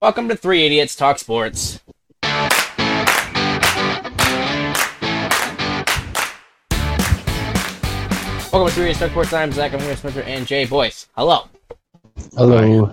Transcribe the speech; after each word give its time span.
Welcome 0.00 0.28
to 0.28 0.36
Three 0.36 0.64
Idiots 0.64 0.94
Talk 0.94 1.18
Sports. 1.18 1.80
Welcome 2.22 2.50
to 8.68 8.70
Three 8.70 8.84
Idiots 8.84 9.00
Talk 9.00 9.10
Sports. 9.10 9.32
I'm 9.32 9.50
Zach. 9.50 9.74
I'm 9.74 9.80
here 9.80 9.88
with 9.88 9.98
Spencer 9.98 10.22
and 10.22 10.46
Jay. 10.46 10.66
Boyce. 10.66 11.08
hello. 11.16 11.48
Hello. 12.36 12.92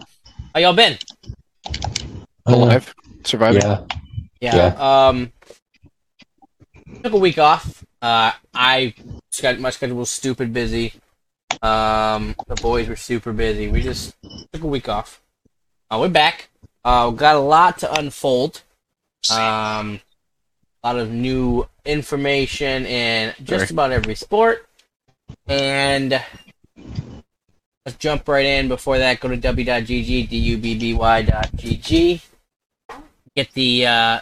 How 0.55 0.59
y'all 0.59 0.73
been? 0.73 0.97
Alive, 2.47 2.91
surviving. 3.23 3.61
Yeah. 3.61 3.81
Yeah. 4.41 4.75
Um, 4.79 5.31
took 7.03 7.13
a 7.13 7.17
week 7.17 7.37
off. 7.37 7.85
Uh, 8.01 8.31
I 8.51 8.95
got 9.43 9.59
my 9.59 9.69
schedule 9.69 9.97
was 9.97 10.09
stupid 10.09 10.53
busy. 10.53 10.93
Um, 11.61 12.35
the 12.47 12.55
boys 12.55 12.89
were 12.89 12.95
super 12.95 13.31
busy. 13.31 13.67
We 13.67 13.83
just 13.83 14.15
took 14.51 14.63
a 14.63 14.67
week 14.67 14.89
off. 14.89 15.21
Uh, 15.91 15.99
we're 15.99 16.09
back. 16.09 16.49
Uh, 16.85 17.09
got 17.09 17.35
a 17.35 17.39
lot 17.39 17.79
to 17.79 17.91
unfold. 17.95 18.61
Um, 19.31 19.99
a 20.83 20.87
lot 20.87 20.99
of 20.99 21.09
new 21.11 21.67
information 21.83 22.85
in 22.85 23.33
just 23.43 23.71
about 23.71 23.91
every 23.91 24.13
sport. 24.13 24.67
And 25.47 26.21
let's 27.83 27.97
jump 27.97 28.27
right 28.27 28.45
in. 28.45 28.67
Before 28.67 28.99
that, 28.99 29.19
go 29.19 29.29
to 29.29 29.37
w.gg, 29.37 30.29
d-u-b-b-y.gg. 30.29 32.21
Get 33.35 33.51
the 33.53 33.87
uh, 33.87 34.19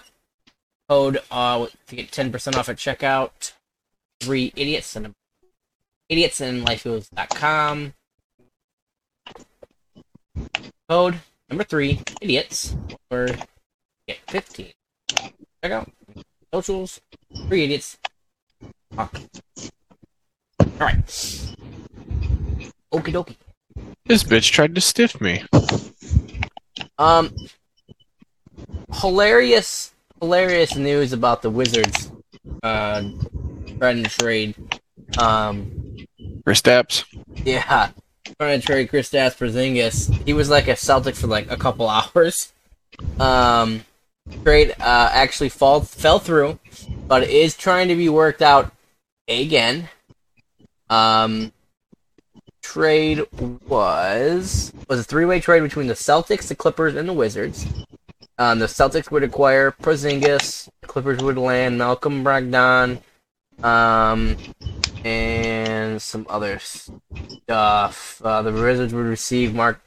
code 0.88 1.20
uh, 1.30 1.68
to 1.88 1.96
get 1.98 2.12
10% 2.12 2.56
off 2.56 2.70
at 2.70 2.78
checkout. 2.78 3.52
Three 4.22 4.54
idiots 4.56 4.96
and 4.96 5.14
idiots 6.08 6.40
and 6.40 6.66
LifeFuels.com. 6.66 7.94
Code 10.88 11.20
number 11.54 11.64
three, 11.64 12.02
idiots, 12.20 12.76
or 13.12 13.28
get 14.08 14.18
15. 14.28 14.72
Check 15.08 15.72
out 15.72 15.88
socials, 16.52 17.00
three 17.48 17.66
idiots. 17.66 18.00
Talk. 18.96 19.20
Alright. 20.60 21.06
Okie 22.92 23.14
dokie. 23.14 23.36
This 24.06 24.24
bitch 24.24 24.52
tried 24.52 24.74
to 24.74 24.82
stiff 24.82 25.22
me. 25.22 25.44
Um, 26.98 27.36
hilarious, 28.92 29.94
hilarious 30.20 30.76
news 30.76 31.14
about 31.14 31.44
the 31.44 31.52
Wizards. 31.52 32.12
Uh, 32.64 33.04
to 33.80 34.04
trade. 34.04 34.56
Um, 35.20 35.98
Kristaps. 36.48 37.06
yeah, 37.46 37.92
trying 38.40 38.60
to 38.60 38.66
trade 38.66 38.90
Kristaps 38.90 39.38
Porzingis. 39.38 40.26
He 40.26 40.34
was 40.34 40.50
like 40.50 40.68
a 40.68 40.76
Celtic 40.76 41.16
for 41.16 41.28
like 41.28 41.52
a 41.52 41.58
couple 41.58 41.90
hours. 42.16 42.52
Um, 43.20 43.86
trade 44.44 44.72
uh 44.80 45.10
actually 45.12 45.50
fall 45.50 45.82
fell 45.82 46.20
through, 46.20 46.60
but 47.08 47.24
is 47.24 47.56
trying 47.56 47.88
to 47.90 47.96
be 47.96 48.10
worked 48.10 48.42
out 48.42 48.72
again. 49.28 49.90
Um, 50.90 51.52
trade 52.62 53.26
was 53.68 54.72
was 54.88 55.00
a 55.00 55.04
three 55.04 55.26
way 55.26 55.40
trade 55.40 55.62
between 55.62 55.88
the 55.88 55.94
Celtics, 55.94 56.48
the 56.48 56.56
Clippers, 56.56 56.96
and 56.96 57.08
the 57.08 57.14
Wizards. 57.14 57.66
Um, 58.38 58.60
the 58.60 58.66
Celtics 58.66 59.12
would 59.12 59.24
acquire 59.24 59.72
Porzingis. 59.72 60.70
The 60.82 60.88
Clippers 60.88 61.22
would 61.22 61.38
land 61.38 61.78
Malcolm 61.78 62.24
Brogdon, 62.24 63.02
um, 63.64 64.38
and 65.04 66.02
some 66.02 66.26
other 66.30 66.60
stuff. 66.60 68.22
Uh, 68.24 68.42
the 68.42 68.52
Wizards 68.52 68.94
would 68.94 69.06
receive 69.06 69.54
Mark 69.54 69.80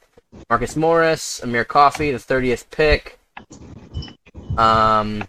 Marcus 0.49 0.75
Morris, 0.75 1.41
Amir 1.43 1.65
Coffey, 1.65 2.11
the 2.11 2.19
thirtieth 2.19 2.69
pick, 2.69 3.19
um, 4.57 5.23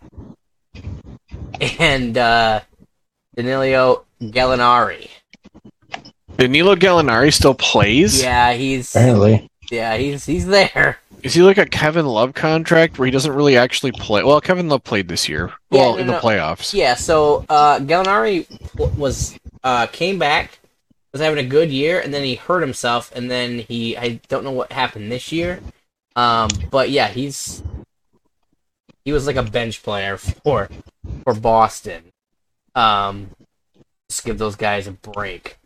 and 1.79 2.17
uh, 2.19 2.61
Danilo 3.35 4.05
Gallinari. 4.21 5.09
Danilo 6.37 6.77
Gallinari 6.77 7.33
still 7.33 7.55
plays? 7.55 8.23
Yeah, 8.23 8.53
he's 8.53 8.95
Apparently. 8.95 9.49
yeah 9.71 9.97
he's 9.97 10.25
he's 10.27 10.47
there. 10.47 10.99
Is 11.23 11.35
he 11.35 11.43
like 11.43 11.59
a 11.59 11.67
Kevin 11.67 12.07
Love 12.07 12.33
contract 12.35 12.97
where 12.99 13.07
he 13.07 13.11
doesn't 13.11 13.33
really 13.33 13.57
actually 13.57 13.91
play? 13.91 14.23
Well, 14.23 14.41
Kevin 14.41 14.69
Love 14.69 14.85
played 14.85 15.09
this 15.09 15.29
year. 15.29 15.53
Yeah, 15.71 15.81
well, 15.81 15.93
no, 15.95 15.99
in 15.99 16.07
the 16.07 16.13
no. 16.13 16.21
playoffs. 16.21 16.73
Yeah, 16.73 16.95
so 16.95 17.45
uh, 17.49 17.81
Gallinari 17.81 18.47
w- 18.77 18.93
was 18.97 19.37
uh, 19.63 19.87
came 19.87 20.19
back, 20.19 20.59
was 21.13 21.21
having 21.21 21.45
a 21.45 21.49
good 21.49 21.71
year, 21.71 22.01
and 22.01 22.13
then 22.13 22.25
he 22.25 22.35
hurt 22.37 22.61
himself, 22.61 23.11
and 23.15 23.31
then 23.31 23.61
he 23.61 23.97
I 23.97 24.21
don't 24.29 24.45
know 24.45 24.53
what 24.53 24.73
happened 24.73 25.11
this 25.11 25.33
year, 25.33 25.61
um, 26.17 26.49
but 26.71 26.91
yeah, 26.91 27.09
he's 27.09 27.63
he 29.05 29.13
was 29.13 29.27
like 29.27 29.37
a 29.37 29.43
bench 29.43 29.83
player 29.83 30.17
for 30.17 30.69
for 31.25 31.35
Boston. 31.35 32.13
Um, 32.75 33.31
just 34.09 34.25
give 34.25 34.39
those 34.39 34.57
guys 34.57 34.87
a 34.87 34.93
break. 34.93 35.59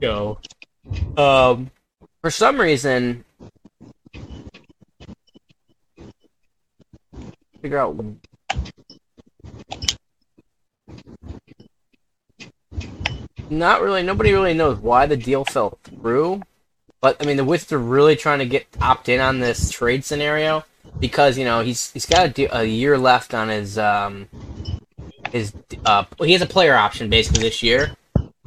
Go. 0.00 0.38
Um, 1.16 1.70
for 2.22 2.30
some 2.30 2.60
reason, 2.60 3.24
figure 7.60 7.78
out 7.78 7.96
not 13.50 13.82
really 13.82 14.02
nobody 14.02 14.32
really 14.32 14.54
knows 14.54 14.78
why 14.78 15.06
the 15.06 15.16
deal 15.16 15.44
fell 15.44 15.78
through 15.82 16.40
but 17.00 17.20
i 17.20 17.26
mean 17.26 17.36
the 17.36 17.44
wizards 17.44 17.72
are 17.72 17.78
really 17.78 18.16
trying 18.16 18.38
to 18.38 18.46
get 18.46 18.66
opt 18.80 19.08
in 19.08 19.20
on 19.20 19.40
this 19.40 19.70
trade 19.70 20.04
scenario 20.04 20.64
because 20.98 21.36
you 21.36 21.44
know 21.44 21.60
he's 21.60 21.90
he's 21.92 22.06
got 22.06 22.26
a, 22.26 22.28
de- 22.28 22.56
a 22.56 22.64
year 22.64 22.96
left 22.96 23.34
on 23.34 23.48
his 23.48 23.76
um 23.76 24.28
his 25.32 25.52
uh 25.84 26.04
he 26.20 26.32
has 26.32 26.42
a 26.42 26.46
player 26.46 26.74
option 26.74 27.10
basically 27.10 27.42
this 27.42 27.62
year 27.62 27.94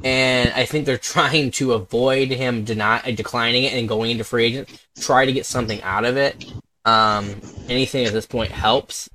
and 0.02 0.52
i 0.54 0.64
think 0.64 0.86
they're 0.86 0.98
trying 1.14 1.50
to 1.50 1.72
avoid 1.72 2.30
him 2.30 2.64
deny, 2.64 3.00
declining 3.12 3.64
it 3.64 3.74
and 3.74 3.88
going 3.88 4.10
into 4.10 4.24
free 4.24 4.44
agent 4.46 4.68
try 4.98 5.24
to 5.26 5.32
get 5.32 5.44
something 5.46 5.82
out 5.82 6.04
of 6.04 6.16
it. 6.16 6.52
Um 6.84 7.40
anything 7.68 8.04
at 8.04 8.12
this 8.12 8.26
point 8.26 8.50
helps 8.50 9.08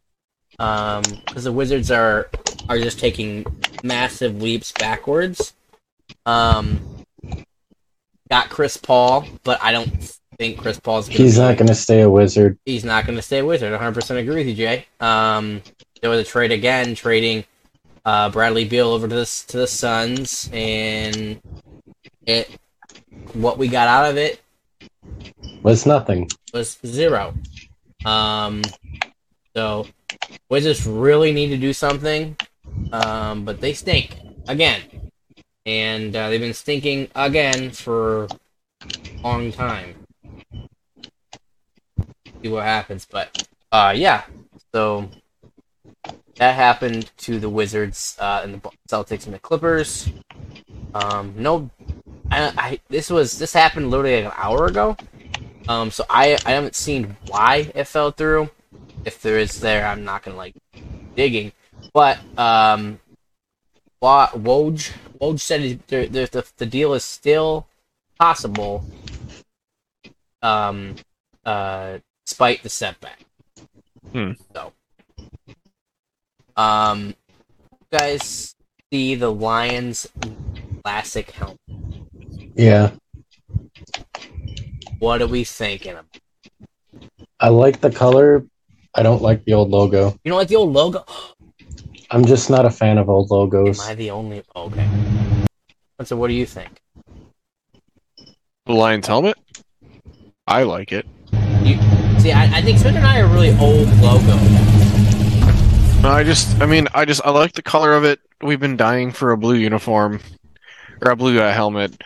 um 0.58 1.04
because 1.26 1.44
the 1.44 1.52
wizards 1.52 1.92
are 1.92 2.30
are 2.68 2.80
just 2.80 3.00
taking 3.00 3.46
massive 3.84 4.42
leaps 4.42 4.72
backwards 4.74 5.54
um 6.26 6.80
got 8.30 8.50
chris 8.50 8.78
paul 8.78 9.26
but 9.44 9.60
i 9.62 9.72
don't 9.72 9.90
think 10.38 10.58
chris 10.58 10.80
paul's 10.80 11.08
gonna 11.08 11.18
He's 11.18 11.38
not 11.38 11.58
going 11.58 11.68
to 11.68 11.76
stay 11.76 12.02
a 12.02 12.10
wizard. 12.10 12.58
he's 12.66 12.86
not 12.86 13.06
going 13.06 13.18
to 13.18 13.22
stay 13.22 13.42
with 13.42 13.60
her. 13.62 13.78
100% 13.78 14.18
agree 14.18 14.36
with 14.36 14.48
you, 14.48 14.54
Jay. 14.54 14.86
Um, 15.02 15.62
there 16.02 16.10
was 16.10 16.22
a 16.22 16.24
trade 16.24 16.54
again, 16.54 16.96
trading 16.96 17.44
uh, 18.06 18.30
Bradley 18.30 18.64
Beal 18.64 18.88
over 18.88 19.08
to 19.08 19.14
the 19.16 19.44
to 19.48 19.58
the 19.58 19.68
Suns, 19.68 20.50
and 20.54 21.42
it 22.26 22.50
what 23.34 23.58
we 23.58 23.68
got 23.68 23.88
out 23.90 24.10
of 24.10 24.18
it 24.18 24.40
Was 25.62 25.86
nothing. 25.86 26.30
was 26.54 26.78
zero. 26.86 27.34
Um, 28.06 28.62
so 29.56 29.88
Wizards 30.50 30.88
really 30.88 31.34
need 31.34 31.50
to 31.50 31.58
do 31.58 31.74
something, 31.74 32.38
um, 32.94 33.44
but 33.44 33.60
they 33.60 33.74
stink 33.74 34.18
again, 34.48 34.80
and 35.66 36.16
uh, 36.16 36.30
they've 36.30 36.40
been 36.40 36.54
stinking 36.54 37.10
again 37.16 37.72
for 37.72 38.26
a 38.26 39.22
long 39.24 39.52
time. 39.52 39.96
See 42.42 42.50
what 42.50 42.64
happens, 42.64 43.06
but 43.10 43.48
uh, 43.72 43.94
yeah. 43.96 44.24
So 44.74 45.10
that 46.36 46.56
happened 46.56 47.12
to 47.18 47.40
the 47.40 47.50
Wizards 47.50 48.18
uh, 48.20 48.42
and 48.44 48.56
the 48.56 48.70
Celtics 48.90 49.26
and 49.26 49.34
the 49.34 49.40
Clippers. 49.40 50.10
Um, 50.94 51.34
no, 51.38 51.70
I, 52.32 52.54
I 52.58 52.80
this 52.88 53.10
was 53.10 53.38
this 53.38 53.54
happened 53.54 53.92
literally 53.92 54.24
like 54.24 54.34
an 54.34 54.40
hour 54.42 54.68
ago. 54.68 54.96
Um, 55.68 55.92
so 55.92 56.06
I 56.10 56.38
I 56.46 56.52
haven't 56.52 56.76
seen 56.76 57.16
why 57.28 57.72
it 57.76 57.86
fell 57.86 58.12
through. 58.12 58.50
If 59.06 59.22
there 59.22 59.38
is 59.38 59.60
there, 59.60 59.86
I'm 59.86 60.04
not 60.04 60.24
gonna 60.24 60.38
like 60.38 60.56
digging. 61.16 61.52
But 61.94 62.20
um, 62.38 63.00
Woj 64.02 64.92
Woj 65.22 65.40
said 65.40 65.62
he- 65.62 65.80
the, 65.88 66.08
the 66.08 66.30
the 66.32 66.52
the 66.58 66.66
deal 66.66 66.94
is 66.94 67.04
still 67.04 67.68
possible. 68.18 68.84
Um, 70.42 70.96
uh, 71.46 72.00
despite 72.26 72.64
the 72.64 72.70
setback. 72.70 73.20
Hmm. 74.12 74.32
So, 74.56 74.72
um, 76.56 77.14
you 77.92 77.98
guys 77.98 78.56
see 78.92 79.16
the 79.16 79.32
Lions 79.32 80.08
classic 80.84 81.32
helmet. 81.32 81.60
Yeah. 82.56 82.92
What 85.00 85.22
are 85.22 85.28
we 85.28 85.44
thinking? 85.44 85.96
Of? 85.96 86.06
I 87.40 87.50
like 87.50 87.82
the 87.82 87.92
color. 87.92 88.46
I 88.96 89.04
don't 89.04 89.22
like 89.22 89.44
the 89.46 89.54
old 89.54 89.70
logo. 89.70 90.18
You 90.24 90.32
don't 90.32 90.40
like 90.40 90.48
the 90.48 90.56
old 90.56 90.74
logo? 90.74 91.06
I'm 92.12 92.26
just 92.26 92.50
not 92.50 92.66
a 92.66 92.72
fan 92.72 92.98
of 92.98 93.08
old 93.08 93.30
logos. 93.30 93.80
Am. 93.82 93.92
I 93.92 93.94
the 93.94 94.10
only? 94.10 94.42
Okay. 94.56 94.90
So, 96.04 96.18
what 96.18 96.28
do 96.28 96.34
you 96.34 96.46
think? 96.46 96.82
The 98.66 98.74
Lions 98.74 99.06
helmet? 99.06 99.38
I 100.48 100.64
like 100.64 100.92
it. 100.92 101.06
You, 101.62 101.80
see, 102.20 102.32
I, 102.32 102.58
I 102.58 102.62
think 102.64 102.80
Spencer 102.80 102.98
and 102.98 103.06
I 103.06 103.20
are 103.20 103.28
really 103.28 103.52
old 103.60 103.88
logo. 103.98 104.36
No, 106.02 106.10
I 106.10 106.24
just, 106.24 106.60
I 106.62 106.66
mean, 106.66 106.88
I 106.96 107.06
just, 107.06 107.22
I 107.24 107.30
like 107.30 107.54
the 107.54 107.62
color 107.62 107.94
of 107.94 108.04
it. 108.06 108.20
We've 108.42 108.60
been 108.60 108.78
dying 108.78 109.12
for 109.12 109.32
a 109.32 109.38
blue 109.38 109.56
uniform 109.56 110.20
or 111.04 111.12
a 111.12 111.16
blue 111.16 111.40
uh, 111.40 111.54
helmet, 111.54 112.02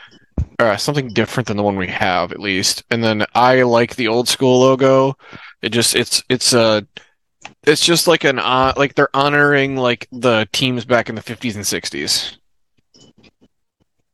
uh, 0.60 0.76
something 0.76 1.14
different 1.14 1.48
than 1.48 1.56
the 1.56 1.64
one 1.64 1.78
we 1.78 1.88
have, 1.88 2.34
at 2.34 2.40
least. 2.40 2.84
And 2.92 3.02
then 3.02 3.26
I 3.36 3.62
like 3.62 3.96
the 3.96 4.10
old 4.10 4.28
school 4.28 4.60
logo. 4.60 5.16
It 5.62 5.70
just, 5.70 5.96
it's, 5.96 6.24
it's 6.28 6.52
a, 6.52 6.86
it's 7.66 7.86
just 7.86 8.08
like 8.08 8.24
an, 8.24 8.40
uh, 8.40 8.74
like 8.78 8.96
they're 8.96 9.16
honoring 9.16 9.76
like 9.76 10.08
the 10.12 10.48
teams 10.52 10.86
back 10.86 11.10
in 11.10 11.16
the 11.16 11.22
fifties 11.22 11.56
and 11.56 11.66
sixties. 11.66 12.38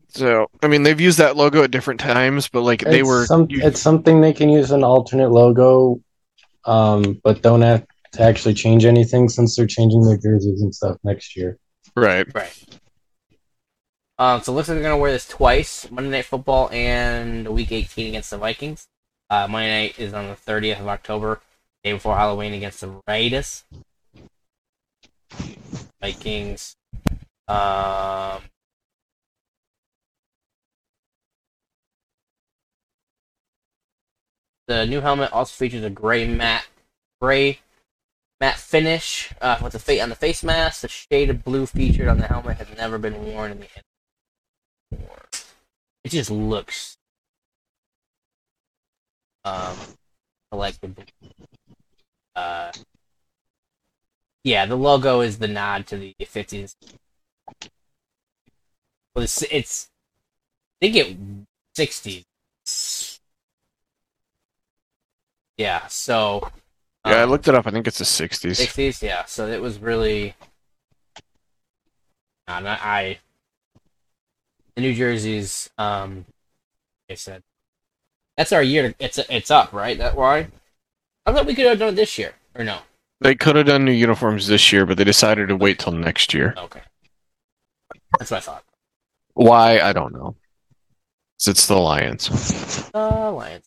So, 0.09 0.47
I 0.63 0.67
mean, 0.67 0.83
they've 0.83 0.99
used 0.99 1.19
that 1.19 1.37
logo 1.37 1.63
at 1.63 1.71
different 1.71 1.99
times, 1.99 2.47
but 2.47 2.61
like 2.61 2.81
they 2.81 2.99
It's 2.99 3.07
were, 3.07 3.25
some, 3.25 3.47
it's 3.49 3.79
something 3.79 4.21
they 4.21 4.33
can 4.33 4.49
use 4.49 4.71
an 4.71 4.83
alternate 4.83 5.29
logo, 5.29 6.01
um, 6.65 7.21
but 7.23 7.41
don't 7.43 7.61
have 7.61 7.85
to 8.13 8.23
actually 8.23 8.55
change 8.55 8.85
anything 8.85 9.29
since 9.29 9.55
they're 9.55 9.67
changing 9.67 10.03
their 10.03 10.17
jerseys 10.17 10.61
and 10.61 10.73
stuff 10.73 10.97
next 11.03 11.35
year. 11.37 11.57
right. 11.95 12.27
Right. 12.33 12.79
Um, 14.17 14.41
so 14.41 14.51
it 14.51 14.55
looks 14.55 14.67
like 14.67 14.75
they're 14.75 14.83
gonna 14.83 14.97
wear 14.97 15.11
this 15.11 15.27
twice: 15.27 15.89
Monday 15.89 16.09
Night 16.09 16.25
Football 16.25 16.69
and 16.71 17.47
Week 17.47 17.71
18 17.71 18.07
against 18.07 18.31
the 18.31 18.37
Vikings. 18.37 18.87
Uh, 19.29 19.47
Monday 19.47 19.69
night 19.69 19.99
is 19.99 20.13
on 20.13 20.27
the 20.27 20.35
30th 20.35 20.81
of 20.81 20.87
October, 20.87 21.39
day 21.83 21.93
before 21.93 22.15
Halloween 22.15 22.53
against 22.53 22.81
the 22.81 23.01
Raiders. 23.07 23.63
Vikings. 26.01 26.75
Um, 27.47 28.41
the 34.67 34.85
new 34.85 35.01
helmet 35.01 35.31
also 35.33 35.53
features 35.53 35.83
a 35.83 35.89
gray 35.89 36.27
matte, 36.27 36.67
gray 37.19 37.59
matte 38.39 38.57
finish 38.57 39.33
uh, 39.41 39.57
with 39.61 39.73
the 39.73 39.79
fa- 39.79 40.01
on 40.01 40.09
the 40.09 40.15
face 40.15 40.43
mask. 40.43 40.81
The 40.81 40.87
shade 40.87 41.29
of 41.29 41.43
blue 41.43 41.65
featured 41.65 42.07
on 42.07 42.19
the 42.19 42.27
helmet 42.27 42.57
has 42.57 42.67
never 42.77 42.97
been 42.97 43.25
worn 43.25 43.51
in 43.51 43.59
the 43.61 43.67
before. 44.91 45.25
It 46.03 46.09
just 46.09 46.31
looks 46.31 46.97
um 49.43 49.77
like 50.51 50.79
the. 50.81 50.91
Uh 52.39 52.71
yeah 54.43 54.65
the 54.65 54.75
logo 54.75 55.21
is 55.21 55.39
the 55.39 55.47
nod 55.47 55.85
to 55.87 55.97
the 55.97 56.15
50s 56.21 56.75
well 59.13 59.23
it's, 59.23 59.41
it's 59.43 59.89
I 60.81 60.85
think 60.85 60.95
it 60.95 61.17
60s 61.77 63.19
yeah 65.57 65.87
so 65.87 66.49
Yeah, 67.05 67.17
I 67.17 67.23
um, 67.23 67.29
looked 67.29 67.47
it 67.47 67.55
up. 67.55 67.67
I 67.67 67.71
think 67.71 67.87
it's 67.87 67.97
the 67.97 68.05
sixties. 68.05 68.59
60s 68.59 69.01
yeah 69.01 69.25
so 69.25 69.47
it 69.47 69.61
was 69.61 69.79
really 69.79 70.35
and 72.47 72.67
I, 72.67 72.79
I 72.81 73.19
the 74.75 74.81
new 74.81 74.93
jerseys 74.93 75.69
um 75.77 76.25
they 77.07 77.15
said 77.15 77.43
that's 78.37 78.53
our 78.53 78.63
year 78.63 78.95
it's 78.99 79.17
it's 79.29 79.51
up 79.51 79.73
right 79.73 79.97
that 79.97 80.15
why 80.15 80.47
i 81.29 81.33
thought 81.33 81.45
we 81.45 81.55
could 81.55 81.65
have 81.65 81.79
done 81.79 81.89
it 81.93 81.95
this 81.95 82.17
year 82.17 82.33
or 82.55 82.63
no 82.63 82.79
They 83.21 83.35
could 83.35 83.55
have 83.57 83.65
done 83.67 83.83
new 83.85 83.91
uniforms 83.91 84.47
this 84.47 84.71
year, 84.71 84.85
but 84.85 84.97
they 84.97 85.03
decided 85.03 85.49
to 85.49 85.55
wait 85.55 85.77
till 85.79 85.91
next 85.93 86.33
year. 86.33 86.53
okay 86.57 86.81
that's 88.17 88.31
what 88.31 88.37
i 88.37 88.39
thought 88.39 88.63
Why? 89.33 89.79
I 89.79 89.93
don't 89.93 90.13
know. 90.13 90.35
It's 91.47 91.67
the 91.67 91.77
Lions. 91.77 92.89
uh 92.93 93.31
lions 93.31 93.65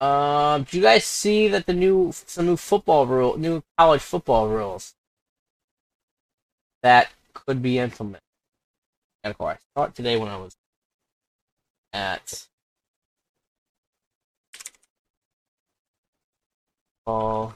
um 0.00 0.64
do 0.64 0.76
you 0.78 0.82
guys 0.82 1.04
see 1.04 1.48
that 1.48 1.66
the 1.66 1.72
new 1.72 2.12
some 2.12 2.46
new 2.46 2.56
football 2.56 3.06
rule 3.06 3.36
new 3.38 3.62
college 3.78 4.00
football 4.02 4.48
rules 4.48 4.94
that 6.82 7.10
could 7.32 7.62
be 7.62 7.78
implemented 7.78 8.20
and 9.22 9.30
of 9.30 9.38
course 9.38 9.58
i 9.58 9.80
saw 9.80 9.84
it 9.86 9.94
today 9.94 10.16
when 10.18 10.28
i 10.28 10.36
was 10.36 10.56
at 11.92 12.46
Uh, 17.06 17.10
all 17.10 17.54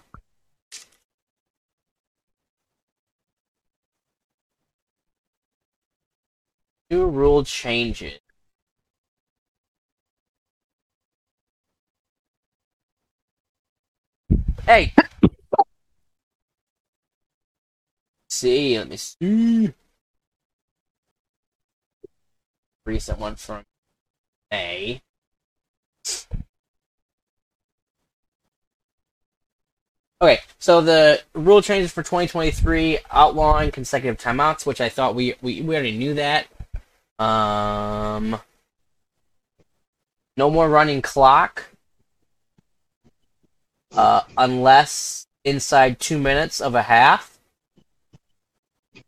new 6.91 7.07
rule 7.07 7.45
changes. 7.45 8.19
Hey. 14.67 14.93
See 18.29 18.79
let 18.79 18.89
me 18.89 18.97
see. 18.97 19.73
Recent 22.85 23.19
one 23.19 23.37
from 23.37 23.65
May. 24.51 25.01
Okay, 30.21 30.41
so 30.59 30.81
the 30.81 31.21
rule 31.33 31.63
changes 31.63 31.93
for 31.93 32.03
2023 32.03 32.99
outlawing 33.13 33.71
consecutive 33.71 34.19
timeouts, 34.19 34.67
which 34.67 34.81
I 34.81 34.89
thought 34.89 35.15
we 35.15 35.35
we, 35.43 35.61
we 35.63 35.77
already 35.77 35.97
knew 35.97 36.15
that. 36.15 36.49
Um, 37.21 38.41
no 40.37 40.51
more 40.51 40.69
running 40.69 41.03
clock, 41.03 41.67
uh, 43.95 44.23
unless 44.37 45.29
inside 45.45 46.01
two 46.01 46.19
minutes 46.19 46.61
of 46.61 46.75
a 46.75 46.83
half. 46.83 47.39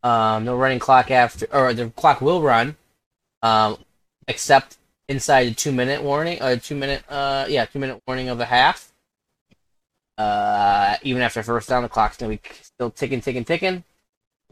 Um, 0.04 0.44
no 0.44 0.56
running 0.56 0.78
clock 0.78 1.10
after, 1.10 1.48
or 1.52 1.74
the 1.74 1.90
clock 1.90 2.20
will 2.20 2.40
run, 2.40 2.76
um, 3.42 3.78
except 4.28 4.78
inside 5.08 5.48
a 5.48 5.54
two 5.54 5.72
minute 5.72 6.04
warning, 6.04 6.40
or 6.40 6.56
two 6.56 6.76
minute, 6.76 7.02
uh, 7.08 7.46
yeah, 7.48 7.64
two 7.64 7.80
minute 7.80 8.00
warning 8.06 8.28
of 8.28 8.38
a 8.38 8.44
half. 8.44 8.89
Uh, 10.20 10.98
even 11.02 11.22
after 11.22 11.42
first 11.42 11.70
down, 11.70 11.82
the 11.82 11.88
clock's 11.88 12.18
gonna 12.18 12.36
be 12.36 12.40
still 12.60 12.90
ticking, 12.90 13.22
ticking, 13.22 13.42
ticking, 13.42 13.82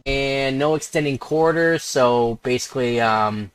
and 0.07 0.59
no 0.59 0.75
extending 0.75 1.19
quarters. 1.19 1.83
So 1.83 2.39
basically, 2.43 3.03
um, 3.03 3.51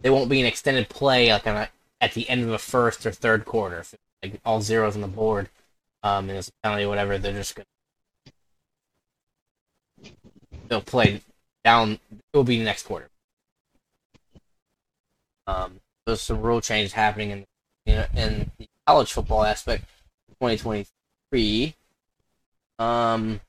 there 0.00 0.10
won't 0.10 0.30
be 0.30 0.40
an 0.40 0.46
extended 0.46 0.88
play 0.88 1.30
like 1.30 1.44
a, 1.44 1.68
at 2.00 2.14
the 2.14 2.26
end 2.30 2.44
of 2.44 2.48
the 2.48 2.58
first 2.58 3.04
or 3.04 3.12
third 3.12 3.44
quarter. 3.44 3.84
Like 4.22 4.40
all 4.46 4.62
zeros 4.62 4.94
on 4.94 5.02
the 5.02 5.06
board, 5.06 5.50
um, 6.02 6.30
and 6.30 6.30
there's 6.30 6.48
a 6.48 6.52
penalty 6.62 6.84
or 6.84 6.88
whatever, 6.88 7.18
they're 7.18 7.32
just 7.34 7.56
gonna 7.56 7.66
they'll 10.68 10.80
play 10.80 11.20
down. 11.62 11.98
It 12.10 12.20
will 12.32 12.44
be 12.44 12.58
the 12.58 12.64
next 12.64 12.84
quarter. 12.84 13.10
Um, 15.46 15.80
there's 16.06 16.22
some 16.22 16.40
rule 16.40 16.62
changes 16.62 16.94
happening 16.94 17.32
in 17.32 17.44
you 17.84 17.96
know, 17.96 18.06
in 18.16 18.50
the 18.56 18.66
college 18.86 19.12
football 19.12 19.44
aspect, 19.44 19.84
2023. 21.34 21.74
Um, 22.78 23.40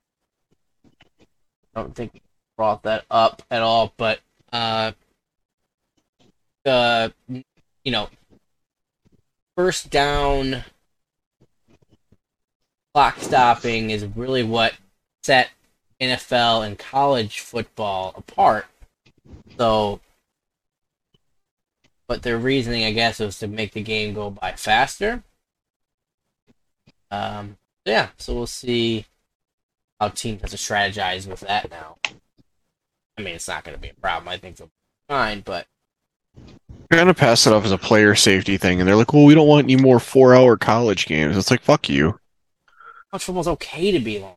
I 1.76 1.82
don't 1.82 1.96
think 1.96 2.22
brought 2.58 2.84
that 2.84 3.06
up 3.12 3.44
at 3.52 3.62
all, 3.62 3.94
but 3.98 4.20
uh, 4.52 4.94
the 6.64 7.14
you 7.30 7.92
know, 7.92 8.10
first 9.56 9.90
down 9.90 10.64
clock 12.94 13.20
stopping 13.20 13.90
is 13.90 14.06
really 14.16 14.44
what 14.44 14.74
set 15.24 15.50
NFL 16.02 16.66
and 16.66 16.80
college 16.80 17.40
football 17.40 18.14
apart. 18.16 18.68
So 19.58 20.00
but 22.08 22.22
their 22.22 22.38
reasoning, 22.38 22.86
I 22.86 22.92
guess, 22.92 23.20
was 23.20 23.40
to 23.40 23.48
make 23.48 23.74
the 23.74 23.82
game 23.82 24.14
go 24.14 24.30
by 24.30 24.54
faster. 24.54 25.24
Um, 27.10 27.58
yeah, 27.86 28.10
so 28.18 28.34
we'll 28.34 28.48
see 28.48 29.06
how 30.00 30.10
teams 30.10 30.42
have 30.42 30.50
to 30.52 30.58
strategize 30.58 31.28
with 31.28 31.42
that 31.42 31.70
now. 31.70 31.98
I 33.18 33.22
mean, 33.22 33.36
it's 33.36 33.48
not 33.48 33.64
going 33.64 33.76
to 33.76 33.82
be 33.82 33.90
a 33.90 33.94
problem. 33.94 34.28
I 34.28 34.38
think 34.38 34.58
they'll 34.58 34.68
be 34.68 34.72
fine, 35.10 35.40
but 35.42 35.68
They're 36.90 37.00
gonna 37.00 37.14
pass 37.14 37.48
it 37.48 37.54
off 37.54 37.64
as 37.64 37.72
a 37.72 37.78
player 37.78 38.14
safety 38.16 38.58
thing, 38.58 38.80
and 38.80 38.88
they're 38.88 38.96
like, 38.98 39.14
"Well, 39.14 39.24
we 39.24 39.34
don't 39.34 39.48
want 39.48 39.64
any 39.66 39.78
more 39.78 40.00
four-hour 40.02 40.58
college 40.58 41.06
games." 41.06 41.38
It's 41.38 41.50
like, 41.50 41.62
"Fuck 41.62 41.88
you." 41.90 42.20
college 43.10 43.24
football's 43.24 43.48
okay 43.48 43.92
to 43.94 44.00
be 44.00 44.20
long. 44.20 44.36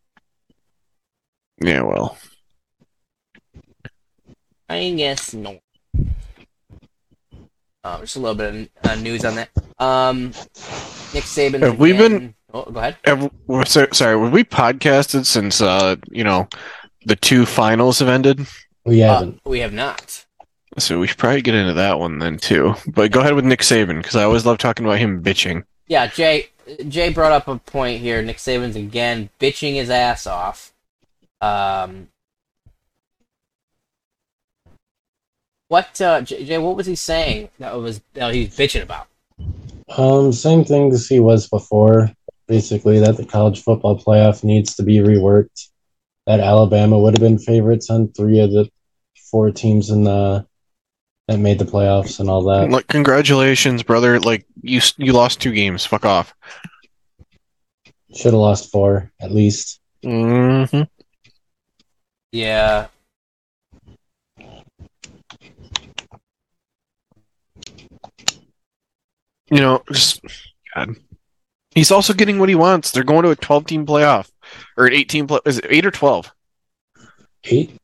Yeah, 1.60 1.82
well, 1.82 2.16
I 4.68 4.90
guess 4.90 5.34
no. 5.34 5.58
Um, 7.84 8.00
just 8.02 8.16
a 8.16 8.20
little 8.20 8.34
bit 8.36 8.68
of 8.84 8.90
uh, 8.90 8.94
news 8.96 9.24
on 9.24 9.34
that. 9.36 9.48
Um, 9.78 10.26
Nick 11.14 11.24
Saban. 11.24 11.60
Have 11.62 11.78
we 11.78 11.92
been- 11.92 12.14
again- 12.14 12.34
Oh, 12.52 12.64
go 12.70 12.80
ahead. 12.80 12.96
have, 13.04 13.30
well, 13.46 13.64
so, 13.66 13.86
sorry, 13.92 14.18
have 14.18 14.32
we 14.32 14.42
podcasted 14.44 15.26
since 15.26 15.60
uh, 15.60 15.96
you 16.10 16.24
know, 16.24 16.48
the 17.04 17.16
two 17.16 17.44
finals 17.44 17.98
have 17.98 18.08
ended? 18.08 18.46
We 18.84 19.02
Uh, 19.02 19.14
haven't. 19.14 19.40
we 19.44 19.60
have 19.60 19.72
not. 19.72 20.24
So 20.78 21.00
we 21.00 21.06
should 21.06 21.18
probably 21.18 21.42
get 21.42 21.54
into 21.54 21.74
that 21.74 21.98
one 21.98 22.18
then 22.20 22.38
too. 22.38 22.74
But 22.86 23.10
go 23.10 23.20
ahead 23.20 23.34
with 23.34 23.44
Nick 23.44 23.60
Saban 23.60 23.98
because 23.98 24.16
I 24.16 24.22
always 24.24 24.46
love 24.46 24.58
talking 24.58 24.86
about 24.86 24.98
him 24.98 25.22
bitching. 25.22 25.64
Yeah, 25.88 26.06
Jay. 26.06 26.48
Jay 26.88 27.10
brought 27.10 27.32
up 27.32 27.48
a 27.48 27.58
point 27.58 28.00
here. 28.00 28.22
Nick 28.22 28.36
Saban's 28.36 28.76
again 28.76 29.30
bitching 29.40 29.74
his 29.74 29.90
ass 29.90 30.26
off. 30.26 30.72
Um, 31.40 32.08
what 35.68 36.00
uh, 36.00 36.20
Jay? 36.22 36.58
What 36.58 36.76
was 36.76 36.86
he 36.86 36.94
saying 36.94 37.50
that 37.58 37.74
was 37.76 38.00
that 38.14 38.32
he 38.34 38.44
was 38.44 38.56
bitching 38.56 38.82
about? 38.82 39.08
Um, 39.96 40.32
same 40.32 40.64
things 40.64 41.08
he 41.08 41.20
was 41.20 41.48
before. 41.48 42.10
Basically, 42.48 42.98
that 42.98 43.16
the 43.18 43.26
college 43.26 43.62
football 43.62 43.98
playoff 43.98 44.42
needs 44.42 44.74
to 44.76 44.82
be 44.82 44.96
reworked. 44.98 45.68
That 46.26 46.40
Alabama 46.40 46.98
would 46.98 47.14
have 47.16 47.22
been 47.22 47.38
favorites 47.38 47.90
on 47.90 48.08
three 48.12 48.40
of 48.40 48.50
the 48.50 48.68
four 49.30 49.50
teams 49.50 49.90
in 49.90 50.04
the 50.04 50.46
that 51.28 51.38
made 51.38 51.58
the 51.58 51.66
playoffs 51.66 52.20
and 52.20 52.30
all 52.30 52.42
that. 52.44 52.70
Like, 52.70 52.86
congratulations, 52.86 53.82
brother! 53.82 54.18
Like 54.18 54.46
you, 54.62 54.80
you 54.96 55.12
lost 55.12 55.40
two 55.40 55.52
games. 55.52 55.84
Fuck 55.84 56.06
off. 56.06 56.34
Should 58.14 58.32
have 58.32 58.40
lost 58.40 58.72
four 58.72 59.12
at 59.20 59.30
least. 59.30 59.80
hmm 60.02 60.64
Yeah. 62.32 62.86
You 69.50 69.60
know, 69.60 69.82
just 69.92 70.22
God. 70.74 70.96
He's 71.78 71.92
also 71.92 72.12
getting 72.12 72.40
what 72.40 72.48
he 72.48 72.56
wants. 72.56 72.90
They're 72.90 73.04
going 73.04 73.22
to 73.22 73.30
a 73.30 73.36
12 73.36 73.66
team 73.66 73.86
playoff 73.86 74.28
or 74.76 74.86
an 74.88 74.94
18 74.94 75.28
play. 75.28 75.38
Is 75.44 75.58
it 75.58 75.66
eight 75.68 75.86
or 75.86 75.92
12? 75.92 76.32
Eight 77.44 77.76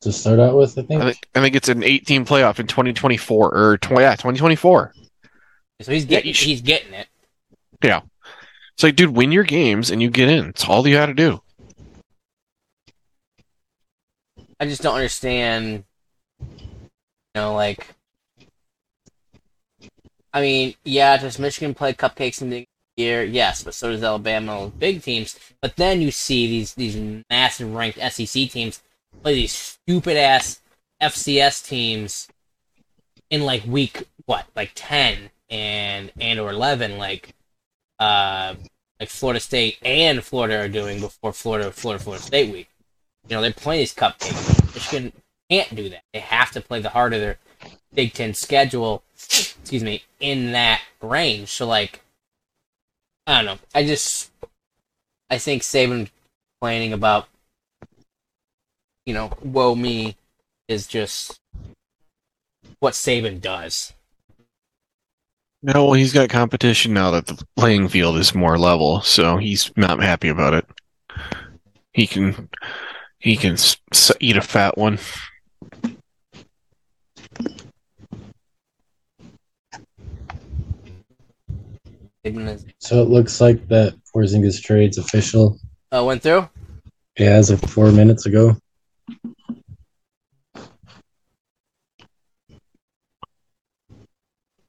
to 0.00 0.12
start 0.12 0.40
out 0.40 0.56
with, 0.56 0.78
I 0.78 0.82
think. 0.82 1.02
I 1.02 1.04
think 1.12 1.28
I 1.34 1.40
think 1.42 1.54
it's 1.54 1.68
an 1.68 1.82
18 1.82 2.24
playoff 2.24 2.58
in 2.58 2.66
2024 2.66 3.54
or 3.54 3.76
20, 3.76 4.00
yeah 4.02 4.12
2024. 4.12 4.94
So 5.82 5.92
he's 5.92 6.04
Yeah, 6.04 6.08
getting 6.08 6.28
you 6.28 6.32
sh- 6.32 6.44
he's 6.44 6.62
getting 6.62 6.94
it. 6.94 7.06
Yeah. 7.84 8.00
It's 8.72 8.82
like, 8.82 8.96
dude, 8.96 9.14
win 9.14 9.30
your 9.30 9.44
games 9.44 9.90
and 9.90 10.00
you 10.00 10.08
get 10.08 10.30
in. 10.30 10.46
It's 10.46 10.64
all 10.64 10.88
you 10.88 10.94
got 10.94 11.06
to 11.06 11.14
do. 11.14 11.42
I 14.58 14.64
just 14.64 14.80
don't 14.80 14.94
understand. 14.94 15.84
You 16.40 16.48
know, 17.34 17.54
like. 17.54 17.88
I 20.32 20.40
mean, 20.40 20.74
yeah, 20.84 21.18
does 21.18 21.38
Michigan 21.38 21.74
play 21.74 21.92
cupcakes 21.92 22.40
in 22.40 22.48
the 22.48 22.64
year? 22.98 23.24
Yes, 23.24 23.62
but 23.62 23.74
so 23.74 23.90
does 23.90 24.02
Alabama, 24.02 24.60
those 24.60 24.70
big 24.72 25.02
teams. 25.02 25.38
But 25.60 25.76
then 25.76 26.00
you 26.00 26.10
see 26.10 26.46
these 26.46 26.74
these 26.74 27.22
massive 27.30 27.72
ranked 27.74 27.98
SEC 27.98 28.50
teams 28.50 28.82
play 29.22 29.34
these 29.34 29.52
stupid 29.52 30.16
ass 30.16 30.60
FCS 31.02 31.66
teams 31.66 32.28
in 33.30 33.42
like 33.42 33.64
week 33.66 34.04
what, 34.26 34.46
like 34.54 34.72
ten 34.74 35.30
and 35.48 36.12
and 36.20 36.38
or 36.38 36.50
eleven, 36.50 36.98
like 36.98 37.34
uh 37.98 38.54
like 39.00 39.08
Florida 39.08 39.40
State 39.40 39.78
and 39.82 40.24
Florida 40.24 40.58
are 40.58 40.68
doing 40.68 41.00
before 41.00 41.32
Florida 41.32 41.70
Florida 41.70 42.02
Florida 42.02 42.22
State 42.22 42.52
week. 42.52 42.68
You 43.28 43.36
know, 43.36 43.42
they're 43.42 43.52
playing 43.52 43.80
these 43.80 43.94
cupcakes. 43.94 44.74
Michigan 44.74 45.12
can't 45.50 45.74
do 45.74 45.88
that. 45.90 46.02
They 46.12 46.20
have 46.20 46.50
to 46.52 46.60
play 46.60 46.80
the 46.80 46.90
heart 46.90 47.12
of 47.12 47.20
their 47.20 47.38
Big 47.94 48.12
Ten 48.12 48.34
schedule, 48.34 49.02
excuse 49.14 49.82
me, 49.82 50.02
in 50.20 50.52
that 50.52 50.80
range. 51.00 51.48
So, 51.48 51.66
like, 51.66 52.00
I 53.28 53.34
don't 53.34 53.44
know. 53.44 53.58
I 53.74 53.84
just, 53.84 54.30
I 55.28 55.36
think 55.36 55.62
Saban 55.62 56.08
complaining 56.58 56.94
about, 56.94 57.28
you 59.04 59.12
know, 59.12 59.30
woe 59.44 59.74
me 59.74 60.16
is 60.66 60.86
just 60.86 61.38
what 62.80 62.94
Saban 62.94 63.42
does. 63.42 63.92
No, 65.62 65.84
well, 65.84 65.92
he's 65.92 66.14
got 66.14 66.30
competition 66.30 66.94
now 66.94 67.10
that 67.10 67.26
the 67.26 67.44
playing 67.54 67.88
field 67.88 68.16
is 68.16 68.34
more 68.34 68.56
level, 68.58 69.02
so 69.02 69.36
he's 69.36 69.70
not 69.76 70.02
happy 70.02 70.30
about 70.30 70.54
it. 70.54 70.66
He 71.92 72.06
can, 72.06 72.48
he 73.18 73.36
can 73.36 73.58
eat 74.20 74.38
a 74.38 74.40
fat 74.40 74.78
one. 74.78 74.98
So 82.78 83.02
it 83.02 83.08
looks 83.08 83.40
like 83.40 83.66
that 83.68 83.94
Porzingis 84.14 84.62
trade's 84.62 84.98
official. 84.98 85.58
uh, 85.92 86.04
went 86.04 86.22
through. 86.22 86.48
Yeah, 87.18 87.30
as 87.30 87.50
of 87.50 87.60
four 87.60 87.90
minutes 87.90 88.26
ago. 88.26 88.56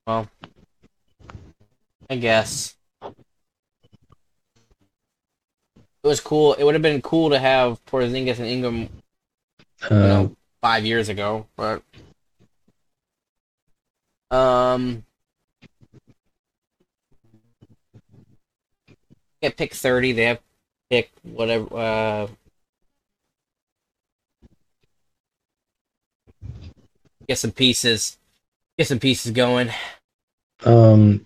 Well, 0.08 0.28
I 2.10 2.16
guess 2.16 2.76
it 3.04 3.14
was 6.04 6.20
cool. 6.20 6.54
It 6.54 6.64
would 6.64 6.74
have 6.74 6.82
been 6.82 7.02
cool 7.02 7.30
to 7.30 7.38
have 7.38 7.84
Porzingis 7.86 8.40
and 8.40 8.48
Ingram 8.48 8.90
Uh, 9.84 9.90
know, 9.90 10.36
five 10.62 10.86
years 10.86 11.10
ago, 11.10 11.46
but 11.56 11.84
um, 14.32 15.04
get 19.42 19.58
pick 19.58 19.74
thirty. 19.74 20.12
They 20.12 20.24
have 20.24 20.40
pick 20.90 21.12
whatever. 21.24 21.68
Uh, 21.76 22.28
get 27.28 27.38
some 27.38 27.52
pieces. 27.52 28.18
Get 28.78 28.88
some 28.88 29.00
pieces 29.00 29.32
going. 29.32 29.70
um, 30.66 31.26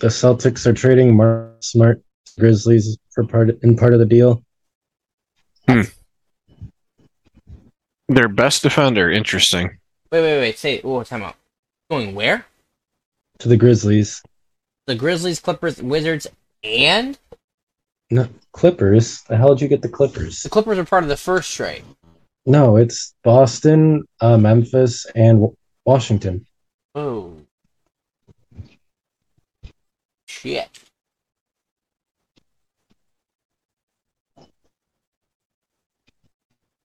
the 0.00 0.08
Celtics 0.08 0.66
are 0.66 0.72
trading 0.72 1.16
Mark 1.16 1.56
Smart 1.60 2.02
Grizzlies 2.38 2.98
for 3.10 3.24
part 3.24 3.50
in 3.62 3.76
part 3.76 3.92
of 3.92 3.98
the 3.98 4.06
deal. 4.06 4.42
Hmm. 5.68 5.82
Their 8.08 8.28
best 8.28 8.62
defender, 8.62 9.10
interesting. 9.10 9.78
Wait, 10.12 10.20
wait, 10.20 10.38
wait. 10.38 10.58
Say, 10.58 10.80
oh, 10.84 11.02
time 11.02 11.22
out. 11.22 11.36
Going 11.90 12.14
where? 12.14 12.44
To 13.38 13.48
the 13.48 13.56
Grizzlies. 13.56 14.22
The 14.86 14.94
Grizzlies, 14.94 15.40
Clippers, 15.40 15.82
Wizards, 15.82 16.26
and 16.64 17.18
No, 18.10 18.28
Clippers. 18.52 19.22
The 19.22 19.36
hell 19.36 19.54
did 19.54 19.62
you 19.62 19.68
get 19.68 19.82
the 19.82 19.88
Clippers? 19.88 20.42
the 20.42 20.48
Clippers 20.48 20.78
are 20.78 20.84
part 20.84 21.02
of 21.04 21.08
the 21.08 21.16
first 21.16 21.54
trade. 21.54 21.84
No, 22.46 22.76
it's 22.76 23.14
Boston, 23.22 24.04
uh, 24.20 24.36
Memphis, 24.36 25.06
and 25.14 25.38
W- 25.38 25.56
Washington. 25.86 26.46
Oh. 26.94 27.36
Shit. 30.26 30.68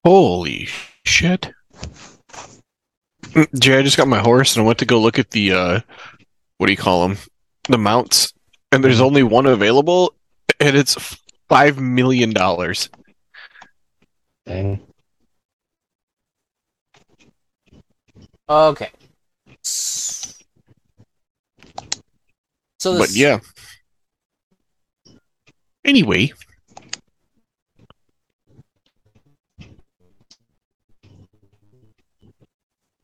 Holy 0.04 0.66
shit. 1.04 1.50
Mm, 3.22 3.60
Jay, 3.60 3.78
I 3.78 3.82
just 3.82 3.96
got 3.96 4.08
my 4.08 4.18
horse 4.18 4.56
and 4.56 4.64
I 4.64 4.66
went 4.66 4.78
to 4.78 4.86
go 4.86 5.00
look 5.00 5.18
at 5.18 5.30
the, 5.30 5.52
uh, 5.52 5.80
what 6.58 6.66
do 6.66 6.72
you 6.72 6.76
call 6.76 7.06
them? 7.06 7.18
The 7.68 7.78
mounts. 7.78 8.32
And 8.72 8.84
there's 8.84 9.00
only 9.00 9.22
one 9.22 9.46
available 9.46 10.14
and 10.60 10.76
it's 10.76 10.96
$5 11.50 11.78
million. 11.78 12.32
Dang. 14.46 14.80
Okay. 18.48 18.90
So 19.62 20.34
the 22.94 22.98
But 22.98 23.10
yeah. 23.12 23.40
Anyway, 25.84 26.32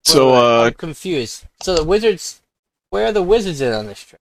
so 0.05 0.27
Wait, 0.27 0.33
wait, 0.33 0.39
uh 0.39 0.63
I'm 0.65 0.75
confused. 0.75 1.45
So 1.63 1.75
the 1.75 1.85
Wizards, 1.85 2.43
where 2.91 3.07
are 3.07 3.13
the 3.13 3.23
Wizards 3.23 3.61
in 3.61 3.73
on 3.73 3.87
this 3.87 4.03
trip? 4.03 4.21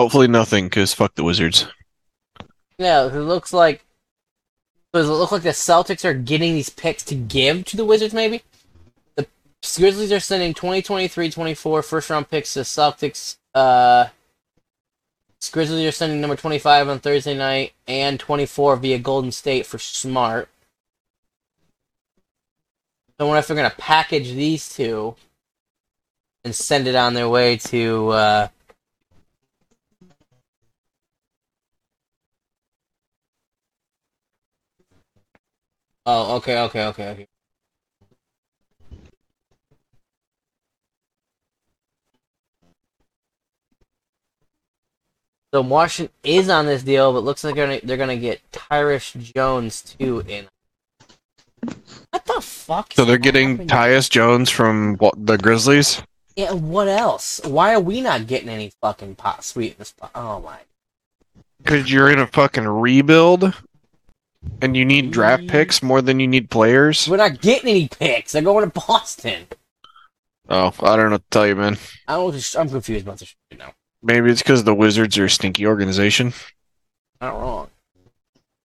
Hopefully 0.00 0.28
nothing 0.28 0.70
cuz 0.70 0.94
fuck 0.94 1.14
the 1.14 1.22
Wizards. 1.22 1.66
Yeah, 2.78 3.04
it 3.04 3.12
looks 3.12 3.52
like. 3.52 3.84
Does 4.94 5.06
it 5.06 5.12
look 5.12 5.30
like 5.30 5.42
the 5.42 5.50
Celtics 5.50 6.06
are 6.06 6.14
getting 6.14 6.54
these 6.54 6.70
picks 6.70 7.02
to 7.04 7.14
give 7.14 7.66
to 7.66 7.76
the 7.76 7.84
Wizards? 7.84 8.14
Maybe 8.14 8.42
the 9.14 9.26
Grizzlies 9.76 10.10
are 10.10 10.18
sending 10.18 10.54
2023, 10.54 11.30
24 11.30 11.82
first 11.82 12.08
round 12.08 12.30
picks 12.30 12.54
to 12.54 12.60
Celtics. 12.60 13.36
Uh, 13.54 14.06
Grizzlies 15.52 15.86
are 15.86 15.92
sending 15.92 16.22
number 16.22 16.36
25 16.36 16.88
on 16.88 16.98
Thursday 17.00 17.36
night 17.36 17.74
and 17.86 18.18
24 18.18 18.76
via 18.76 18.98
Golden 18.98 19.30
State 19.30 19.66
for 19.66 19.78
Smart. 19.78 20.48
I 23.18 23.24
wonder 23.24 23.40
if 23.40 23.46
they're 23.46 23.56
gonna 23.56 23.74
package 23.76 24.32
these 24.32 24.66
two 24.74 25.16
and 26.44 26.54
send 26.54 26.88
it 26.88 26.94
on 26.94 27.12
their 27.12 27.28
way 27.28 27.58
to. 27.58 28.08
Uh, 28.08 28.48
Oh, 36.12 36.34
okay, 36.38 36.58
okay, 36.62 36.86
okay, 36.86 37.08
okay. 37.10 37.26
So 45.54 45.60
Washington 45.60 46.12
is 46.24 46.48
on 46.48 46.66
this 46.66 46.82
deal, 46.82 47.12
but 47.12 47.22
looks 47.22 47.44
like 47.44 47.54
they're 47.54 47.64
gonna, 47.64 47.80
they're 47.84 47.96
gonna 47.96 48.16
get 48.16 48.40
Tyus 48.50 49.12
Jones 49.32 49.82
too 49.82 50.24
in. 50.26 50.46
What 52.10 52.24
the 52.24 52.40
fuck? 52.40 52.92
So 52.94 53.04
they're 53.04 53.16
getting? 53.16 53.68
Tyus 53.68 54.10
Jones 54.10 54.50
from 54.50 54.96
what, 54.96 55.14
the 55.24 55.38
Grizzlies. 55.38 56.02
Yeah, 56.34 56.54
what 56.54 56.88
else? 56.88 57.40
Why 57.44 57.72
are 57.72 57.80
we 57.80 58.00
not 58.00 58.26
getting 58.26 58.48
any 58.48 58.72
fucking 58.80 59.14
pot 59.14 59.44
sweet 59.44 59.78
this? 59.78 59.92
pot? 59.92 60.10
Oh 60.16 60.40
my! 60.40 60.58
Because 61.58 61.92
you're 61.92 62.10
in 62.10 62.18
a 62.18 62.26
fucking 62.26 62.66
rebuild, 62.66 63.54
and 64.62 64.76
you 64.76 64.84
need 64.84 65.10
draft 65.10 65.46
picks 65.48 65.82
more 65.82 66.02
than 66.02 66.20
you 66.20 66.26
need 66.28 66.50
players. 66.50 67.08
We're 67.08 67.16
not 67.18 67.40
getting 67.40 67.70
any 67.70 67.88
picks. 67.88 68.32
They're 68.32 68.42
going 68.42 68.70
to 68.70 68.80
Boston. 68.86 69.46
Oh, 70.48 70.72
I 70.80 70.96
don't 70.96 71.06
know 71.06 71.12
what 71.12 71.22
to 71.22 71.30
tell 71.30 71.46
you, 71.46 71.56
man. 71.56 71.78
I 72.08 72.14
don't. 72.14 72.54
I'm 72.58 72.68
confused 72.68 73.06
about 73.06 73.18
this 73.18 73.28
shit 73.50 73.58
now. 73.58 73.72
Maybe 74.02 74.30
it's 74.30 74.42
because 74.42 74.64
the 74.64 74.74
Wizards 74.74 75.16
are 75.18 75.26
a 75.26 75.30
stinky 75.30 75.66
organization. 75.66 76.32
Not 77.20 77.34
wrong. 77.34 77.68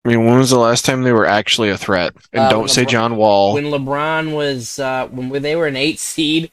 I 0.05 0.09
mean, 0.09 0.25
when 0.25 0.37
was 0.37 0.51
the 0.51 0.59
last 0.59 0.85
time 0.85 1.03
they 1.03 1.11
were 1.11 1.25
actually 1.25 1.69
a 1.69 1.77
threat? 1.77 2.15
And 2.31 2.43
Uh, 2.43 2.49
don't 2.49 2.59
when 2.61 2.69
say 2.69 2.85
John 2.85 3.17
Wall. 3.17 3.53
when 3.53 3.65
LeBron 3.65 4.33
was 4.35 4.79
uh, 4.79 5.07
when 5.07 5.41
they 5.41 5.55
were 5.55 5.67
an 5.67 5.75
eight 5.75 5.99
seed, 5.99 6.51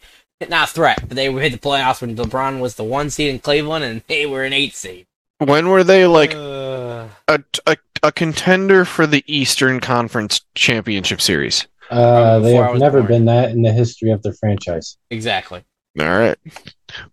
not 0.49 0.69
a 0.71 0.73
threat, 0.73 0.99
but 1.07 1.17
they 1.17 1.31
hit 1.33 1.52
the 1.52 1.59
playoffs 1.59 2.00
when 2.00 2.17
LeBron 2.17 2.61
was 2.61 2.75
the 2.75 2.85
one 2.85 3.09
seed 3.11 3.29
in 3.29 3.38
Cleveland 3.38 3.85
and 3.85 4.02
they 4.09 4.26
were 4.26 4.43
an 4.43 4.52
eight 4.52 4.75
seed. 4.75 5.07
When 5.45 5.69
were 5.69 5.85
they 5.85 6.07
like 6.07 6.35
Uh, 6.35 7.09
a, 7.29 7.41
a, 7.67 7.77
a 8.03 8.13
contender 8.13 8.85
for 8.85 9.07
the 9.07 9.25
Eastern 9.27 9.81
Conference 9.81 10.41
Championship 10.55 11.21
Series? 11.21 11.67
Uh, 11.91 12.39
they 12.39 12.55
have 12.55 12.77
never 12.79 12.99
born. 13.01 13.09
been 13.09 13.25
that 13.27 13.51
in 13.51 13.63
the 13.63 13.73
history 13.73 14.11
of 14.11 14.23
their 14.23 14.33
franchise. 14.35 14.97
exactly. 15.11 15.63
All 16.01 16.07
right. 16.07 16.39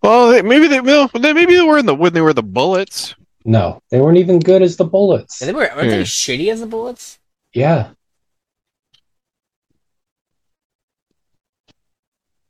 Well, 0.02 0.30
they, 0.32 0.42
maybe 0.42 0.68
they 0.68 0.80
well, 0.80 1.10
they- 1.14 1.34
maybe 1.34 1.56
they 1.58 1.64
were 1.64 1.78
in 1.78 1.86
the 1.86 1.96
when 1.96 2.14
they 2.14 2.22
were 2.22 2.34
the 2.34 2.44
Bullets. 2.44 3.14
No, 3.46 3.82
they 3.92 4.00
weren't 4.00 4.18
even 4.18 4.40
good 4.40 4.62
as 4.62 4.78
the 4.78 4.86
Bullets. 4.86 5.42
And 5.42 5.50
they 5.50 5.54
were 5.54 5.70
aren't 5.70 5.90
they 5.90 6.04
shitty 6.04 6.52
as 6.52 6.60
the 6.62 6.66
Bullets? 6.66 7.20
Yeah, 7.54 7.90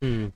Hmm. 0.01 0.27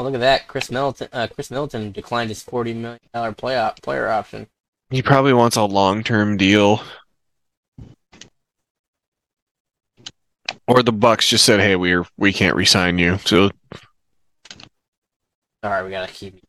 Oh 0.00 0.02
look 0.02 0.14
at 0.14 0.20
that! 0.20 0.48
Khris 0.48 0.70
Middleton. 0.70 1.08
Uh, 1.12 1.26
Khris 1.26 1.50
Middleton 1.50 1.92
declined 1.92 2.30
his 2.30 2.42
forty 2.42 2.72
million 2.72 3.00
dollar 3.12 3.32
play 3.32 3.58
op- 3.58 3.82
player 3.82 4.08
option. 4.08 4.46
He 4.88 5.02
probably 5.02 5.34
wants 5.34 5.56
a 5.56 5.64
long 5.64 6.02
term 6.02 6.38
deal. 6.38 6.82
Or 10.66 10.82
the 10.82 10.90
Bucks 10.90 11.28
just 11.28 11.44
said, 11.44 11.60
"Hey, 11.60 11.76
we're 11.76 12.06
we 12.16 12.32
can't 12.32 12.56
resign 12.56 12.96
you." 12.96 13.18
So 13.18 13.50
All 15.62 15.70
right, 15.70 15.84
we 15.84 15.90
gotta 15.90 16.10
keep. 16.10 16.40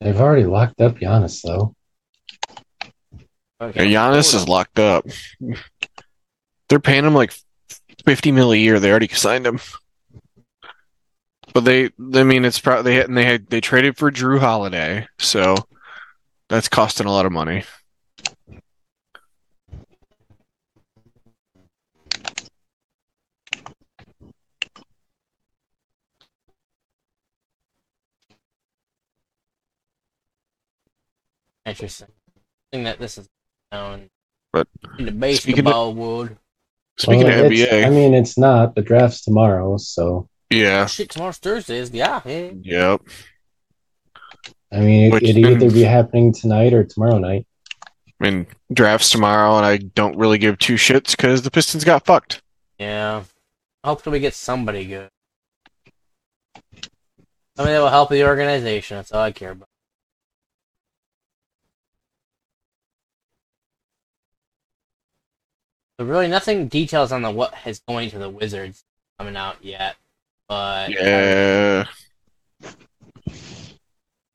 they've 0.00 0.20
already 0.20 0.46
locked 0.46 0.80
up 0.80 0.96
Giannis 0.96 1.42
though. 1.42 1.76
Okay. 3.60 3.86
Giannis 3.86 4.34
is 4.34 4.48
locked 4.48 4.80
up. 4.80 5.06
They're 6.68 6.80
paying 6.80 7.04
him 7.04 7.14
like 7.14 7.32
fifty 8.04 8.32
mil 8.32 8.50
a 8.50 8.56
year. 8.56 8.80
They 8.80 8.90
already 8.90 9.06
signed 9.06 9.46
him. 9.46 9.60
But 11.54 11.64
they, 11.64 11.84
I 12.14 12.24
mean, 12.24 12.44
it's 12.44 12.58
probably 12.58 12.96
they 12.96 13.04
and 13.04 13.16
they 13.16 13.24
had 13.24 13.46
they 13.46 13.60
traded 13.60 13.96
for 13.96 14.10
Jrue 14.10 14.40
Holiday, 14.40 15.06
so 15.20 15.54
that's 16.48 16.68
costing 16.68 17.06
a 17.06 17.12
lot 17.12 17.26
of 17.26 17.32
money. 17.32 17.62
interesting. 31.66 32.08
I 32.08 32.76
think 32.76 32.84
that 32.84 32.98
this 32.98 33.18
is 33.18 33.28
down 33.72 34.10
But 34.52 34.68
in 34.98 35.18
the 35.18 35.34
speaking 35.34 35.66
of- 35.66 35.96
world. 35.96 36.36
Speaking 36.96 37.24
Well, 37.24 37.46
of 37.46 37.50
NBA, 37.50 37.84
I 37.84 37.90
mean, 37.90 38.14
it's 38.14 38.38
not. 38.38 38.76
The 38.76 38.82
draft's 38.82 39.22
tomorrow, 39.22 39.78
so 39.78 40.28
yeah, 40.50 40.86
Shit, 40.86 41.10
tomorrow's 41.10 41.38
Thursday. 41.38 41.78
Is 41.78 41.90
yeah, 41.90 42.20
yeah. 42.24 42.50
yep. 42.62 43.00
I 44.72 44.80
mean, 44.80 45.06
it, 45.06 45.12
Which 45.12 45.22
it'd 45.24 45.36
either 45.36 45.70
be 45.70 45.82
happening 45.82 46.32
tonight 46.32 46.72
or 46.72 46.84
tomorrow 46.84 47.18
night. 47.18 47.46
I 48.20 48.30
mean, 48.30 48.46
drafts 48.72 49.10
tomorrow, 49.10 49.56
and 49.56 49.66
I 49.66 49.76
don't 49.76 50.16
really 50.16 50.38
give 50.38 50.58
two 50.58 50.74
shits 50.74 51.12
because 51.12 51.42
the 51.42 51.50
Pistons 51.50 51.84
got 51.84 52.04
fucked. 52.04 52.42
Yeah. 52.78 53.24
Hopefully 53.84 54.14
we 54.14 54.20
get 54.20 54.34
somebody 54.34 54.86
good. 54.86 55.08
Somebody 57.56 57.74
that 57.74 57.80
will 57.80 57.88
help 57.88 58.10
the 58.10 58.24
organization. 58.24 58.96
That's 58.96 59.12
all 59.12 59.22
I 59.22 59.30
care 59.30 59.52
about. 59.52 59.68
But 65.98 66.06
really, 66.06 66.26
nothing 66.26 66.66
details 66.66 67.12
on 67.12 67.22
the 67.22 67.30
what 67.30 67.54
is 67.64 67.80
going 67.86 68.10
to 68.10 68.18
the 68.18 68.28
Wizards 68.28 68.82
coming 69.18 69.36
out 69.36 69.56
yet. 69.62 69.96
But 70.48 70.90
Yeah, 70.90 71.86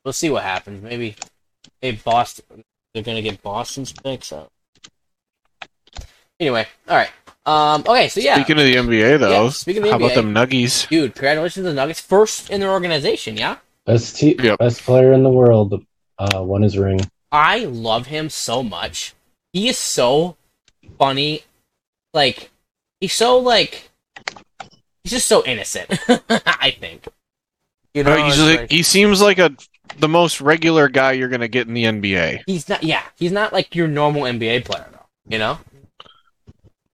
we'll 0.03 0.13
see 0.13 0.29
what 0.29 0.43
happens. 0.43 0.81
Maybe, 0.81 1.15
maybe 1.81 1.99
Boston. 2.03 2.63
They're 2.93 3.03
gonna 3.03 3.21
get 3.21 3.41
Boston's 3.41 3.91
picks 3.93 4.31
up. 4.31 4.51
Anyway, 6.39 6.65
all 6.87 6.95
right. 6.97 7.09
Um. 7.45 7.81
Okay. 7.87 8.07
So 8.09 8.19
yeah, 8.19 8.35
Speaking 8.35 8.57
of 8.59 8.63
the 8.65 8.75
NBA, 8.75 9.19
though, 9.19 9.43
Yeah, 9.45 9.49
speaking 9.49 9.83
of 9.83 9.85
the 9.85 9.91
how 9.91 9.97
about 9.97 10.11
NBA. 10.11 10.15
them 10.15 10.33
Nuggies? 10.33 10.87
dude, 10.89 11.13
congratulations 11.13 11.53
to 11.55 11.61
the 11.63 11.73
Nuggets, 11.73 11.99
first 11.99 12.49
in 12.49 12.59
their 12.61 12.71
organization. 12.71 13.37
Yeah. 13.37 13.57
Best 13.85 14.17
te- 14.17 14.35
Yep. 14.41 14.59
best 14.59 14.81
player 14.81 15.13
in 15.13 15.23
the 15.23 15.29
world 15.29 15.85
uh, 16.17 16.43
won 16.43 16.61
his 16.61 16.77
ring. 16.77 16.99
I 17.31 17.59
love 17.59 18.07
him 18.07 18.29
so 18.29 18.63
much. 18.63 19.13
He 19.53 19.67
is 19.69 19.77
so 19.77 20.35
funny. 20.97 21.43
Like 22.13 22.49
he's 22.99 23.13
so 23.13 23.37
like 23.37 23.88
he's 25.09 25.17
just 25.17 25.27
so 25.27 25.43
innocent. 25.45 25.89
I 26.29 26.71
think. 26.79 27.07
You 27.93 28.03
know, 28.03 28.11
Uh, 28.13 28.25
he's 28.25 28.39
like, 28.39 28.59
like- 28.61 28.71
he 28.71 28.83
seems 28.83 29.21
like 29.21 29.39
a 29.39 29.55
the 29.97 30.07
most 30.07 30.39
regular 30.39 30.87
guy 30.87 31.13
you're 31.13 31.29
gonna 31.29 31.47
get 31.47 31.67
in 31.67 31.73
the 31.73 31.85
NBA. 31.85 32.41
he's 32.45 32.69
not. 32.69 32.83
Yeah, 32.83 33.01
he's 33.17 33.31
not 33.31 33.51
like 33.51 33.75
your 33.75 33.87
normal 33.87 34.23
NBA 34.23 34.63
player 34.65 34.87
though. 34.91 35.05
You 35.27 35.39
know. 35.39 35.59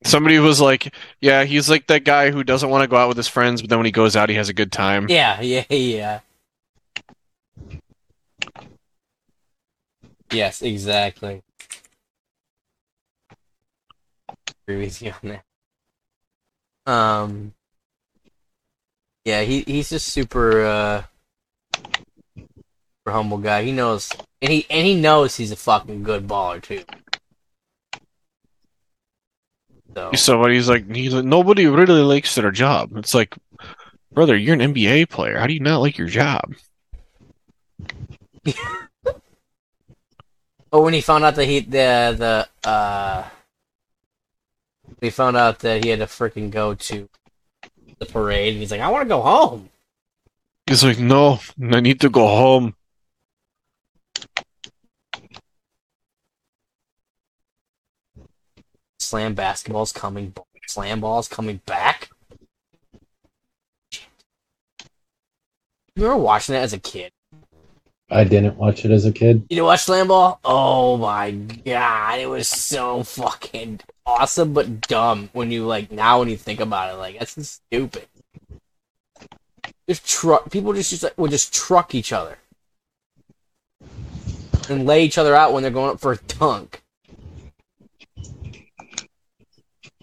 Somebody 0.05 0.37
was 0.39 0.61
like, 0.61 0.93
"Yeah, 1.19 1.43
he's 1.45 1.69
like 1.69 1.87
that 1.87 2.03
guy 2.05 2.29
who 2.31 2.43
doesn't 2.43 2.69
want 2.69 2.83
to 2.83 2.87
go 2.87 2.95
out 2.95 3.07
with 3.09 3.17
his 3.17 3.27
friends, 3.27 3.61
but 3.61 3.69
then 3.69 3.79
when 3.79 3.85
he 3.87 3.91
goes 3.91 4.15
out, 4.15 4.29
he 4.29 4.35
has 4.35 4.49
a 4.49 4.53
good 4.53 4.71
time." 4.71 5.07
Yeah, 5.09 5.41
yeah, 5.41 5.63
yeah. 5.69 6.19
Yes, 10.31 10.61
exactly. 10.61 11.43
Agree 14.67 14.85
with 14.85 15.01
you 15.01 15.11
on 15.23 15.41
that. 16.85 16.91
Um. 16.91 17.53
Yeah, 19.25 19.41
he 19.41 19.61
he's 19.61 19.89
just 19.89 20.07
super 20.07 20.63
uh 20.63 21.03
super 21.73 23.11
humble 23.11 23.39
guy. 23.39 23.63
He 23.63 23.71
knows 23.71 24.11
and 24.41 24.51
he 24.51 24.67
and 24.69 24.85
he 24.85 24.95
knows 24.95 25.35
he's 25.35 25.51
a 25.51 25.55
fucking 25.55 26.03
good 26.03 26.27
baller 26.27 26.61
too. 26.61 26.83
So 29.95 30.11
So 30.13 30.39
what 30.39 30.51
he's 30.51 30.69
like, 30.69 30.93
he's 30.93 31.13
like, 31.13 31.25
nobody 31.25 31.65
really 31.67 32.01
likes 32.01 32.35
their 32.35 32.51
job. 32.51 32.95
It's 32.97 33.15
like, 33.15 33.35
brother, 34.11 34.35
you're 34.35 34.53
an 34.53 34.73
NBA 34.73 35.09
player. 35.09 35.39
How 35.39 35.47
do 35.47 35.53
you 35.53 35.59
not 35.59 35.81
like 35.81 35.97
your 35.97 36.07
job? 36.07 36.53
But 38.43 38.55
when 40.81 40.93
he 40.93 41.01
found 41.01 41.23
out 41.23 41.35
that 41.35 41.45
he 41.45 41.61
the 41.61 42.47
the 42.63 42.69
uh 42.69 43.23
he 45.01 45.09
found 45.09 45.35
out 45.35 45.59
that 45.59 45.83
he 45.83 45.89
had 45.89 45.99
to 45.99 46.05
freaking 46.05 46.51
go 46.51 46.75
to 46.75 47.09
the 47.99 48.05
parade 48.05 48.53
and 48.53 48.61
he's 48.61 48.71
like, 48.71 48.81
I 48.81 48.89
wanna 48.89 49.05
go 49.05 49.21
home. 49.21 49.69
He's 50.67 50.83
like, 50.83 50.99
no, 50.99 51.39
I 51.61 51.79
need 51.79 52.01
to 52.01 52.09
go 52.09 52.27
home. 52.27 52.75
Slam 58.99 59.35
basketball's 59.35 59.91
coming 59.91 60.33
slam 60.67 61.01
ball's 61.01 61.27
coming 61.27 61.61
back. 61.65 62.09
You 65.95 66.03
remember 66.03 66.23
watching 66.23 66.53
that 66.53 66.63
as 66.63 66.73
a 66.73 66.79
kid? 66.79 67.11
I 68.09 68.23
didn't 68.23 68.57
watch 68.57 68.83
it 68.83 68.91
as 68.91 69.05
a 69.05 69.11
kid. 69.11 69.45
You 69.49 69.57
know 69.57 69.65
watch 69.65 69.83
slam 69.83 70.07
ball? 70.07 70.39
Oh 70.43 70.97
my 70.97 71.31
god, 71.31 72.19
it 72.19 72.29
was 72.29 72.47
so 72.47 73.03
fucking 73.03 73.79
awesome 74.05 74.53
but 74.53 74.81
dumb 74.81 75.29
when 75.33 75.51
you 75.51 75.65
like 75.65 75.91
now 75.91 76.19
when 76.19 76.29
you 76.29 76.37
think 76.37 76.59
about 76.59 76.93
it, 76.93 76.97
like 76.97 77.19
that's 77.19 77.35
just 77.35 77.61
stupid. 77.67 78.07
Just 79.87 80.07
truck 80.07 80.51
people 80.51 80.73
just, 80.73 80.89
just 80.89 81.03
like, 81.03 81.17
would 81.17 81.31
just 81.31 81.53
truck 81.53 81.93
each 81.93 82.11
other. 82.11 82.37
And 84.67 84.85
lay 84.85 85.03
each 85.03 85.17
other 85.17 85.35
out 85.35 85.53
when 85.53 85.61
they're 85.61 85.71
going 85.71 85.91
up 85.91 85.99
for 85.99 86.13
a 86.13 86.17
dunk. 86.17 86.81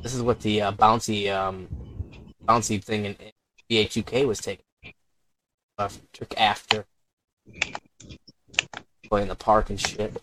This 0.02 0.14
is 0.14 0.22
what 0.22 0.40
the 0.40 0.62
uh, 0.62 0.72
bouncy 0.72 1.32
um, 1.32 1.68
bouncy 2.44 2.82
thing 2.82 3.04
in 3.04 3.16
BH2K 3.70 4.26
was 4.26 4.38
taking. 4.38 4.64
Uh, 5.78 5.88
took 6.12 6.38
after 6.38 6.84
playing 9.08 9.28
the 9.28 9.34
park 9.34 9.70
and 9.70 9.80
shit. 9.80 10.16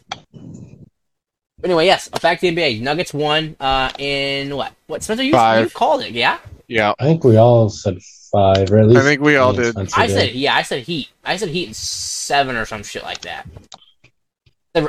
But 1.62 1.70
anyway, 1.70 1.86
yes, 1.86 2.08
back 2.08 2.40
to 2.40 2.50
the 2.50 2.56
NBA. 2.56 2.82
Nuggets 2.82 3.14
won 3.14 3.56
uh, 3.60 3.92
in 4.00 4.56
what? 4.56 4.74
What 4.88 5.04
Spencer? 5.04 5.24
You, 5.24 5.34
Five. 5.34 5.64
you 5.66 5.70
called 5.70 6.02
it, 6.02 6.12
yeah? 6.12 6.40
Yeah, 6.68 6.94
I 7.00 7.04
think 7.06 7.24
we 7.24 7.36
all 7.38 7.70
said 7.70 8.00
five, 8.32 8.72
or 8.72 8.78
at 8.78 8.88
least 8.88 9.02
I 9.02 9.04
think 9.04 9.22
we 9.22 9.36
all 9.38 9.54
did. 9.54 9.72
Spencer 9.74 10.00
I 10.00 10.08
did. 10.08 10.14
said 10.14 10.32
yeah. 10.36 10.56
I 10.56 10.62
said 10.62 10.84
Heat. 10.84 11.10
I 11.26 11.36
said 11.38 11.50
Heat 11.50 11.68
in 11.70 11.74
seven 11.74 12.56
or 12.56 12.66
some 12.66 12.84
shit 12.84 13.04
like 13.04 13.22
that. 13.22 13.46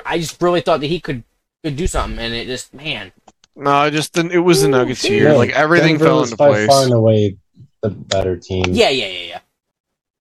I 0.07 0.19
just 0.19 0.41
really 0.43 0.61
thought 0.61 0.81
that 0.81 0.87
he 0.87 1.01
could 1.01 1.25
could 1.65 1.77
do 1.77 1.87
something, 1.87 2.19
and 2.19 2.35
it 2.35 2.47
just 2.47 2.73
man. 2.75 3.13
no, 3.57 3.71
I 3.73 3.91
just 3.91 4.13
didn't. 4.13 4.33
It 4.33 4.39
was 4.39 4.63
the 4.63 4.69
Nuggets 4.69 5.01
shit. 5.01 5.11
here. 5.13 5.31
Yeah, 5.31 5.37
Like 5.37 5.51
everything 5.51 5.95
Denver 5.97 6.05
fell 6.05 6.23
into 6.23 6.37
by 6.37 6.49
place. 6.51 6.67
far 6.69 6.85
and 6.85 6.93
away 6.93 7.37
the 7.83 7.91
better 7.91 8.37
team. 8.37 8.65
Yeah, 8.69 8.91
yeah, 8.91 9.07
yeah, 9.07 9.25
yeah. 9.27 9.39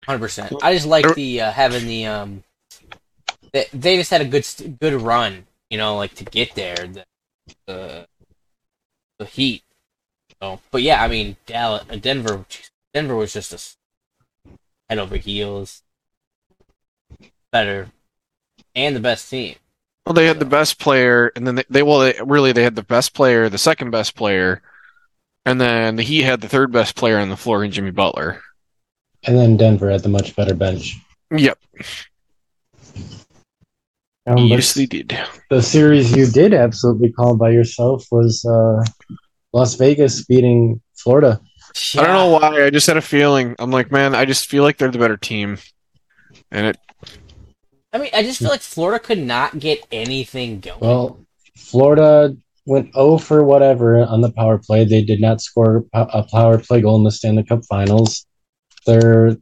Hundred 0.05 0.19
percent. 0.19 0.53
I 0.63 0.73
just 0.73 0.87
like 0.87 1.13
the 1.13 1.41
uh, 1.41 1.51
having 1.51 1.85
the 1.85 2.05
um. 2.07 2.43
They, 3.51 3.65
they 3.73 3.97
just 3.97 4.11
had 4.11 4.21
a 4.21 4.25
good 4.25 4.45
good 4.79 4.93
run, 4.93 5.45
you 5.69 5.77
know, 5.77 5.95
like 5.97 6.15
to 6.15 6.25
get 6.25 6.55
there. 6.55 6.75
The 6.75 7.05
the, 7.67 8.07
the 9.17 9.25
Heat. 9.25 9.63
So, 10.41 10.59
but 10.71 10.81
yeah, 10.81 11.03
I 11.03 11.07
mean, 11.07 11.35
Dallas, 11.45 11.83
uh, 11.89 11.95
Denver, 11.95 12.45
Denver 12.93 13.15
was 13.15 13.33
just 13.33 13.51
a 13.51 13.55
s- 13.55 13.77
head 14.89 14.99
over 14.99 15.17
heels 15.17 15.83
better 17.51 17.89
and 18.75 18.95
the 18.95 18.99
best 18.99 19.29
team. 19.29 19.55
Well, 20.05 20.13
they 20.13 20.27
had 20.27 20.39
the 20.39 20.45
best 20.45 20.79
player, 20.79 21.31
and 21.35 21.45
then 21.45 21.55
they, 21.55 21.63
they 21.69 21.83
well, 21.83 21.99
they, 21.99 22.15
really 22.23 22.51
they 22.51 22.63
had 22.63 22.75
the 22.75 22.83
best 22.83 23.13
player, 23.13 23.49
the 23.49 23.57
second 23.57 23.91
best 23.91 24.15
player, 24.15 24.61
and 25.45 25.59
then 25.59 25.97
he 25.97 26.23
had 26.23 26.41
the 26.41 26.49
third 26.49 26.71
best 26.71 26.95
player 26.95 27.19
on 27.19 27.29
the 27.29 27.37
floor 27.37 27.63
in 27.63 27.71
Jimmy 27.71 27.91
Butler. 27.91 28.41
And 29.25 29.37
then 29.37 29.57
Denver 29.57 29.91
had 29.91 30.01
the 30.01 30.09
much 30.09 30.35
better 30.35 30.55
bench. 30.55 30.97
Yep, 31.35 31.59
Um, 34.27 34.35
but 34.35 34.43
yes, 34.43 34.73
they 34.73 34.85
did. 34.85 35.17
the 35.49 35.61
series 35.61 36.15
you 36.15 36.27
did 36.27 36.53
absolutely 36.53 37.11
call 37.11 37.35
by 37.35 37.49
yourself 37.49 38.05
was 38.11 38.45
uh, 38.45 38.83
Las 39.53 39.75
Vegas 39.75 40.25
beating 40.25 40.81
Florida. 40.95 41.41
I 41.95 42.03
don't 42.03 42.13
know 42.13 42.39
why. 42.39 42.65
I 42.65 42.69
just 42.69 42.87
had 42.87 42.97
a 42.97 43.01
feeling. 43.01 43.55
I'm 43.59 43.71
like, 43.71 43.91
man, 43.91 44.15
I 44.15 44.25
just 44.25 44.47
feel 44.47 44.63
like 44.63 44.77
they're 44.77 44.91
the 44.91 44.99
better 44.99 45.17
team, 45.17 45.57
and 46.51 46.67
it. 46.67 46.77
I 47.91 47.97
mean, 47.97 48.11
I 48.13 48.21
just 48.21 48.39
feel 48.39 48.49
like 48.49 48.61
Florida 48.61 49.03
could 49.03 49.19
not 49.19 49.57
get 49.57 49.85
anything 49.91 50.59
going. 50.59 50.79
Well, 50.79 51.25
Florida 51.57 52.35
went 52.65 52.93
0 52.93 53.17
for 53.17 53.43
whatever 53.43 54.03
on 54.03 54.21
the 54.21 54.31
power 54.31 54.59
play. 54.59 54.83
They 54.83 55.03
did 55.03 55.21
not 55.21 55.41
score 55.41 55.85
a 55.93 56.01
a 56.13 56.23
power 56.23 56.57
play 56.59 56.81
goal 56.81 56.97
in 56.97 57.03
the 57.03 57.11
Stanley 57.11 57.43
Cup 57.43 57.63
Finals. 57.65 58.25
Their 58.85 59.37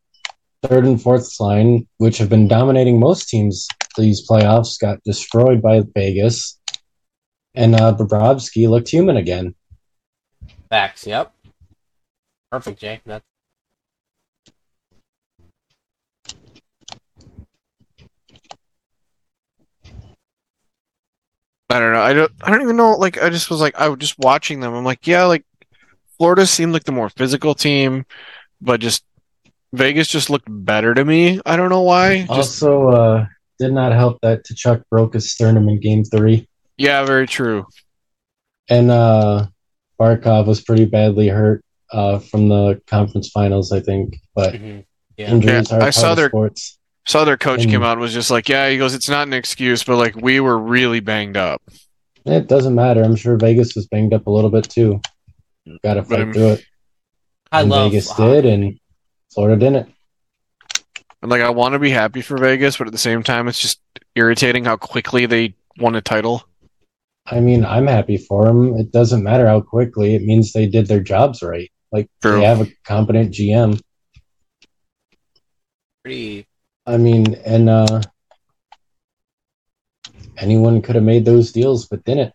third 0.63 0.85
and 0.85 1.01
fourth 1.01 1.39
line, 1.39 1.87
which 1.97 2.17
have 2.19 2.29
been 2.29 2.47
dominating 2.47 2.99
most 2.99 3.29
teams 3.29 3.67
these 4.01 4.27
playoffs, 4.27 4.79
got 4.79 5.03
destroyed 5.03 5.61
by 5.61 5.83
Vegas. 5.93 6.59
And 7.55 7.75
uh, 7.75 7.95
Bobrovsky 7.95 8.69
looked 8.69 8.89
human 8.89 9.17
again. 9.17 9.55
Facts. 10.69 11.07
Yep. 11.07 11.33
Perfect, 12.51 12.79
Jay. 12.79 13.01
That's 13.05 13.25
I 21.69 21.79
don't 21.79 21.93
know. 21.93 22.01
I 22.01 22.13
don't. 22.13 22.31
I 22.41 22.49
don't 22.49 22.61
even 22.61 22.77
know. 22.77 22.91
Like, 22.93 23.21
I 23.21 23.29
just 23.29 23.49
was 23.49 23.59
like, 23.59 23.75
I 23.75 23.89
was 23.89 23.99
just 23.99 24.17
watching 24.19 24.61
them. 24.61 24.73
I'm 24.73 24.85
like, 24.85 25.05
yeah, 25.05 25.25
like 25.25 25.45
Florida 26.17 26.45
seemed 26.47 26.73
like 26.73 26.85
the 26.85 26.93
more 26.93 27.09
physical 27.09 27.53
team, 27.53 28.05
but 28.61 28.79
just 28.79 29.03
Vegas 29.73 30.07
just 30.07 30.29
looked 30.29 30.47
better 30.49 30.93
to 30.93 31.03
me. 31.03 31.41
I 31.45 31.57
don't 31.57 31.69
know 31.69 31.81
why. 31.81 32.19
Just 32.21 32.63
Also, 32.63 32.87
uh, 32.87 33.25
did 33.59 33.73
not 33.73 33.91
help 33.91 34.19
that 34.21 34.45
Tkachuk 34.45 34.83
broke 34.89 35.13
his 35.13 35.31
sternum 35.31 35.67
in 35.69 35.79
game 35.79 36.03
three. 36.03 36.47
yeah, 36.77 37.03
very 37.05 37.27
true. 37.27 37.65
And 38.69 38.91
uh, 38.91 39.47
Barkov 39.99 40.45
was 40.47 40.61
pretty 40.61 40.85
badly 40.85 41.27
hurt 41.29 41.63
uh, 41.91 42.19
from 42.19 42.49
the 42.49 42.81
conference 42.87 43.29
finals, 43.29 43.71
I 43.71 43.79
think. 43.79 44.17
But 44.35 44.53
mhm. 44.55 44.85
yeah. 45.17 45.29
injuries 45.31 45.69
Yeah, 45.71 45.77
are 45.77 45.79
I 45.79 45.83
part 45.85 45.93
saw 45.93 46.11
of 46.11 46.17
their- 46.17 46.29
sports. 46.29 46.77
Saw 47.07 47.23
their 47.23 47.37
coach 47.37 47.61
And- 47.61 47.71
came 47.71 47.83
out 47.83 47.93
and 47.93 48.01
was 48.01 48.13
just 48.13 48.29
like, 48.29 48.49
yeah, 48.49 48.69
he 48.69 48.77
goes, 48.77 48.93
it's 48.93 49.07
not 49.07 49.27
an 49.27 49.33
excuse, 49.33 49.81
but 49.83 49.95
like 49.95 50.15
we 50.17 50.41
were 50.41 50.57
really 50.59 50.99
banged 50.99 51.37
up. 51.37 51.61
It 52.25 52.47
doesn't 52.49 52.75
matter. 52.75 53.01
I'm 53.01 53.15
sure 53.15 53.37
Vegas 53.37 53.75
was 53.75 53.87
banged 53.87 54.13
up 54.13 54.27
a 54.27 54.29
little 54.29 54.49
bit 54.49 54.69
too. 54.69 54.99
Got 55.85 55.93
to 55.93 56.03
fight 56.03 56.19
I'm- 56.19 56.33
through 56.33 56.47
it. 56.53 56.65
I 57.49 57.61
And 57.61 57.69
love 57.69 57.91
Vegas 57.91 58.09
hockey. 58.09 58.41
did, 58.41 58.45
and 58.45 58.79
Florida 59.33 59.57
didn't. 59.57 59.93
And 61.21 61.31
like, 61.31 61.41
I 61.41 61.49
want 61.49 61.73
to 61.73 61.79
be 61.79 61.89
happy 61.89 62.21
for 62.21 62.37
Vegas, 62.37 62.77
but 62.77 62.87
at 62.87 62.93
the 62.93 62.99
same 62.99 63.23
time, 63.23 63.47
it's 63.47 63.59
just 63.59 63.79
irritating 64.15 64.65
how 64.65 64.77
quickly 64.77 65.25
they 65.25 65.55
won 65.79 65.95
a 65.95 66.01
title. 66.01 66.47
I 67.25 67.39
mean, 67.39 67.65
I'm 67.65 67.87
happy 67.87 68.17
for 68.17 68.45
them. 68.45 68.75
It 68.75 68.91
doesn't 68.91 69.23
matter 69.23 69.47
how 69.47 69.61
quickly. 69.61 70.15
It 70.15 70.23
means 70.23 70.53
they 70.53 70.67
did 70.67 70.87
their 70.87 71.01
jobs 71.01 71.41
right. 71.41 71.71
Like 71.91 72.09
True. 72.21 72.39
they 72.39 72.45
have 72.45 72.61
a 72.61 72.67
competent 72.85 73.33
GM. 73.33 73.81
pretty. 76.03 76.47
I 76.85 76.97
mean, 76.97 77.33
and 77.45 77.69
uh, 77.69 78.01
anyone 80.37 80.81
could 80.81 80.95
have 80.95 81.03
made 81.03 81.25
those 81.25 81.51
deals, 81.51 81.85
but 81.85 82.03
didn't. 82.05 82.33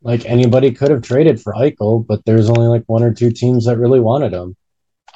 Like 0.00 0.24
anybody 0.24 0.70
could 0.70 0.90
have 0.90 1.02
traded 1.02 1.40
for 1.40 1.52
Eichel, 1.52 2.06
but 2.06 2.24
there's 2.24 2.48
only 2.48 2.68
like 2.68 2.84
one 2.86 3.02
or 3.02 3.12
two 3.12 3.30
teams 3.30 3.66
that 3.66 3.76
really 3.76 4.00
wanted 4.00 4.32
him. 4.32 4.56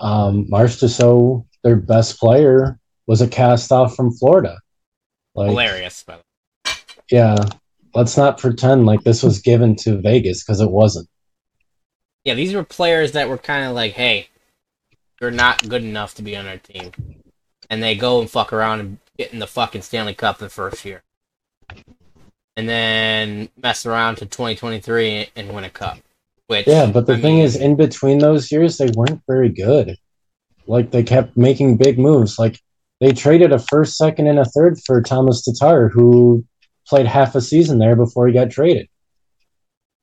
Um, 0.00 0.46
Marchessault, 0.46 1.46
their 1.62 1.76
best 1.76 2.18
player, 2.18 2.78
was 3.06 3.20
a 3.20 3.28
cast 3.28 3.70
off 3.70 3.94
from 3.94 4.12
Florida. 4.12 4.58
Like, 5.34 5.50
hilarious. 5.50 6.02
By 6.04 6.16
the 6.16 6.70
way. 6.70 6.74
yeah, 7.10 7.36
let's 7.94 8.16
not 8.16 8.38
pretend 8.38 8.86
like 8.86 9.02
this 9.02 9.22
was 9.22 9.40
given 9.40 9.76
to 9.76 10.00
Vegas 10.00 10.42
because 10.42 10.60
it 10.60 10.70
wasn't. 10.70 11.08
Yeah, 12.24 12.34
these 12.34 12.54
were 12.54 12.64
players 12.64 13.12
that 13.12 13.28
were 13.28 13.38
kind 13.38 13.64
of 13.64 13.74
like, 13.74 13.92
hey, 13.92 14.28
you're 15.20 15.30
not 15.30 15.68
good 15.68 15.82
enough 15.82 16.14
to 16.14 16.22
be 16.22 16.36
on 16.36 16.46
our 16.46 16.58
team. 16.58 16.92
And 17.68 17.82
they 17.82 17.94
go 17.94 18.20
and 18.20 18.30
fuck 18.30 18.52
around 18.52 18.80
and 18.80 18.98
get 19.16 19.32
in 19.32 19.38
the 19.38 19.46
fucking 19.46 19.82
Stanley 19.82 20.14
Cup 20.14 20.38
the 20.38 20.48
first 20.48 20.84
year. 20.84 21.02
And 22.56 22.68
then 22.68 23.48
mess 23.56 23.86
around 23.86 24.16
to 24.16 24.26
2023 24.26 25.30
and 25.36 25.54
win 25.54 25.64
a 25.64 25.70
cup. 25.70 25.98
Which, 26.50 26.66
Yeah, 26.66 26.86
but 26.86 27.06
the 27.06 27.12
I 27.12 27.20
thing 27.20 27.36
mean, 27.36 27.44
is, 27.44 27.54
in 27.54 27.76
between 27.76 28.18
those 28.18 28.50
years, 28.50 28.76
they 28.76 28.90
weren't 28.96 29.22
very 29.28 29.50
good. 29.50 29.96
Like 30.66 30.90
they 30.90 31.04
kept 31.04 31.36
making 31.36 31.76
big 31.76 31.96
moves. 31.96 32.40
Like 32.40 32.58
they 33.00 33.12
traded 33.12 33.52
a 33.52 33.60
first, 33.60 33.96
second, 33.96 34.26
and 34.26 34.40
a 34.40 34.44
third 34.44 34.76
for 34.84 35.00
Tomas 35.00 35.44
Tatar, 35.44 35.90
who 35.90 36.44
played 36.88 37.06
half 37.06 37.36
a 37.36 37.40
season 37.40 37.78
there 37.78 37.94
before 37.94 38.26
he 38.26 38.34
got 38.34 38.50
traded. 38.50 38.88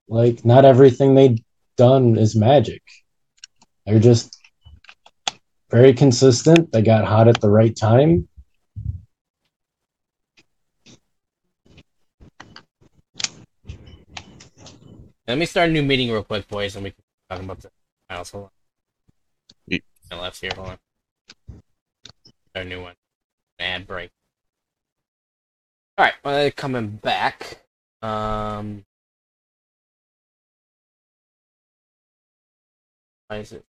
Like 0.07 0.45
not 0.45 0.63
everything 0.63 1.15
they've 1.15 1.37
done 1.75 2.17
is 2.17 2.33
magic. 2.33 2.81
They're 3.85 3.99
just 3.99 4.33
very 5.69 5.93
consistent. 5.93 6.71
They 6.71 6.81
got 6.81 7.03
hot 7.03 7.27
at 7.27 7.41
the 7.41 7.49
right 7.49 7.75
time. 7.75 8.29
Let 15.27 15.37
me 15.37 15.45
start 15.45 15.69
a 15.69 15.73
new 15.73 15.83
meeting 15.83 16.09
real 16.09 16.23
quick, 16.23 16.47
boys, 16.47 16.75
and 16.75 16.85
we 16.85 16.91
can 16.91 17.03
talk 17.29 17.41
about 17.41 17.59
the 17.59 17.69
finals. 18.07 18.31
Hold 18.31 18.49
on. 19.69 19.79
My 20.09 20.21
left's 20.21 20.39
here. 20.39 20.51
Hold 20.55 20.69
on. 20.69 20.77
Start 22.49 22.65
a 22.65 22.69
new 22.69 22.81
one. 22.81 22.95
Ad 23.59 23.85
break. 23.85 24.09
All 25.97 26.05
right. 26.05 26.13
Well, 26.23 26.35
they're 26.35 26.51
coming 26.51 26.87
back. 26.91 27.65
Um. 28.01 28.85
Why 33.27 33.37
is 33.39 33.51
it? 33.51 33.65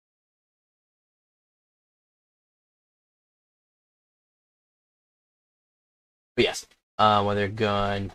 But 6.35 6.43
yes. 6.43 6.65
Uh, 6.97 7.23
well, 7.25 7.35
they're 7.35 7.47
gone. 7.47 8.11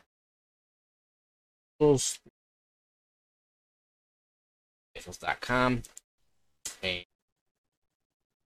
Faithfuls.com 5.01 5.83
and 6.83 7.05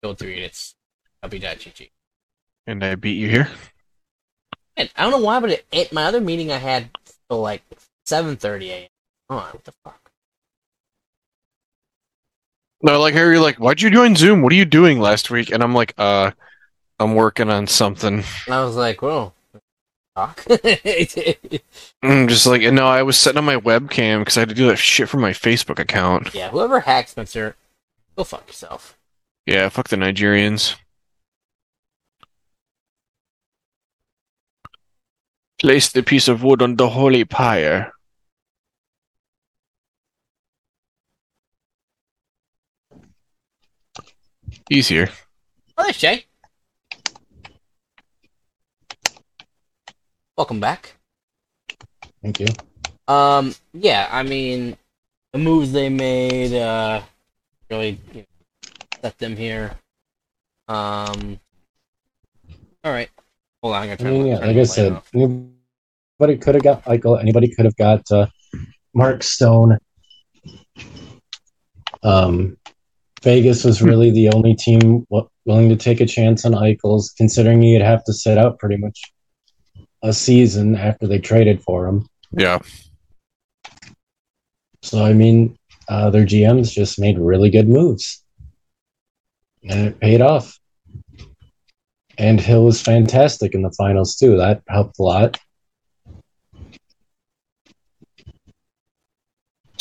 go 0.02 0.14
through 0.14 0.30
units. 0.30 0.74
W.GG. 1.22 1.90
And 2.66 2.84
I 2.84 2.94
beat 2.94 3.14
you 3.16 3.28
here. 3.28 3.48
And 4.76 4.90
I 4.96 5.02
don't 5.02 5.10
know 5.12 5.18
why, 5.26 5.40
but 5.40 5.50
it, 5.50 5.66
it, 5.72 5.92
my 5.92 6.04
other 6.04 6.20
meeting 6.20 6.52
I 6.52 6.58
had 6.58 6.90
till 7.28 7.40
like 7.40 7.62
7:30 8.06 8.68
a.m. 8.68 8.88
Oh, 9.30 9.48
what 9.52 9.64
the 9.64 9.72
fuck? 9.84 10.10
No, 12.82 13.00
like 13.00 13.14
Harry, 13.14 13.34
you're 13.34 13.42
like, 13.42 13.56
why'd 13.56 13.80
you 13.80 13.90
join 13.90 14.14
Zoom? 14.14 14.42
What 14.42 14.52
are 14.52 14.56
you 14.56 14.66
doing 14.66 15.00
last 15.00 15.30
week? 15.30 15.50
And 15.50 15.62
I'm 15.62 15.74
like, 15.74 15.94
uh, 15.96 16.32
I'm 16.98 17.14
working 17.14 17.48
on 17.50 17.66
something. 17.66 18.22
And 18.46 18.54
I 18.54 18.62
was 18.64 18.76
like, 18.76 19.00
well. 19.00 19.34
I'm 20.16 20.28
mm, 22.04 22.28
just 22.28 22.46
like, 22.46 22.62
no, 22.62 22.86
I 22.86 23.02
was 23.02 23.18
setting 23.18 23.38
up 23.38 23.44
my 23.44 23.56
webcam 23.56 24.20
because 24.20 24.36
I 24.36 24.40
had 24.40 24.48
to 24.50 24.54
do 24.54 24.68
that 24.68 24.76
shit 24.76 25.08
for 25.08 25.16
my 25.16 25.30
Facebook 25.30 25.80
account. 25.80 26.32
yeah, 26.34 26.50
whoever 26.50 26.80
hacked 26.80 27.10
Spencer, 27.10 27.56
go 28.16 28.22
fuck 28.22 28.46
yourself. 28.46 28.96
Yeah, 29.46 29.68
fuck 29.68 29.88
the 29.88 29.96
Nigerians. 29.96 30.76
Place 35.58 35.90
the 35.90 36.02
piece 36.02 36.28
of 36.28 36.42
wood 36.42 36.62
on 36.62 36.76
the 36.76 36.90
holy 36.90 37.24
pyre. 37.24 37.92
Here. 44.70 45.10
Oh, 45.76 45.84
there's 45.84 45.98
Jay. 45.98 46.24
Welcome 50.36 50.58
back. 50.58 50.96
Thank 52.20 52.40
you. 52.40 52.46
Um, 53.06 53.54
yeah, 53.72 54.08
I 54.10 54.24
mean, 54.24 54.76
the 55.32 55.38
moves 55.38 55.70
they 55.70 55.88
made, 55.88 56.52
uh, 56.54 57.02
really 57.70 58.00
you 58.12 58.20
know, 58.20 58.70
set 59.00 59.16
them 59.18 59.36
here. 59.36 59.72
Um, 60.66 61.38
all 62.82 62.92
right. 62.92 63.10
Hold 63.62 63.76
on, 63.76 63.82
I'm 63.82 63.88
gonna 63.88 63.92
I 63.92 63.96
turn. 63.96 64.12
mean, 64.12 64.26
yeah, 64.26 64.38
like 64.38 64.56
I 64.56 64.64
said, 64.64 64.92
off. 64.92 65.08
anybody 65.14 66.38
could 66.40 66.56
have 66.56 66.64
got 66.64 66.84
Eichel. 66.84 67.20
Anybody 67.20 67.54
could 67.54 67.64
have 67.64 67.76
got 67.76 68.02
uh, 68.10 68.26
Mark 68.92 69.22
Stone. 69.22 69.78
Um, 72.02 72.56
Vegas 73.22 73.64
was 73.64 73.80
really 73.80 74.10
the 74.10 74.30
only 74.30 74.54
team 74.54 75.06
willing 75.44 75.68
to 75.68 75.76
take 75.76 76.00
a 76.00 76.06
chance 76.06 76.44
on 76.44 76.52
Eichels, 76.52 77.14
considering 77.16 77.62
he'd 77.62 77.80
have 77.80 78.02
to 78.04 78.12
sit 78.12 78.36
out 78.36 78.58
pretty 78.58 78.76
much 78.76 79.00
a 80.04 80.12
season 80.12 80.76
after 80.76 81.08
they 81.08 81.18
traded 81.18 81.62
for 81.62 81.88
him. 81.88 82.06
Yeah. 82.30 82.58
So 84.82 85.02
I 85.02 85.14
mean, 85.14 85.56
uh, 85.88 86.10
their 86.10 86.26
GMs 86.26 86.70
just 86.70 87.00
made 87.00 87.18
really 87.18 87.50
good 87.50 87.68
moves, 87.68 88.22
and 89.68 89.88
it 89.88 89.98
paid 89.98 90.20
off. 90.20 90.58
And 92.16 92.38
Hill 92.38 92.64
was 92.64 92.80
fantastic 92.80 93.54
in 93.54 93.62
the 93.62 93.72
finals 93.72 94.14
too. 94.14 94.36
That 94.36 94.62
helped 94.68 94.98
a 95.00 95.02
lot. 95.02 95.38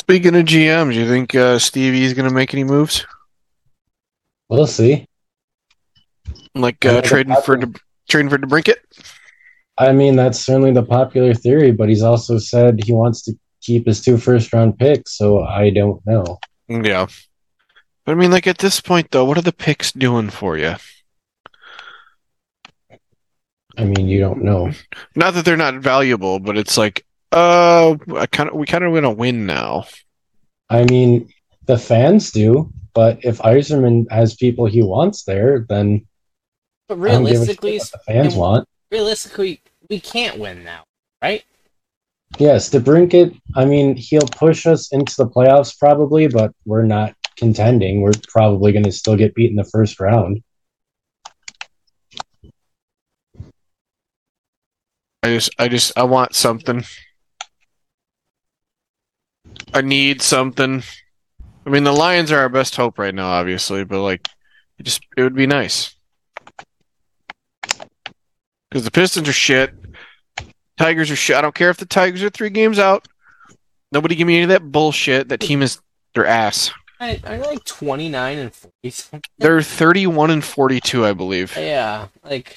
Speaking 0.00 0.34
of 0.36 0.44
GMs, 0.44 0.94
you 0.94 1.06
think 1.06 1.34
uh, 1.34 1.58
Stevie's 1.58 2.14
going 2.14 2.28
to 2.28 2.34
make 2.34 2.52
any 2.52 2.64
moves? 2.64 3.06
We'll 4.48 4.66
see. 4.66 5.06
Like 6.54 6.84
uh, 6.84 7.02
trading 7.02 7.36
for 7.44 7.56
De- 7.56 7.72
trading 8.08 8.30
for 8.30 8.38
DeBrincat? 8.38 8.76
I 9.76 9.92
mean, 9.92 10.16
that's 10.16 10.38
certainly 10.38 10.72
the 10.72 10.84
popular 10.84 11.34
theory, 11.34 11.72
but 11.72 11.88
he's 11.88 12.02
also 12.02 12.38
said 12.38 12.82
he 12.84 12.92
wants 12.92 13.22
to 13.22 13.34
keep 13.60 13.86
his 13.86 14.00
two 14.00 14.16
first 14.18 14.52
round 14.52 14.78
picks, 14.78 15.16
so 15.16 15.42
I 15.42 15.70
don't 15.70 16.04
know. 16.06 16.38
Yeah. 16.68 17.06
But 18.04 18.12
I 18.12 18.14
mean, 18.14 18.30
like 18.30 18.46
at 18.46 18.58
this 18.58 18.80
point, 18.80 19.10
though, 19.10 19.24
what 19.24 19.38
are 19.38 19.42
the 19.42 19.52
picks 19.52 19.90
doing 19.92 20.30
for 20.30 20.56
you? 20.56 20.76
I 23.76 23.84
mean, 23.84 24.06
you 24.06 24.20
don't 24.20 24.44
know. 24.44 24.70
Not 25.16 25.34
that 25.34 25.44
they're 25.44 25.56
not 25.56 25.74
valuable, 25.76 26.38
but 26.38 26.56
it's 26.56 26.78
like, 26.78 27.04
uh, 27.32 27.96
I 28.14 28.26
kind 28.26 28.50
of 28.50 28.54
we 28.54 28.66
kind 28.66 28.84
of 28.84 28.92
want 28.92 29.04
to 29.04 29.10
win 29.10 29.46
now. 29.46 29.86
I 30.70 30.84
mean, 30.84 31.28
the 31.66 31.76
fans 31.78 32.30
do, 32.30 32.70
but 32.94 33.24
if 33.24 33.38
Yzerman 33.38 34.10
has 34.12 34.36
people 34.36 34.66
he 34.66 34.82
wants 34.82 35.24
there, 35.24 35.66
then 35.68 36.06
But 36.88 37.00
I 37.00 37.08
don't 37.08 37.24
give 37.24 37.42
a 37.42 37.46
shit 37.46 37.62
realistically, 37.62 37.78
what 37.78 37.90
the 37.90 37.98
fans 38.12 38.34
want. 38.36 38.68
realistically, 38.92 39.60
we 39.94 40.00
can't 40.00 40.40
win 40.40 40.64
now, 40.64 40.82
right? 41.22 41.44
Yes, 42.38 42.68
DeBrincat, 42.68 43.40
I 43.54 43.64
mean, 43.64 43.94
he'll 43.94 44.26
push 44.26 44.66
us 44.66 44.90
into 44.90 45.14
the 45.16 45.28
playoffs 45.28 45.78
probably, 45.78 46.26
but 46.26 46.52
we're 46.64 46.82
not 46.82 47.14
contending. 47.36 48.00
We're 48.00 48.10
probably 48.26 48.72
going 48.72 48.86
to 48.86 48.90
still 48.90 49.14
get 49.14 49.36
beat 49.36 49.50
in 49.50 49.56
the 49.56 49.62
first 49.62 50.00
round. 50.00 50.42
I 55.22 55.28
just, 55.28 55.50
I 55.60 55.68
just, 55.68 55.92
I 55.96 56.02
want 56.02 56.34
something. 56.34 56.84
I 59.72 59.80
need 59.80 60.22
something. 60.22 60.82
I 61.64 61.70
mean, 61.70 61.84
the 61.84 61.92
Lions 61.92 62.32
are 62.32 62.40
our 62.40 62.48
best 62.48 62.74
hope 62.74 62.98
right 62.98 63.14
now, 63.14 63.28
obviously, 63.28 63.84
but 63.84 64.02
like, 64.02 64.28
it 64.76 64.82
just, 64.82 65.02
it 65.16 65.22
would 65.22 65.36
be 65.36 65.46
nice. 65.46 65.94
Because 68.68 68.84
the 68.84 68.90
Pistons 68.90 69.28
are 69.28 69.32
shit. 69.32 69.72
Tigers 70.76 71.10
are 71.10 71.16
shit. 71.16 71.36
I 71.36 71.40
don't 71.40 71.54
care 71.54 71.70
if 71.70 71.76
the 71.76 71.86
Tigers 71.86 72.22
are 72.22 72.30
three 72.30 72.50
games 72.50 72.78
out. 72.78 73.06
Nobody 73.92 74.14
give 74.16 74.26
me 74.26 74.34
any 74.34 74.42
of 74.44 74.48
that 74.48 74.72
bullshit. 74.72 75.28
That 75.28 75.40
team 75.40 75.62
is 75.62 75.80
their 76.14 76.26
ass. 76.26 76.70
I, 77.00 77.20
I 77.24 77.38
like 77.38 77.64
twenty 77.64 78.08
nine 78.08 78.38
and 78.38 78.52
forty. 78.54 78.90
something. 78.90 79.22
They're 79.38 79.62
31 79.62 80.30
and 80.30 80.44
42, 80.44 81.04
I 81.04 81.12
believe. 81.12 81.56
Yeah, 81.56 82.08
like 82.24 82.56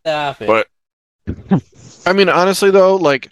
stop 0.00 0.42
it. 0.42 0.46
But- 0.46 0.66
I 2.06 2.12
mean, 2.14 2.28
honestly, 2.30 2.70
though, 2.70 2.96
like 2.96 3.30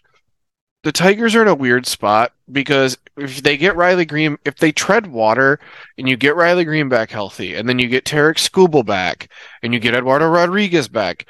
the 0.82 0.92
Tigers 0.92 1.34
are 1.34 1.42
in 1.42 1.48
a 1.48 1.54
weird 1.54 1.86
spot 1.86 2.32
because 2.52 2.98
if 3.16 3.42
they 3.42 3.56
get 3.56 3.74
Riley 3.74 4.04
Greene, 4.04 4.36
if 4.44 4.56
they 4.56 4.70
tread 4.70 5.06
water 5.06 5.58
and 5.96 6.06
you 6.08 6.16
get 6.16 6.36
Riley 6.36 6.64
Greene 6.64 6.90
back 6.90 7.10
healthy, 7.10 7.54
and 7.54 7.66
then 7.68 7.78
you 7.78 7.88
get 7.88 8.04
Tarik 8.04 8.36
Skubal 8.36 8.84
back, 8.84 9.30
and 9.62 9.72
you 9.72 9.80
get 9.80 9.94
Eduardo 9.94 10.28
Rodriguez 10.28 10.88
back, 10.88 11.26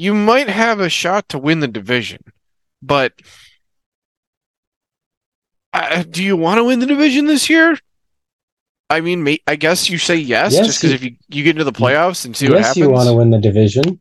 you 0.00 0.14
might 0.14 0.48
have 0.48 0.80
a 0.80 0.88
shot 0.88 1.28
to 1.28 1.38
win 1.38 1.60
the 1.60 1.68
division. 1.68 2.24
But 2.80 3.12
uh, 5.74 6.04
do 6.08 6.24
you 6.24 6.38
want 6.38 6.56
to 6.56 6.64
win 6.64 6.78
the 6.78 6.86
division 6.86 7.26
this 7.26 7.50
year? 7.50 7.78
I 8.88 9.02
mean, 9.02 9.22
may, 9.22 9.40
I 9.46 9.56
guess 9.56 9.90
you 9.90 9.98
say 9.98 10.16
yes, 10.16 10.54
Yes, 10.54 10.66
just 10.66 10.80
because 10.80 10.94
if 10.94 11.04
you, 11.04 11.16
you 11.28 11.44
get 11.44 11.50
into 11.50 11.64
the 11.64 11.72
playoffs 11.72 12.24
and 12.24 12.34
see 12.34 12.48
what 12.48 12.56
yes, 12.56 12.68
happens. 12.68 12.78
you 12.78 12.90
want 12.90 13.08
to 13.08 13.14
win 13.14 13.30
the 13.30 13.38
division. 13.38 14.00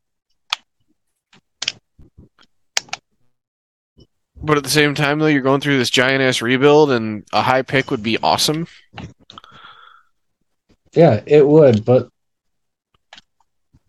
But 4.41 4.55
at 4.55 4.63
the 4.63 4.69
same 4.69 4.95
time, 4.95 5.19
though, 5.19 5.27
you're 5.27 5.41
going 5.41 5.59
through 5.59 5.79
this 5.79 5.89
giant 5.89 6.21
ass 6.23 6.41
rebuild, 6.41 6.91
and 6.91 7.25
a 7.33 7.41
high 7.41 7.61
pick 7.61 7.91
would 7.91 8.01
be 8.01 8.17
awesome. 8.19 8.67
Yeah, 10.93 11.21
it 11.25 11.45
would, 11.45 11.83
but 11.83 12.07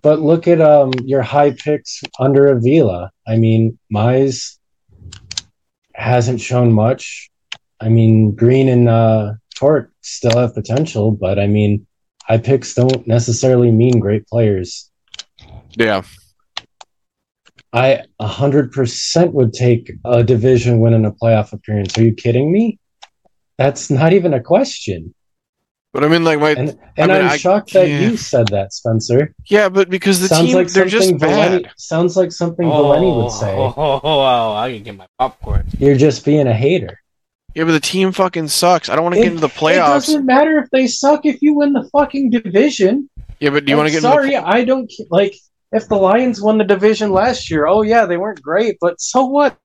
but 0.02 0.20
look 0.20 0.48
at 0.48 0.60
um 0.60 0.92
your 1.04 1.22
high 1.22 1.52
picks 1.52 2.02
under 2.18 2.48
Avila. 2.48 3.10
I 3.26 3.36
mean, 3.36 3.78
Mize 3.92 4.58
hasn't 5.94 6.40
shown 6.40 6.72
much. 6.72 7.30
I 7.80 7.88
mean, 7.88 8.34
Greene 8.34 8.68
and 8.68 8.88
uh, 8.88 9.34
Tork 9.54 9.92
still 10.02 10.38
have 10.38 10.54
potential, 10.54 11.10
but 11.10 11.38
I 11.38 11.46
mean, 11.46 11.86
high 12.22 12.38
picks 12.38 12.74
don't 12.74 13.06
necessarily 13.06 13.70
mean 13.70 13.98
great 14.00 14.26
players. 14.26 14.90
Yeah, 15.76 16.02
I 17.72 18.02
a 18.18 18.26
hundred 18.26 18.72
percent 18.72 19.32
would 19.34 19.52
take 19.52 19.92
a 20.04 20.24
division 20.24 20.80
win 20.80 20.94
and 20.94 21.06
a 21.06 21.12
playoff 21.12 21.52
appearance. 21.52 21.96
Are 21.96 22.02
you 22.02 22.14
kidding 22.14 22.50
me? 22.50 22.78
That's 23.58 23.90
not 23.90 24.12
even 24.12 24.34
a 24.34 24.40
question. 24.40 25.14
But 25.92 26.04
I 26.04 26.08
mean, 26.08 26.24
like 26.24 26.38
my 26.38 26.50
And 26.50 26.78
and 26.96 27.12
I 27.12 27.16
mean, 27.16 27.26
I'm 27.26 27.32
I- 27.32 27.36
shocked 27.36 27.72
that 27.72 27.88
yeah. 27.88 28.00
you 28.00 28.16
said 28.16 28.48
that, 28.48 28.72
Spencer. 28.72 29.34
yeah, 29.46 29.68
but 29.68 29.90
because 29.90 30.20
the 30.20 30.28
sounds 30.28 30.46
team 30.46 30.56
like 30.56 30.68
they're 30.68 30.86
just 30.86 31.08
something 31.08 31.28
bad. 31.28 31.70
Sounds 31.76 32.16
like 32.16 32.32
something 32.32 32.66
Valeni 32.66 33.14
would 33.16 33.26
oh, 33.26 33.28
say. 33.28 33.54
Oh, 33.56 33.74
oh, 33.76 34.00
oh, 34.02 34.20
oh, 34.20 34.54
I 34.54 34.72
can 34.72 34.82
get 34.82 34.96
my 34.96 35.06
popcorn. 35.18 35.66
You're 35.78 35.96
just 35.96 36.24
being 36.24 36.46
a 36.46 36.54
hater. 36.54 37.00
Yeah, 37.54 37.64
but 37.64 37.72
the 37.72 37.80
team 37.80 38.12
fucking 38.12 38.48
sucks. 38.48 38.88
I 38.88 38.94
don't 38.94 39.02
want 39.02 39.16
to 39.16 39.20
get 39.20 39.32
into 39.32 39.40
the 39.40 39.48
playoffs. 39.48 39.88
It 39.88 40.12
doesn't 40.12 40.26
matter 40.26 40.58
if 40.58 40.70
they 40.70 40.86
suck 40.86 41.26
if 41.26 41.42
you 41.42 41.54
win 41.54 41.72
the 41.72 41.88
fucking 41.90 42.30
division. 42.30 43.10
Yeah, 43.40 43.50
but 43.50 43.64
do 43.64 43.72
you 43.72 43.76
want 43.76 43.88
to 43.88 43.92
get 43.92 44.02
sorry, 44.02 44.34
into 44.34 44.46
I 44.46 44.64
don't 44.64 44.92
like 45.10 45.34
if 45.72 45.88
the 45.88 45.96
Lions 45.96 46.40
won 46.40 46.58
the 46.58 46.64
division 46.64 47.10
last 47.10 47.50
year. 47.50 47.66
Oh 47.66 47.82
yeah, 47.82 48.06
they 48.06 48.16
weren't 48.16 48.40
great, 48.42 48.76
but 48.80 49.00
so 49.00 49.24
what? 49.24 49.56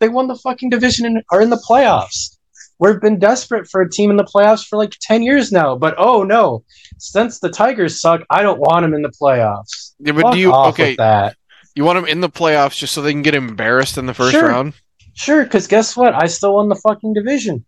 They 0.00 0.08
won 0.08 0.26
the 0.28 0.36
fucking 0.36 0.70
division 0.70 1.04
and 1.06 1.22
are 1.30 1.42
in 1.42 1.50
the 1.50 1.62
playoffs. 1.68 2.33
We've 2.78 3.00
been 3.00 3.18
desperate 3.18 3.68
for 3.68 3.80
a 3.80 3.88
team 3.90 4.10
in 4.10 4.16
the 4.16 4.24
playoffs 4.24 4.66
for 4.66 4.76
like 4.76 4.96
ten 5.00 5.22
years 5.22 5.52
now, 5.52 5.76
but 5.76 5.94
oh 5.96 6.22
no, 6.24 6.64
since 6.98 7.38
the 7.38 7.48
Tigers 7.50 8.00
suck, 8.00 8.22
I 8.30 8.42
don't 8.42 8.58
want 8.58 8.82
them 8.84 8.94
in 8.94 9.02
the 9.02 9.10
playoffs. 9.20 9.94
Yeah, 10.00 10.12
but 10.12 10.22
Fuck 10.22 10.32
do 10.34 10.38
you 10.40 10.52
off 10.52 10.74
okay? 10.74 10.90
with 10.90 10.96
that? 10.98 11.36
You 11.76 11.84
want 11.84 11.96
them 11.96 12.06
in 12.06 12.20
the 12.20 12.28
playoffs 12.28 12.76
just 12.78 12.92
so 12.92 13.02
they 13.02 13.12
can 13.12 13.22
get 13.22 13.34
embarrassed 13.34 13.98
in 13.98 14.06
the 14.06 14.14
first 14.14 14.32
Sure. 14.32 14.48
round? 14.48 14.74
Sure, 15.14 15.44
because 15.44 15.66
guess 15.68 15.96
what? 15.96 16.14
I 16.14 16.26
still 16.26 16.54
won 16.54 16.68
the 16.68 16.74
fucking 16.76 17.14
division. 17.14 17.64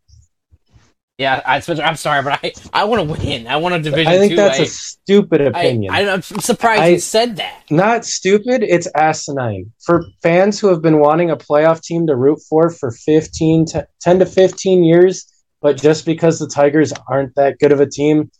Yeah, 1.18 1.40
I, 1.46 1.60
Spencer, 1.60 1.82
I'm 1.82 1.96
sorry, 1.96 2.22
but 2.22 2.38
I, 2.44 2.52
I 2.74 2.84
want 2.84 3.08
to 3.08 3.14
win. 3.14 3.46
I 3.46 3.56
want 3.56 3.74
a 3.74 3.80
division 3.80 4.12
I 4.12 4.18
think 4.18 4.32
two. 4.32 4.36
that's 4.36 4.60
I, 4.60 4.64
a 4.64 4.66
stupid 4.66 5.40
opinion. 5.40 5.94
I, 5.94 6.00
am 6.02 6.20
surprised 6.20 6.82
I- 6.82 6.88
you 6.88 6.98
said 6.98 7.36
that. 7.36 7.62
Not 7.70 8.04
stupid, 8.04 8.62
it's 8.62 8.86
asinine. 8.94 9.72
For 9.82 10.04
fans 10.22 10.60
who 10.60 10.68
have 10.68 10.82
been 10.82 11.00
wanting 11.00 11.30
a 11.30 11.36
playoff 11.36 11.80
team 11.82 12.06
to 12.08 12.14
root 12.14 12.40
for 12.50 12.68
for 12.68 12.90
15 12.90 13.64
to 13.66 13.88
10 14.02 14.18
to 14.18 14.26
15 14.26 14.84
years, 14.84 15.26
but 15.62 15.78
just 15.80 16.04
because 16.04 16.38
the 16.38 16.48
Tigers 16.48 16.92
aren't 17.08 17.34
that 17.36 17.58
good 17.60 17.72
of 17.72 17.80
a 17.80 17.86
team, 17.88 18.30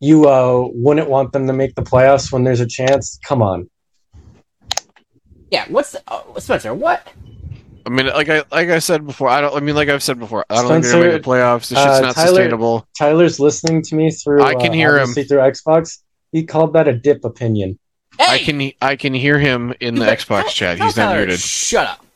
you 0.00 0.26
uh, 0.26 0.66
wouldn't 0.72 1.10
want 1.10 1.32
them 1.32 1.46
to 1.46 1.52
make 1.52 1.74
the 1.74 1.82
playoffs 1.82 2.32
when 2.32 2.44
there's 2.44 2.60
a 2.60 2.66
chance. 2.66 3.18
Come 3.22 3.42
on. 3.42 3.68
Yeah, 5.50 5.66
what's 5.68 5.92
the 5.92 6.02
oh, 6.08 6.36
Spencer? 6.38 6.72
What? 6.72 7.06
I 7.86 7.90
mean, 7.90 8.06
like 8.06 8.28
I 8.28 8.44
like 8.50 8.68
I 8.68 8.78
said 8.78 9.06
before, 9.06 9.28
I 9.28 9.40
don't. 9.40 9.54
I 9.54 9.60
mean, 9.60 9.74
like 9.74 9.88
I've 9.88 10.02
said 10.02 10.18
before, 10.18 10.44
I 10.48 10.62
don't 10.62 10.68
think 10.68 10.82
they're 10.84 10.92
Spencer, 10.92 10.98
gonna 10.98 11.12
make 11.12 11.22
the 11.22 11.28
playoffs. 11.28 11.68
This 11.68 11.78
shit's 11.78 11.78
uh, 11.78 12.00
not 12.00 12.14
Tyler- 12.14 12.28
sustainable. 12.28 12.88
Tyler's 12.98 13.40
listening 13.40 13.82
to 13.82 13.94
me 13.94 14.10
through. 14.10 14.42
I 14.42 14.54
can 14.54 14.70
uh, 14.70 14.74
hear 14.74 14.98
him. 14.98 15.12
through 15.12 15.24
Xbox. 15.24 15.98
He 16.32 16.44
called 16.44 16.72
that 16.72 16.88
a 16.88 16.92
dip 16.92 17.24
opinion. 17.24 17.78
Hey, 18.18 18.24
I 18.26 18.38
can 18.38 18.72
I 18.80 18.96
can 18.96 19.12
hear 19.12 19.38
him 19.38 19.74
in 19.80 19.96
the 19.96 20.06
Xbox 20.06 20.48
chat. 20.48 20.80
He's 20.80 20.96
not 20.96 21.16
muted. 21.16 21.40
Shut 21.40 21.86
up. 21.86 22.06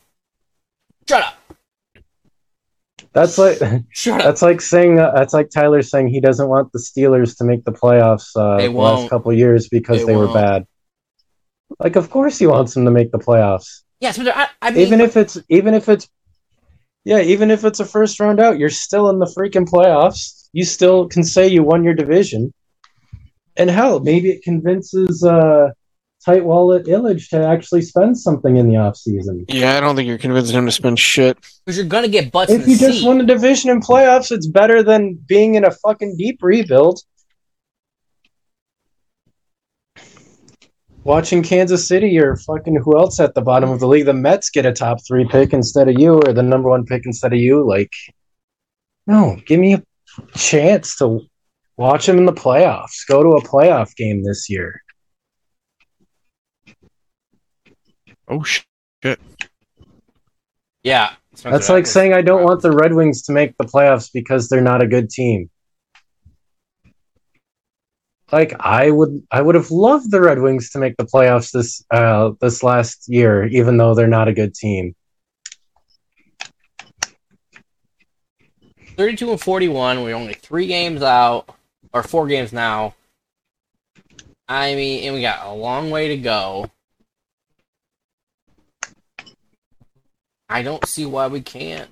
Shut 1.07 1.23
up. 1.23 1.35
That's 3.13 3.37
like 3.37 3.57
Shut 3.89 4.19
up. 4.19 4.25
that's 4.25 4.41
like 4.41 4.61
saying 4.61 4.99
uh, 4.99 5.11
that's 5.13 5.33
like 5.33 5.49
Tyler 5.49 5.81
saying 5.81 6.09
he 6.09 6.19
doesn't 6.21 6.47
want 6.47 6.71
the 6.71 6.79
Steelers 6.79 7.37
to 7.37 7.43
make 7.43 7.63
the 7.65 7.71
playoffs 7.71 8.29
uh, 8.35 8.61
the 8.61 8.69
last 8.69 9.09
couple 9.09 9.33
years 9.33 9.67
because 9.67 9.99
They 9.99 10.13
they, 10.13 10.15
were 10.15 10.31
bad. 10.31 10.65
Like, 11.79 11.95
of 11.95 12.09
course 12.09 12.37
he 12.37 12.47
wants 12.47 12.73
them 12.73 12.85
to 12.85 12.91
make 12.91 13.11
the 13.11 13.19
playoffs, 13.19 13.81
Yeah, 13.99 14.11
Spencer. 14.11 14.33
I, 14.35 14.47
I 14.61 14.71
mean, 14.71 14.85
even 14.85 15.01
if 15.01 15.17
it's 15.17 15.37
even 15.49 15.73
if 15.73 15.89
it's 15.89 16.07
yeah, 17.05 17.19
even 17.19 17.51
if 17.51 17.63
it's 17.65 17.79
a 17.79 17.85
first 17.85 18.19
round 18.19 18.39
out, 18.39 18.59
you're 18.59 18.69
still 18.69 19.09
in 19.09 19.19
the 19.19 19.25
freaking 19.25 19.67
playoffs. 19.67 20.49
You 20.53 20.65
still 20.65 21.07
can 21.07 21.23
say 21.23 21.47
you 21.47 21.63
won 21.63 21.83
your 21.83 21.93
division, 21.93 22.53
and 23.57 23.69
hell, 23.69 23.99
maybe 23.99 24.29
it 24.31 24.43
convinces 24.43 25.23
uh, 25.23 25.69
tight 26.25 26.43
wallet 26.43 26.85
Ilitch 26.85 27.29
to 27.29 27.45
actually 27.45 27.81
spend 27.81 28.17
something 28.17 28.57
in 28.57 28.67
the 28.67 28.75
offseason. 28.75 29.45
Yeah, 29.47 29.77
I 29.77 29.79
don't 29.79 29.95
think 29.95 30.07
you're 30.07 30.17
convincing 30.17 30.57
him 30.57 30.65
to 30.65 30.71
spend 30.71 30.99
shit. 30.99 31.37
because 31.65 31.77
you're 31.77 31.85
gonna 31.85 32.07
get 32.07 32.31
butts 32.31 32.51
in 32.51 32.61
If 32.61 32.65
the 32.65 32.71
you 32.71 32.77
just 32.77 32.99
seat. 32.99 33.05
won 33.07 33.21
a 33.21 33.25
division 33.25 33.69
in 33.69 33.79
playoffs, 33.79 34.31
it's 34.31 34.47
better 34.47 34.81
than 34.81 35.15
being 35.27 35.55
in 35.55 35.65
a 35.65 35.71
fucking 35.71 36.15
deep 36.17 36.39
rebuild. 36.41 37.01
Watching 41.09 41.41
Kansas 41.41 41.87
City 41.87 42.19
or 42.19 42.35
fucking 42.35 42.75
who 42.83 42.95
else 42.95 43.19
at 43.19 43.33
the 43.33 43.41
bottom 43.41 43.71
of 43.71 43.79
the 43.79 43.87
league, 43.87 44.05
the 44.05 44.13
Mets 44.13 44.51
get 44.51 44.67
a 44.67 44.71
top 44.71 44.99
three 45.07 45.27
pick 45.27 45.53
instead 45.53 45.89
of 45.89 45.99
you, 45.99 46.13
or 46.13 46.33
the 46.33 46.43
number 46.43 46.69
one 46.69 46.85
pick 46.85 47.01
instead 47.03 47.33
of 47.33 47.39
you. 47.39 47.67
Like, 47.67 47.91
no, 49.07 49.35
give 49.47 49.59
me 49.59 49.73
a 49.73 49.81
chance 50.37 50.95
to 50.97 51.21
watch 51.77 52.05
them 52.05 52.19
in 52.19 52.27
the 52.27 52.31
playoffs. 52.31 53.07
Go 53.07 53.23
to 53.23 53.29
a 53.29 53.41
playoff 53.41 53.95
game 53.95 54.23
this 54.23 54.51
year. 54.51 54.83
Oh 58.27 58.43
shit. 58.43 59.19
yeah, 60.83 61.13
That's 61.41 61.69
like 61.69 61.87
saying 61.87 62.13
I 62.13 62.21
don't 62.21 62.43
want 62.43 62.61
the 62.61 62.71
Red 62.71 62.93
Wings 62.93 63.23
to 63.23 63.31
make 63.31 63.57
the 63.57 63.65
playoffs 63.65 64.11
because 64.13 64.47
they're 64.47 64.61
not 64.61 64.83
a 64.83 64.87
good 64.87 65.09
team. 65.09 65.49
Like 68.31 68.53
I 68.59 68.91
would 68.91 69.23
I 69.31 69.41
would 69.41 69.55
have 69.55 69.71
loved 69.71 70.11
the 70.11 70.21
Red 70.21 70.39
Wings 70.39 70.69
to 70.71 70.79
make 70.79 70.97
the 70.97 71.05
playoffs 71.05 71.51
this 71.51 71.83
uh 71.91 72.31
this 72.39 72.61
last 72.63 73.05
year, 73.07 73.45
even 73.47 73.77
though 73.77 73.95
they're 73.95 74.07
not 74.07 74.27
a 74.27 74.33
good 74.33 74.53
team. 74.53 74.95
32 78.99 79.31
and 79.31 79.41
41. 79.41 80.03
We're 80.03 80.13
only 80.13 80.33
three 80.33 80.67
games 80.67 81.01
out, 81.01 81.55
or 81.93 82.03
four 82.03 82.27
games 82.27 82.51
now. 82.51 82.95
I 84.47 84.75
mean, 84.75 85.05
and 85.05 85.15
we 85.15 85.21
got 85.21 85.45
a 85.45 85.53
long 85.53 85.89
way 85.89 86.09
to 86.09 86.17
go. 86.17 86.69
I 90.49 90.63
don't 90.63 90.85
see 90.85 91.05
why 91.05 91.27
we 91.27 91.39
can't 91.41 91.89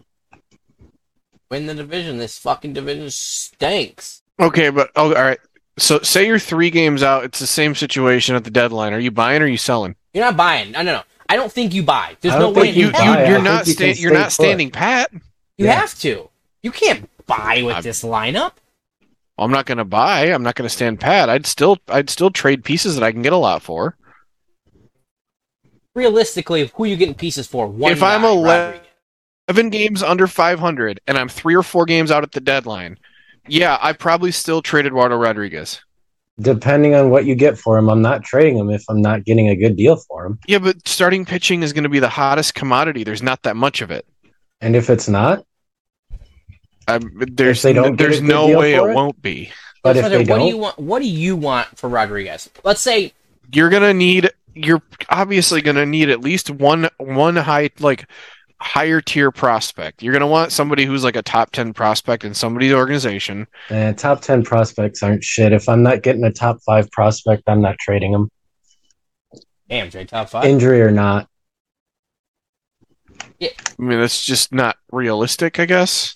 win 1.50 1.66
the 1.68 1.76
division. 1.76 2.18
This 2.18 2.38
fucking 2.38 2.74
division 2.74 3.10
stinks. 3.10 4.22
Okay, 4.40 4.70
but 4.70 4.92
oh, 4.96 5.14
all 5.16 5.24
right. 5.24 5.40
So 5.80 6.00
say 6.00 6.26
you're 6.26 6.40
three 6.40 6.70
games 6.70 7.04
out. 7.04 7.24
It's 7.24 7.40
the 7.40 7.48
same 7.48 7.76
situation 7.76 8.36
at 8.36 8.44
the 8.44 8.50
deadline. 8.52 8.94
Are 8.94 9.00
you 9.00 9.12
buying 9.12 9.42
or 9.42 9.46
are 9.46 9.48
you 9.48 9.58
selling? 9.58 9.96
You're 10.14 10.26
not 10.26 10.36
buying. 10.38 10.72
No, 10.72 10.82
no, 10.82 10.94
no. 10.94 11.04
I 11.30 11.36
don't 11.36 11.52
think 11.52 11.74
you 11.74 11.84
buy. 11.84 12.18
There's 12.22 12.36
no 12.36 12.50
way 12.50 12.70
You, 12.72 12.88
you 12.88 12.92
hell 12.92 13.06
you 13.06 13.12
buy. 13.14 13.24
I 13.24 13.26
you're 13.28 13.34
think 13.36 13.44
not 13.44 13.68
you 13.68 13.74
sta- 13.74 13.86
you're 13.94 14.12
stay 14.12 14.14
not 14.14 14.26
put. 14.26 14.32
standing 14.34 14.72
pat. 14.72 15.12
You 15.58 15.66
Yeah. 15.66 15.74
have 15.80 15.94
to. 16.00 16.30
You 16.64 16.72
can't 16.72 17.10
buy 17.28 17.62
with 17.64 17.76
I- 17.76 17.82
this 17.82 18.04
lineup. 18.04 18.54
I'm 19.38 19.52
not 19.52 19.68
going 19.68 19.78
to 19.78 19.86
buy. 19.86 20.32
I'm 20.34 20.42
not 20.42 20.56
going 20.56 20.68
to 20.68 20.74
stand 20.74 21.00
pat. 21.00 21.30
I'd 21.30 21.46
still 21.46 21.78
I'd 21.90 22.10
still 22.10 22.32
trade 22.32 22.64
pieces 22.64 22.96
that 22.96 23.04
I 23.04 23.12
can 23.12 23.22
get 23.22 23.34
a 23.34 23.38
lot 23.38 23.62
for. 23.62 23.96
Realistically, 25.94 26.72
who 26.74 26.84
are 26.84 26.88
you 26.88 26.96
getting 26.96 27.14
pieces 27.16 27.46
for? 27.48 27.68
One 27.68 27.92
If 27.92 28.02
I'm 28.02 28.22
guy, 28.22 28.28
a 28.30 28.34
le- 28.34 28.44
Rodriguez. 28.48 28.82
Seven 29.50 29.70
games 29.70 30.04
under 30.04 30.28
500, 30.28 31.00
and 31.08 31.18
I'm 31.18 31.30
three 31.30 31.56
or 31.56 31.64
four 31.64 31.86
games 31.86 32.12
out 32.12 32.24
at 32.24 32.34
the 32.34 32.42
deadline. 32.42 32.98
Yeah, 33.48 33.78
I 33.82 33.94
probably 33.94 34.32
still 34.32 34.62
traded 34.62 34.92
Eduardo 34.92 35.16
Rodriguez. 35.18 35.82
Depending 36.40 36.94
on 36.94 37.10
what 37.10 37.26
you 37.26 37.34
get 37.34 37.58
for 37.58 37.78
him, 37.78 37.90
I'm 37.90 38.02
not 38.02 38.24
trading 38.24 38.58
him 38.58 38.70
if 38.70 38.84
I'm 38.90 39.02
not 39.02 39.26
getting 39.26 39.50
a 39.50 39.56
good 39.56 39.76
deal 39.76 39.96
for 39.96 40.26
him. 40.28 40.40
Yeah, 40.48 40.60
but 40.60 40.88
starting 40.88 41.26
pitching 41.26 41.64
is 41.64 41.74
going 41.74 41.84
to 41.84 41.90
be 41.90 42.00
the 42.00 42.10
hottest 42.10 42.54
commodity. 42.54 43.04
There's 43.04 43.24
not 43.24 43.42
that 43.44 43.56
much 43.56 43.82
of 43.82 43.90
it. 43.90 44.06
And 44.62 44.76
if 44.76 44.90
it's 44.90 45.08
not, 45.08 45.46
Um, 46.88 47.12
there's 47.34 47.62
they 47.62 47.74
don't 47.74 47.98
there's 47.98 48.22
no 48.22 48.48
way 48.58 48.76
it, 48.76 48.84
it? 48.84 48.94
won't 48.94 49.22
be. 49.22 49.52
but 49.84 49.98
if 49.98 50.06
Spencer, 50.06 50.24
they 50.24 50.24
what 50.24 50.38
do 50.40 50.46
you 50.46 50.52
don't, 50.54 50.62
want? 50.62 50.80
What 50.80 51.00
do 51.02 51.08
you 51.08 51.36
want 51.36 51.68
for 51.78 51.90
Rodriguez? 51.90 52.50
Let's 52.64 52.82
say 52.82 53.14
You're 53.52 53.70
gonna 53.70 53.94
need. 53.94 54.32
You're 54.54 54.82
obviously 55.10 55.62
gonna 55.62 55.86
need 55.86 56.10
at 56.10 56.22
least 56.22 56.50
one 56.50 56.90
one 56.98 57.36
high 57.36 57.70
like 57.80 58.08
higher 58.60 59.02
tier 59.02 59.32
prospect. 59.32 60.02
You're 60.02 60.14
gonna 60.14 60.28
want 60.28 60.52
somebody 60.52 60.86
who's 60.86 61.04
like 61.04 61.16
a 61.16 61.22
top 61.22 61.52
ten 61.52 61.74
prospect 61.74 62.24
in 62.24 62.34
somebody's 62.34 62.74
organization. 62.74 63.48
eh, 63.70 63.94
top 63.94 64.22
ten 64.22 64.44
prospects 64.44 65.04
aren't 65.04 65.24
shit. 65.24 65.54
If 65.54 65.70
I'm 65.70 65.84
not 65.84 66.02
getting 66.04 66.24
a 66.24 66.32
top 66.32 66.60
five 66.66 66.90
prospect, 66.92 67.44
I'm 67.48 67.62
not 67.62 67.78
trading 67.80 68.12
them. 68.12 68.30
Damn, 69.70 69.90
Jay, 69.90 70.06
top 70.06 70.30
five. 70.30 70.46
injury 70.46 70.82
or 70.82 70.92
not. 70.92 71.28
Yeah. 73.40 73.50
I 73.60 73.82
mean, 73.82 74.00
that's 74.00 74.24
just 74.26 74.54
not 74.54 74.78
realistic. 74.92 75.60
I 75.60 75.66
guess. 75.66 76.16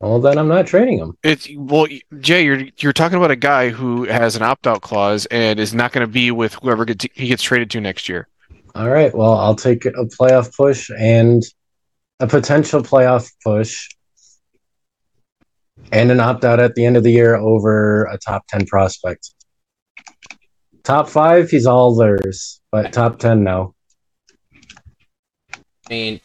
Well, 0.00 0.20
then 0.20 0.36
I'm 0.36 0.48
not 0.48 0.66
trading 0.66 0.98
him. 0.98 1.16
It's 1.22 1.48
well, 1.56 1.86
Jay. 2.20 2.44
You're 2.44 2.64
you're 2.78 2.92
talking 2.92 3.18
about 3.18 3.30
a 3.30 3.36
guy 3.36 3.68
who 3.68 4.04
has 4.04 4.34
an 4.34 4.42
opt 4.42 4.66
out 4.66 4.82
clause 4.82 5.26
and 5.26 5.60
is 5.60 5.74
not 5.74 5.92
going 5.92 6.06
to 6.06 6.12
be 6.12 6.30
with 6.30 6.54
whoever 6.54 6.84
gets, 6.84 7.06
he 7.14 7.28
gets 7.28 7.42
traded 7.42 7.70
to 7.70 7.80
next 7.80 8.08
year. 8.08 8.26
All 8.74 8.88
right. 8.88 9.14
Well, 9.14 9.34
I'll 9.34 9.54
take 9.54 9.84
a 9.84 9.90
playoff 9.90 10.56
push 10.56 10.90
and 10.98 11.42
a 12.22 12.26
potential 12.28 12.82
playoff 12.82 13.28
push 13.42 13.88
and 15.90 16.12
an 16.12 16.20
opt 16.20 16.44
out 16.44 16.60
at 16.60 16.76
the 16.76 16.86
end 16.86 16.96
of 16.96 17.02
the 17.02 17.10
year 17.10 17.34
over 17.34 18.04
a 18.04 18.16
top 18.16 18.46
10 18.48 18.66
prospect. 18.66 19.34
Top 20.84 21.08
five, 21.08 21.50
he's 21.50 21.66
all 21.66 21.96
theirs, 21.96 22.60
but 22.70 22.92
top 22.92 23.18
10, 23.18 23.42
no. 23.42 23.74
I 25.52 25.58
mean, 25.90 26.20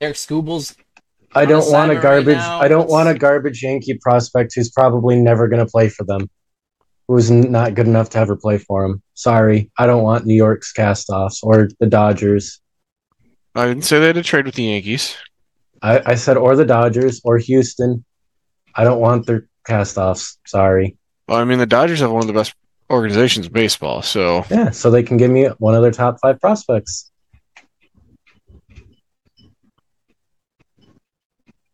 Tarik 0.00 0.16
Skubal's. 0.16 0.74
I 1.36 1.46
don't 1.46 1.70
want 1.70 1.92
a 1.92 1.96
assignment 1.96 1.96
right 1.96 2.02
garbage. 2.02 2.36
I 2.36 2.68
don't 2.68 2.88
want 2.88 3.08
a 3.08 3.14
garbage 3.14 3.62
Yankee 3.62 3.98
prospect 4.02 4.52
who's 4.56 4.70
probably 4.70 5.16
never 5.16 5.46
going 5.46 5.64
to 5.64 5.70
play 5.70 5.88
for 5.88 6.02
them. 6.04 6.28
Who's 7.06 7.30
not 7.30 7.74
good 7.74 7.86
enough 7.86 8.10
to 8.10 8.18
ever 8.18 8.36
play 8.36 8.58
for 8.58 8.84
him. 8.84 9.00
Sorry, 9.14 9.70
I 9.78 9.86
don't 9.86 10.02
want 10.02 10.26
New 10.26 10.34
York's 10.34 10.72
castoffs 10.72 11.38
or 11.42 11.68
the 11.78 11.86
Dodgers. 11.86 12.60
I 13.54 13.66
didn't 13.66 13.84
say 13.84 14.00
they 14.00 14.06
had 14.06 14.16
to 14.16 14.22
trade 14.22 14.46
with 14.46 14.56
the 14.56 14.64
Yankees. 14.64 15.16
I, 15.80 16.02
I 16.04 16.14
said 16.16 16.36
or 16.36 16.56
the 16.56 16.64
Dodgers 16.64 17.20
or 17.24 17.38
Houston. 17.38 18.04
I 18.74 18.84
don't 18.84 19.00
want 19.00 19.26
their 19.26 19.46
castoffs. 19.66 20.38
Sorry. 20.46 20.96
Well, 21.28 21.38
I 21.38 21.44
mean, 21.44 21.58
the 21.58 21.66
Dodgers 21.66 22.00
have 22.00 22.10
one 22.10 22.22
of 22.22 22.26
the 22.26 22.32
best 22.32 22.54
organizations 22.90 23.46
in 23.46 23.52
baseball, 23.52 24.02
so 24.02 24.44
Yeah, 24.50 24.70
so 24.70 24.90
they 24.90 25.02
can 25.02 25.16
give 25.16 25.30
me 25.30 25.46
one 25.58 25.74
of 25.74 25.82
their 25.82 25.90
top 25.90 26.18
five 26.20 26.40
prospects. 26.40 27.10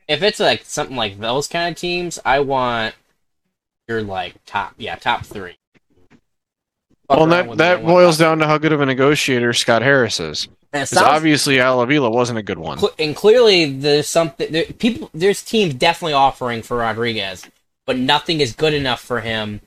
If 0.07 0.23
it's 0.23 0.41
like 0.41 0.65
something 0.65 0.97
like 0.97 1.19
those 1.19 1.47
kind 1.47 1.73
of 1.73 1.79
teams, 1.79 2.19
I 2.25 2.41
want 2.41 2.95
your 3.89 4.03
like 4.03 4.35
top, 4.45 4.75
yeah, 4.77 4.97
top 4.97 5.25
three. 5.25 5.57
Fuck 7.09 7.19
well, 7.19 7.27
that 7.27 7.57
that 7.59 7.79
it, 7.79 7.81
I 7.81 7.83
want 7.83 7.87
boils 7.87 8.19
down 8.19 8.39
to 8.41 8.47
how 8.47 8.59
good 8.59 8.73
of 8.73 8.81
a 8.81 8.87
negotiator 8.87 9.53
Scott 9.53 9.83
Harris 9.83 10.21
is. 10.21 10.49
Three. 10.73 10.81
Because 10.83 10.97
obviously 10.99 11.61
Al 11.61 11.81
Avila 11.81 12.11
wasn't 12.11 12.39
a 12.39 12.43
good 12.43 12.59
one. 12.59 12.79
cl- 12.79 12.95
and 12.99 13.17
clearly, 13.17 13.73
there's 13.73 14.07
something. 14.09 14.53
There, 14.53 14.65
people, 14.65 15.11
there's 15.13 15.43
teams 15.43 15.75
definitely 15.75 16.13
offering 16.13 16.63
for 16.63 16.77
Rodriguez, 16.77 17.45
but 17.87 17.99
nothing 17.99 18.41
is 18.41 18.53
good 18.55 18.73
enough 18.75 19.01
for 19.01 19.21
him 19.21 19.61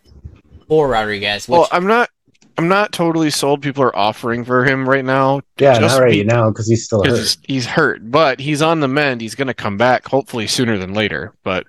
or 0.70 0.88
Rodriguez. 0.88 1.48
Which 1.48 1.58
Well, 1.58 1.68
I'm 1.72 1.88
not. 1.88 2.10
I'm 2.58 2.68
not 2.68 2.92
totally 2.92 3.32
sold. 3.32 3.64
People 3.64 3.84
are 3.84 3.96
offering 3.96 4.46
for 4.46 4.64
him 4.64 4.88
right 4.88 5.04
now. 5.04 5.42
Yeah, 5.58 5.80
Just 5.80 5.98
not 5.98 6.04
right 6.04 6.12
be- 6.12 6.24
now 6.24 6.50
because 6.52 6.68
he's 6.68 6.86
still 6.86 7.04
hurt. 7.04 7.38
He's 7.48 7.66
hurt, 7.66 8.10
but 8.12 8.40
he's 8.40 8.62
on 8.62 8.80
the 8.80 8.88
mend. 8.88 9.22
He's 9.22 9.34
going 9.36 9.48
to 9.48 9.56
come 9.56 9.76
back, 9.76 10.08
hopefully 10.08 10.46
sooner 10.46 10.78
than 10.78 10.94
later. 10.94 11.34
But 11.44 11.66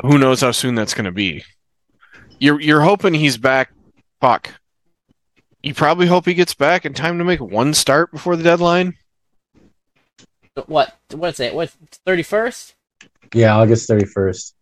who 0.00 0.18
knows 0.18 0.40
how 0.40 0.52
soon 0.52 0.74
that's 0.74 0.94
going 0.94 1.04
to 1.04 1.12
be? 1.12 1.44
You're 2.38 2.60
you're 2.60 2.80
hoping 2.80 3.12
he's 3.14 3.36
back. 3.36 3.72
Fuck. 4.20 4.54
You 5.62 5.74
probably 5.74 6.06
hope 6.06 6.24
he 6.26 6.34
gets 6.34 6.54
back 6.54 6.86
in 6.86 6.94
time 6.94 7.18
to 7.18 7.24
make 7.24 7.40
one 7.40 7.74
start 7.74 8.10
before 8.12 8.36
the 8.36 8.42
deadline. 8.42 8.94
what? 10.66 10.96
What's 11.12 11.40
it? 11.40 11.54
What? 11.54 11.70
Thirty 12.06 12.22
first? 12.22 12.74
Yeah, 13.34 13.56
August 13.56 13.86
thirty 13.86 14.06
first. 14.06 14.54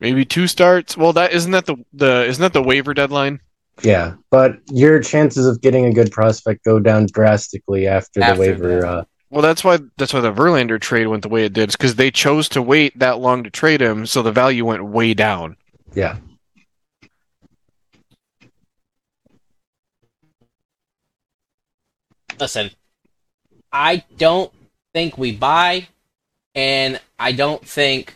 Maybe 0.00 0.24
two 0.24 0.46
starts. 0.46 0.96
Well, 0.96 1.12
that 1.14 1.32
isn't 1.32 1.50
that 1.52 1.66
the 1.66 1.76
the 1.92 2.24
isn't 2.26 2.42
that 2.42 2.52
the 2.52 2.62
waiver 2.62 2.94
deadline? 2.94 3.40
Yeah, 3.82 4.14
but 4.30 4.58
your 4.70 5.00
chances 5.00 5.46
of 5.46 5.60
getting 5.60 5.84
a 5.86 5.92
good 5.92 6.10
prospect 6.10 6.64
go 6.64 6.78
down 6.80 7.06
drastically 7.06 7.86
after, 7.86 8.22
After 8.22 8.34
the 8.34 8.40
waiver. 8.40 8.80
that. 8.80 8.88
Uh, 8.88 9.04
Well, 9.30 9.42
that's 9.42 9.62
why 9.64 9.78
that's 9.98 10.14
why 10.14 10.20
the 10.20 10.32
Verlander 10.32 10.80
trade 10.80 11.08
went 11.08 11.22
the 11.22 11.28
way 11.28 11.44
it 11.44 11.52
did, 11.52 11.72
because 11.72 11.96
they 11.96 12.10
chose 12.10 12.48
to 12.50 12.62
wait 12.62 12.98
that 12.98 13.18
long 13.18 13.42
to 13.44 13.50
trade 13.50 13.82
him, 13.82 14.06
so 14.06 14.22
the 14.22 14.32
value 14.32 14.64
went 14.64 14.84
way 14.84 15.12
down. 15.14 15.56
yeah, 15.94 16.16
Listen, 22.38 22.70
I 23.72 24.04
don't 24.18 24.52
think 24.94 25.16
we 25.18 25.32
buy, 25.36 25.88
and 26.54 27.00
I 27.18 27.32
don't 27.32 27.66
think 27.66 28.14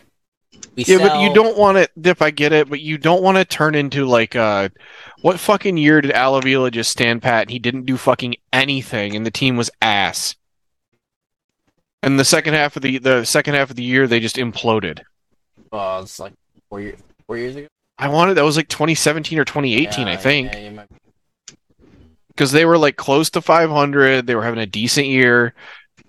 we 0.77 0.85
Yeah, 0.85 0.99
sell. 0.99 1.09
but 1.09 1.21
you 1.21 1.35
don't 1.35 1.57
want 1.57 1.79
it, 1.79 1.91
Dip. 2.01 2.21
I 2.23 2.31
get 2.31 2.53
it, 2.53 2.69
but 2.69 2.81
you 2.81 2.99
don't 2.99 3.23
want 3.23 3.39
to 3.39 3.45
turn 3.45 3.75
into 3.75 4.05
like 4.07 4.37
uh, 4.37 4.69
what 5.23 5.41
fucking 5.41 5.77
year 5.77 6.01
did 6.01 6.13
Al 6.13 6.37
Avila 6.37 6.71
just 6.71 6.91
stand 6.91 7.23
pat? 7.23 7.43
and 7.43 7.51
He 7.51 7.59
didn't 7.59 7.87
do 7.87 7.97
fucking 7.97 8.37
anything, 8.53 9.17
and 9.17 9.25
the 9.27 9.31
team 9.31 9.57
was 9.57 9.71
ass. 9.83 10.35
And 12.03 12.19
the 12.19 12.25
second 12.25 12.55
half 12.55 12.77
of 12.77 12.83
the 12.83 12.99
the 12.99 13.25
second 13.25 13.55
half 13.55 13.71
of 13.71 13.77
the 13.77 13.83
year, 13.83 14.07
they 14.07 14.21
just 14.21 14.37
imploded. 14.37 15.01
Oh, 15.73 16.01
it's 16.03 16.19
like 16.19 16.33
four 16.69 16.81
years, 16.81 16.99
four 17.27 17.37
years 17.37 17.57
ago. 17.57 17.67
I 17.99 18.09
wanted 18.09 18.35
that 18.35 18.45
was 18.45 18.57
like 18.57 18.69
2017 18.69 19.39
or 19.39 19.45
2018, 19.45 20.09
I 20.09 20.17
think. 20.17 20.53
yeah, 20.55 20.85
because 22.41 22.53
they 22.53 22.65
were 22.65 22.79
like 22.79 22.97
close 22.97 23.29
to 23.29 23.43
500. 23.43 24.27
They 24.27 24.35
were 24.35 24.43
having 24.43 24.61
a 24.61 24.65
decent 24.65 25.07
year, 25.09 25.53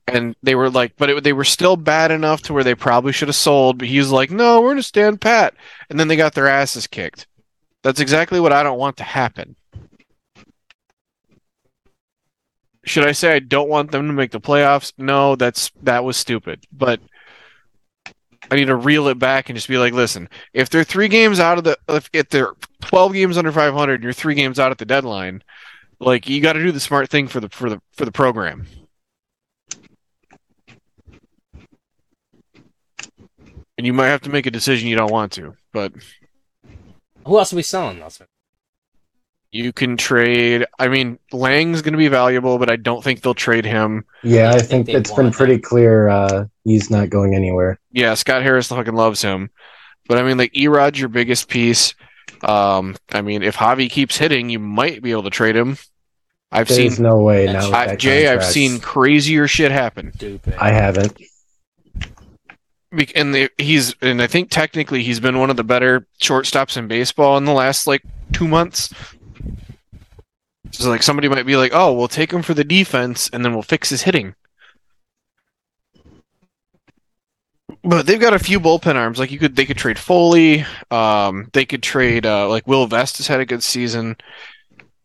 and 0.08 0.34
they 0.42 0.56
were 0.56 0.70
like, 0.70 0.94
but 0.96 1.10
it, 1.10 1.24
they 1.26 1.34
were 1.34 1.44
still 1.44 1.76
bad 1.76 2.10
enough 2.10 2.42
to 2.44 2.54
where 2.54 2.64
they 2.64 2.74
probably 2.74 3.12
should 3.12 3.28
have 3.28 3.36
sold. 3.36 3.80
But 3.80 3.90
he 3.90 3.98
was 3.98 4.14
like, 4.14 4.32
"No, 4.32 4.62
we're 4.62 4.70
gonna 4.70 4.82
stand 4.82 5.20
pat," 5.20 5.56
and 5.90 6.00
then 6.00 6.08
they 6.08 6.16
got 6.16 6.34
their 6.34 6.48
asses 6.48 6.88
kicked. 6.88 7.28
That's 7.84 8.00
exactly 8.00 8.40
what 8.40 8.54
I 8.54 8.64
don't 8.64 8.80
want 8.80 8.96
to 8.98 9.04
happen. 9.04 9.58
Should 12.86 13.06
I 13.06 13.12
say 13.12 13.34
I 13.34 13.40
don't 13.40 13.68
want 13.68 13.92
them 13.92 14.08
to 14.08 14.14
make 14.14 14.32
the 14.32 14.40
playoffs? 14.40 14.94
No, 14.98 15.36
that's 15.36 15.70
that 15.84 16.06
was 16.06 16.16
stupid. 16.16 16.64
But 16.72 17.02
I 18.50 18.56
need 18.56 18.68
to 18.68 18.76
reel 18.78 19.10
it 19.10 19.20
back 19.20 19.50
and 19.50 19.58
just 19.58 19.68
be 19.68 19.78
like, 19.78 19.92
listen, 19.92 20.30
if 20.54 20.70
they're 20.70 20.86
three 20.86 21.10
games 21.10 21.42
out 21.42 21.58
of 21.58 21.66
the, 21.66 21.78
if, 21.90 22.10
if 22.14 22.30
they're 22.30 22.54
twelve 22.80 23.12
games 23.12 23.38
under 23.38 23.52
five 23.52 23.74
hundred, 23.74 23.96
and 23.96 24.04
you're 24.06 24.14
three 24.14 24.36
games 24.36 24.60
out 24.60 24.72
at 24.72 24.78
the 24.78 24.86
deadline 24.86 25.44
like 26.02 26.28
you 26.28 26.42
got 26.42 26.54
to 26.54 26.60
do 26.64 26.72
the 26.72 26.80
smart 26.80 27.10
thing 27.10 27.28
for 27.28 27.40
the 27.40 27.50
for 27.50 27.70
the 27.70 27.82
for 27.94 28.06
the 28.06 28.12
program. 28.12 28.66
And 33.78 33.88
you 33.88 33.94
might 33.94 34.08
have 34.08 34.22
to 34.22 34.30
make 34.30 34.46
a 34.46 34.52
decision 34.52 34.88
you 34.90 34.96
don't 34.96 35.12
want 35.12 35.32
to, 35.34 35.56
but 35.74 35.92
Who 37.26 37.38
else 37.40 37.52
are 37.54 37.56
we 37.56 37.64
selling? 37.64 38.00
Nelson? 38.00 38.28
you 39.54 39.74
can 39.74 39.98
trade. 39.98 40.66
I 40.80 40.88
mean, 40.88 41.20
Lange's 41.34 41.82
going 41.82 41.92
to 41.92 41.98
be 41.98 42.08
valuable, 42.08 42.58
but 42.58 42.70
I 42.72 42.78
don't 42.78 43.04
think 43.04 43.20
they'll 43.22 43.34
trade 43.34 43.66
him. 43.66 44.06
yeah. 44.24 44.52
I 44.52 44.56
I 44.56 44.60
think 44.60 44.86
think 44.86 44.98
it's 45.00 45.12
been 45.12 45.26
want 45.26 45.36
pretty 45.36 45.58
clear 45.60 46.08
uh, 46.08 46.46
he's 46.64 46.90
not 46.90 47.10
going 47.10 47.36
anywhere. 47.36 47.78
Yeah, 47.92 48.14
Scott 48.14 48.44
Harris 48.44 48.68
fucking 48.70 48.94
loves 48.96 49.22
him, 49.22 49.50
but 50.08 50.18
I 50.18 50.24
mean, 50.24 50.38
like 50.38 50.56
Erod's 50.56 51.00
your 51.00 51.10
biggest 51.10 51.50
piece. 51.50 51.96
Um, 52.44 52.96
I 53.12 53.22
mean, 53.22 53.44
if 53.44 53.58
Javi 53.58 53.90
keeps 53.90 54.18
hitting, 54.18 54.50
you 54.50 54.60
might 54.60 55.02
be 55.04 55.12
able 55.12 55.24
to 55.24 55.30
trade 55.30 55.56
him. 55.58 55.78
I've 56.52 56.68
There's 56.68 56.96
seen 56.96 57.04
no 57.04 57.20
way 57.20 57.46
That's- 57.46 57.64
now. 57.64 57.70
with 57.82 57.90
I, 57.92 57.96
Jay. 57.96 58.28
I've 58.28 58.44
seen 58.44 58.80
crazier 58.80 59.48
shit 59.48 59.72
happen. 59.72 60.12
Stupid. 60.14 60.54
I 60.60 60.72
haven't. 60.72 61.18
Bec- 62.92 63.14
and 63.16 63.34
the, 63.34 63.50
he's 63.58 63.96
and 64.02 64.22
I 64.22 64.28
think 64.28 64.50
technically 64.50 65.02
he's 65.02 65.22
been 65.22 65.40
one 65.40 65.50
of 65.50 65.56
the 65.56 65.64
better 65.64 66.06
shortstops 66.22 66.76
in 66.76 66.90
baseball 66.90 67.38
in 67.38 67.46
the 67.46 67.54
last 67.54 67.88
like 67.88 68.04
two 68.34 68.50
months. 68.50 68.94
So 70.72 70.90
like 70.90 71.04
somebody 71.04 71.30
might 71.30 71.46
be 71.46 71.56
like, 71.56 71.72
"Oh, 71.74 71.94
we'll 71.94 72.10
take 72.10 72.32
him 72.34 72.42
for 72.42 72.54
the 72.54 72.66
defense, 72.66 73.30
and 73.32 73.46
then 73.46 73.54
we'll 73.54 73.62
fix 73.62 73.90
his 73.90 74.02
hitting." 74.04 74.36
But 77.84 78.06
they've 78.06 78.20
got 78.20 78.34
a 78.34 78.40
few 78.40 78.60
bullpen 78.60 78.96
arms. 78.96 79.18
Like 79.20 79.32
you 79.32 79.40
could, 79.40 79.56
they 79.56 79.66
could 79.66 79.78
trade 79.78 79.98
Foley. 79.98 80.66
Um, 80.92 81.50
they 81.54 81.66
could 81.66 81.82
trade 81.82 82.26
uh, 82.26 82.48
like 82.50 82.68
Will 82.68 82.86
Vest 82.88 83.18
has 83.18 83.28
had 83.28 83.40
a 83.40 83.46
good 83.46 83.64
season. 83.64 84.18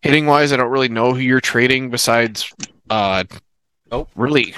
Hitting 0.07 0.27
wise, 0.27 0.53
I 0.53 0.57
don't 0.57 0.71
really 0.71 0.89
know 0.89 1.13
who 1.13 1.21
you're 1.21 1.41
trading 1.41 1.91
besides. 1.91 2.53
Uh, 2.91 3.25
Nope. 3.93 4.09
Really, 4.17 4.53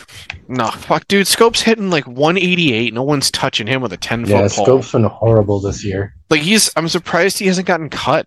no. 0.49 0.69
Fuck, 0.71 1.07
dude. 1.07 1.27
Schoop's 1.27 1.61
hitting 1.61 1.91
like 1.91 2.07
188. 2.07 2.95
No 2.95 3.03
one's 3.03 3.31
touching 3.31 3.67
him 3.67 3.83
with 3.83 3.93
a 3.93 3.97
10 3.99 4.25
foot 4.25 4.31
Yeah, 4.31 4.39
pole. 4.51 4.65
Schoop's 4.65 4.93
been 4.93 5.05
horrible 5.05 5.61
this 5.61 5.85
year. 5.85 6.15
Like 6.31 6.41
he's. 6.41 6.71
I'm 6.77 6.89
surprised 6.89 7.39
he 7.39 7.47
hasn't 7.47 7.67
gotten 7.67 7.91
cut. 7.91 8.27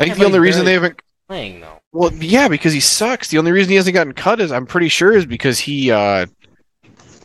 I 0.00 0.04
think 0.04 0.08
Yeah, 0.08 0.14
the 0.14 0.24
only 0.24 0.38
reason 0.40 0.64
they 0.64 0.72
haven't. 0.72 1.00
playing 1.28 1.60
though. 1.60 1.80
Well, 1.92 2.12
yeah, 2.14 2.48
because 2.48 2.72
he 2.72 2.80
sucks. 2.80 3.28
The 3.28 3.38
only 3.38 3.52
reason 3.52 3.70
he 3.70 3.76
hasn't 3.76 3.94
gotten 3.94 4.14
cut 4.14 4.40
is 4.40 4.50
I'm 4.50 4.66
pretty 4.66 4.88
sure 4.88 5.12
is 5.16 5.26
because 5.26 5.60
he. 5.60 5.92
uh 5.92 6.26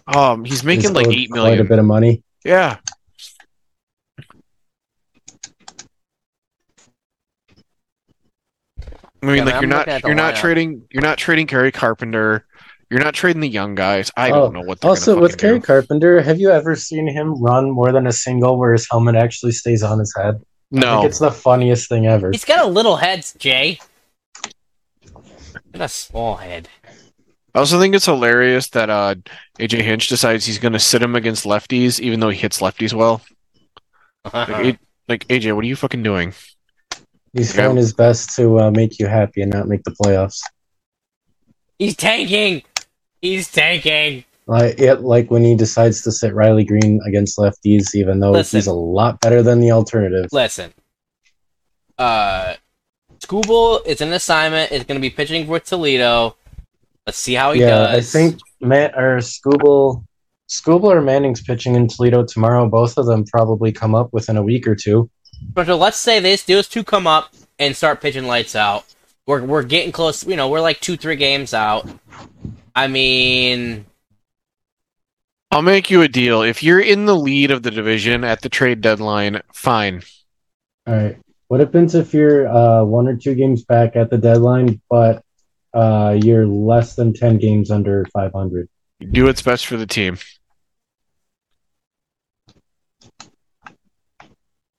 Um, 0.06 0.46
he's 0.46 0.64
making 0.64 0.82
He's 0.84 0.92
like 0.92 1.08
eight 1.08 1.32
million. 1.32 1.58
Quite 1.58 1.60
a 1.66 1.68
bit 1.68 1.80
of 1.80 1.86
money. 1.86 2.22
Yeah. 2.46 2.78
I 9.24 9.26
mean, 9.28 9.36
Yeah, 9.38 9.44
like 9.46 9.54
I'm 9.56 9.62
you're 9.62 9.70
not 9.70 9.78
looking 9.80 9.94
at 9.94 10.02
the 10.02 10.08
you're 10.10 10.16
not 10.16 10.34
lineup. 10.36 10.38
trading 10.38 10.88
you're 10.92 11.02
not 11.04 11.18
trading 11.18 11.48
Kerry 11.48 11.72
Carpenter. 11.72 12.46
You're 12.90 13.00
not 13.04 13.14
trading 13.16 13.42
the 13.42 13.48
young 13.50 13.74
guys. 13.74 14.12
I 14.16 14.30
Oh, 14.30 14.36
don't 14.42 14.54
know 14.54 14.62
what. 14.62 14.82
They're 14.82 14.90
Also, 14.90 15.20
with 15.20 15.32
fucking 15.32 15.40
Kerry 15.40 15.60
do. 15.60 15.66
Carpenter, 15.66 16.22
have 16.22 16.40
you 16.40 16.52
ever 16.52 16.76
seen 16.76 17.08
him 17.08 17.42
run 17.42 17.72
more 17.72 17.92
than 17.92 18.06
a 18.06 18.12
single 18.12 18.60
where 18.60 18.74
his 18.74 18.88
helmet 18.90 19.16
actually 19.16 19.54
stays 19.54 19.82
on 19.82 19.98
his 19.98 20.14
head? 20.16 20.36
I 20.76 20.80
no, 20.80 20.96
think 21.02 21.10
it's 21.10 21.20
the 21.20 21.32
funniest 21.32 21.90
thing 21.90 22.06
ever. 22.06 22.32
He's 22.32 22.46
got 22.46 22.64
a 22.64 22.68
little 22.68 22.98
head, 22.98 23.26
Jay. 23.40 23.80
Got 25.74 25.82
a 25.86 25.88
small 25.88 26.36
head. 26.36 26.70
I 27.56 27.60
also 27.60 27.80
think 27.80 27.96
it's 27.96 28.06
hilarious 28.06 28.70
that 28.70 28.90
uh, 28.90 29.16
AJ 29.60 29.82
Hinch 29.82 30.08
decides 30.08 30.46
he's 30.46 30.60
going 30.60 30.74
to 30.74 30.80
sit 30.80 31.02
him 31.02 31.16
against 31.16 31.46
lefties, 31.46 32.00
even 32.00 32.20
though 32.20 32.30
he 32.30 32.38
hits 32.40 32.60
lefties 32.60 32.94
well. 32.94 33.22
Like, 34.34 34.50
A- 34.50 34.80
like 35.08 35.28
AJ, 35.28 35.56
what 35.56 35.64
are 35.64 35.68
you 35.68 35.76
fucking 35.76 36.04
doing? 36.04 36.34
He's 37.34 37.54
Yeah. 37.56 37.64
trying 37.64 37.78
his 37.78 37.94
best 37.94 38.36
to 38.36 38.60
uh, 38.60 38.72
make 38.72 39.00
you 39.00 39.08
happy 39.08 39.42
and 39.42 39.52
not 39.52 39.68
make 39.68 39.84
the 39.84 39.92
playoffs. 39.92 40.40
He's 41.80 41.96
tanking. 41.96 42.64
He's 43.22 43.52
tanking. 43.52 44.24
Like 44.46 44.80
it, 44.80 45.02
like 45.02 45.32
when 45.32 45.44
he 45.44 45.56
decides 45.56 46.02
to 46.04 46.12
sit 46.12 46.34
Riley 46.36 46.66
Greene 46.66 47.00
against 47.06 47.38
lefties, 47.38 47.96
even 47.96 48.20
though 48.20 48.32
Listen. 48.32 48.58
he's 48.58 48.68
a 48.68 48.74
lot 48.74 49.20
better 49.22 49.42
than 49.42 49.60
the 49.62 49.72
alternative. 49.72 50.28
Listen. 50.32 50.74
Uh, 51.98 52.56
Skubal 53.20 53.86
is 53.88 54.02
an 54.02 54.12
assignment. 54.12 54.72
Is 54.72 54.84
going 54.84 54.98
to 54.98 55.02
be 55.02 55.10
pitching 55.10 55.46
for 55.48 55.60
Toledo. 55.60 56.36
Let's 57.08 57.18
see 57.20 57.34
how 57.34 57.54
he 57.54 57.62
yeah, 57.62 57.88
I 57.90 58.02
think 58.02 58.40
Matt 58.62 58.98
or 58.98 59.18
Skubal, 59.18 60.04
Skubal 60.50 60.86
or 60.86 61.02
Manning's 61.02 61.42
pitching 61.42 61.76
in 61.76 61.88
Toledo 61.88 62.24
tomorrow. 62.26 62.68
Both 62.68 62.98
of 62.98 63.06
them 63.06 63.26
probably 63.26 63.72
come 63.72 63.96
up 63.96 64.12
within 64.12 64.36
a 64.38 64.44
week 64.44 64.68
or 64.68 64.76
two. 64.76 65.10
But 65.54 65.68
let's 65.68 66.00
say 66.00 66.20
this 66.20 66.44
those 66.44 66.68
two 66.68 66.84
come 66.84 67.08
up 67.08 67.34
and 67.60 67.76
start 67.76 68.02
pitching 68.02 68.28
lights 68.28 68.56
out. 68.56 68.86
We're 69.26 69.44
we're 69.44 69.64
getting 69.64 69.92
close. 69.92 70.26
You 70.26 70.36
know, 70.36 70.50
we're 70.50 70.62
like 70.62 70.80
two 70.80 70.98
three 70.98 71.16
games 71.16 71.54
out. 71.54 71.90
I 72.76 72.88
mean, 72.88 73.86
I'll 75.52 75.62
make 75.62 75.92
you 75.92 76.02
a 76.02 76.08
deal. 76.08 76.42
If 76.42 76.64
you're 76.64 76.80
in 76.80 77.06
the 77.06 77.16
lead 77.16 77.52
of 77.52 77.62
the 77.62 77.70
division 77.70 78.24
at 78.24 78.42
the 78.42 78.50
trade 78.50 78.82
deadline, 78.82 79.42
fine. 79.54 80.02
All 80.88 80.96
right. 80.96 81.18
What 81.48 81.60
happens 81.60 81.94
if 81.94 82.14
you're 82.14 82.48
uh, 82.48 82.84
one 82.84 83.08
or 83.08 83.16
two 83.16 83.36
games 83.36 83.64
back 83.64 83.96
at 83.96 84.10
the 84.10 84.18
deadline, 84.18 84.82
but 84.90 85.24
uh, 85.72 86.18
you're 86.20 86.48
less 86.48 86.96
than 86.96 87.14
ten 87.14 87.38
games 87.38 87.70
under 87.70 88.06
500? 88.14 88.68
Do 89.12 89.26
what's 89.26 89.44
best 89.44 89.68
for 89.68 89.78
the 89.78 89.86
team. 89.86 90.18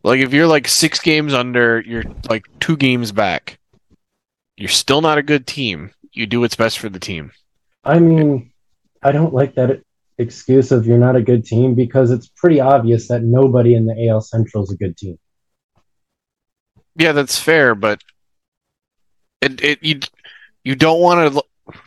Like 0.05 0.21
if 0.21 0.35
you're 0.35 0.47
like 0.47 0.69
six 0.69 1.01
games 1.01 1.33
under, 1.33 1.81
you're 1.81 2.05
like 2.29 2.45
two 2.61 2.77
games 2.77 3.11
back. 3.11 3.59
You're 4.57 4.69
still 4.69 5.01
not 5.01 5.19
a 5.19 5.23
good 5.23 5.47
team. 5.47 5.93
You 6.13 6.27
do 6.27 6.41
what's 6.41 6.55
best 6.55 6.79
for 6.79 6.91
the 6.91 7.01
team. 7.01 7.33
I 7.83 7.99
mean, 7.99 8.53
I 9.03 9.13
don't 9.13 9.35
like 9.35 9.55
that 9.55 9.83
excuse 10.19 10.71
of 10.71 10.87
you're 10.87 10.99
not 10.99 11.17
a 11.17 11.23
good 11.23 11.45
team 11.45 11.75
because 11.75 12.11
it's 12.11 12.29
pretty 12.29 12.61
obvious 12.61 13.09
that 13.09 13.23
nobody 13.23 13.75
in 13.75 13.87
the 13.87 14.09
AL 14.09 14.21
Central 14.21 14.63
is 14.63 14.71
a 14.71 14.77
good 14.77 14.97
team. 14.97 15.19
Yeah, 16.97 17.13
that's 17.13 17.39
fair, 17.39 17.75
but 17.75 18.01
it 19.41 19.65
it 19.65 19.83
you 19.83 20.01
you 20.63 20.75
don't 20.77 21.01
want 21.01 21.35
to. 21.35 21.43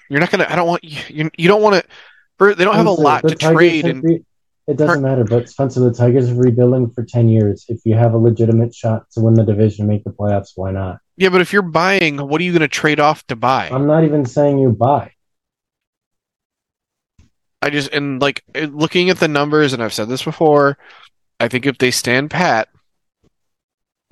You're 0.09 0.19
not 0.19 0.31
gonna. 0.31 0.47
I 0.49 0.55
don't 0.55 0.67
want 0.67 0.83
you. 0.83 1.29
You 1.37 1.47
don't 1.47 1.61
want 1.61 1.75
to. 1.75 2.55
They 2.55 2.65
don't 2.65 2.75
have 2.75 2.87
a 2.87 2.91
lot 2.91 3.27
to 3.27 3.35
trade, 3.35 3.85
and 3.85 4.25
it 4.67 4.77
doesn't 4.77 5.01
matter. 5.01 5.23
But 5.23 5.49
Spencer, 5.49 5.79
the 5.79 5.93
Tigers 5.93 6.29
are 6.29 6.35
rebuilding 6.35 6.91
for 6.91 7.03
ten 7.03 7.29
years. 7.29 7.65
If 7.69 7.81
you 7.85 7.95
have 7.95 8.13
a 8.13 8.17
legitimate 8.17 8.75
shot 8.75 9.09
to 9.11 9.21
win 9.21 9.33
the 9.33 9.43
division, 9.43 9.87
make 9.87 10.03
the 10.03 10.11
playoffs, 10.11 10.51
why 10.55 10.71
not? 10.71 10.99
yeah. 11.15 11.29
But 11.29 11.41
if 11.41 11.53
you're 11.53 11.61
buying, 11.61 12.17
what 12.17 12.41
are 12.41 12.43
you 12.43 12.53
gonna 12.53 12.67
trade 12.67 12.99
off 12.99 13.25
to 13.27 13.35
buy? 13.35 13.69
I'm 13.71 13.87
not 13.87 14.03
even 14.03 14.25
saying 14.25 14.59
you 14.59 14.71
buy. 14.71 15.13
I 17.61 17.69
just 17.69 17.91
and 17.93 18.21
like 18.21 18.43
looking 18.53 19.09
at 19.09 19.19
the 19.19 19.27
numbers, 19.27 19.73
and 19.73 19.81
I've 19.81 19.93
said 19.93 20.09
this 20.09 20.23
before. 20.23 20.77
I 21.39 21.47
think 21.47 21.65
if 21.65 21.77
they 21.77 21.91
stand 21.91 22.31
pat, 22.31 22.67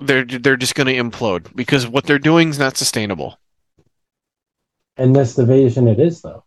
they're 0.00 0.24
they're 0.24 0.56
just 0.56 0.74
going 0.74 0.86
to 0.86 0.94
implode 0.94 1.54
because 1.54 1.86
what 1.86 2.04
they're 2.04 2.18
doing 2.18 2.50
is 2.50 2.58
not 2.58 2.76
sustainable. 2.76 3.38
In 4.96 5.12
this 5.12 5.34
division, 5.34 5.88
it 5.88 6.00
is 6.00 6.22
though. 6.22 6.44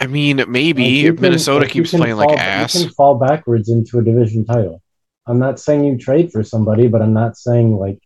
I 0.00 0.06
mean, 0.06 0.44
maybe 0.48 1.06
if 1.06 1.18
Minnesota 1.18 1.64
like, 1.64 1.74
you 1.74 1.82
keeps 1.82 1.90
can 1.90 2.00
playing 2.00 2.16
fall- 2.16 2.28
like 2.28 2.38
ass. 2.38 2.74
You 2.74 2.82
can 2.82 2.94
fall 2.94 3.16
backwards 3.16 3.68
into 3.68 3.98
a 3.98 4.02
division 4.02 4.44
title. 4.44 4.82
I'm 5.26 5.38
not 5.38 5.58
saying 5.58 5.84
you 5.84 5.98
trade 5.98 6.32
for 6.32 6.42
somebody, 6.42 6.88
but 6.88 7.02
I'm 7.02 7.12
not 7.12 7.36
saying 7.36 7.76
like 7.76 8.00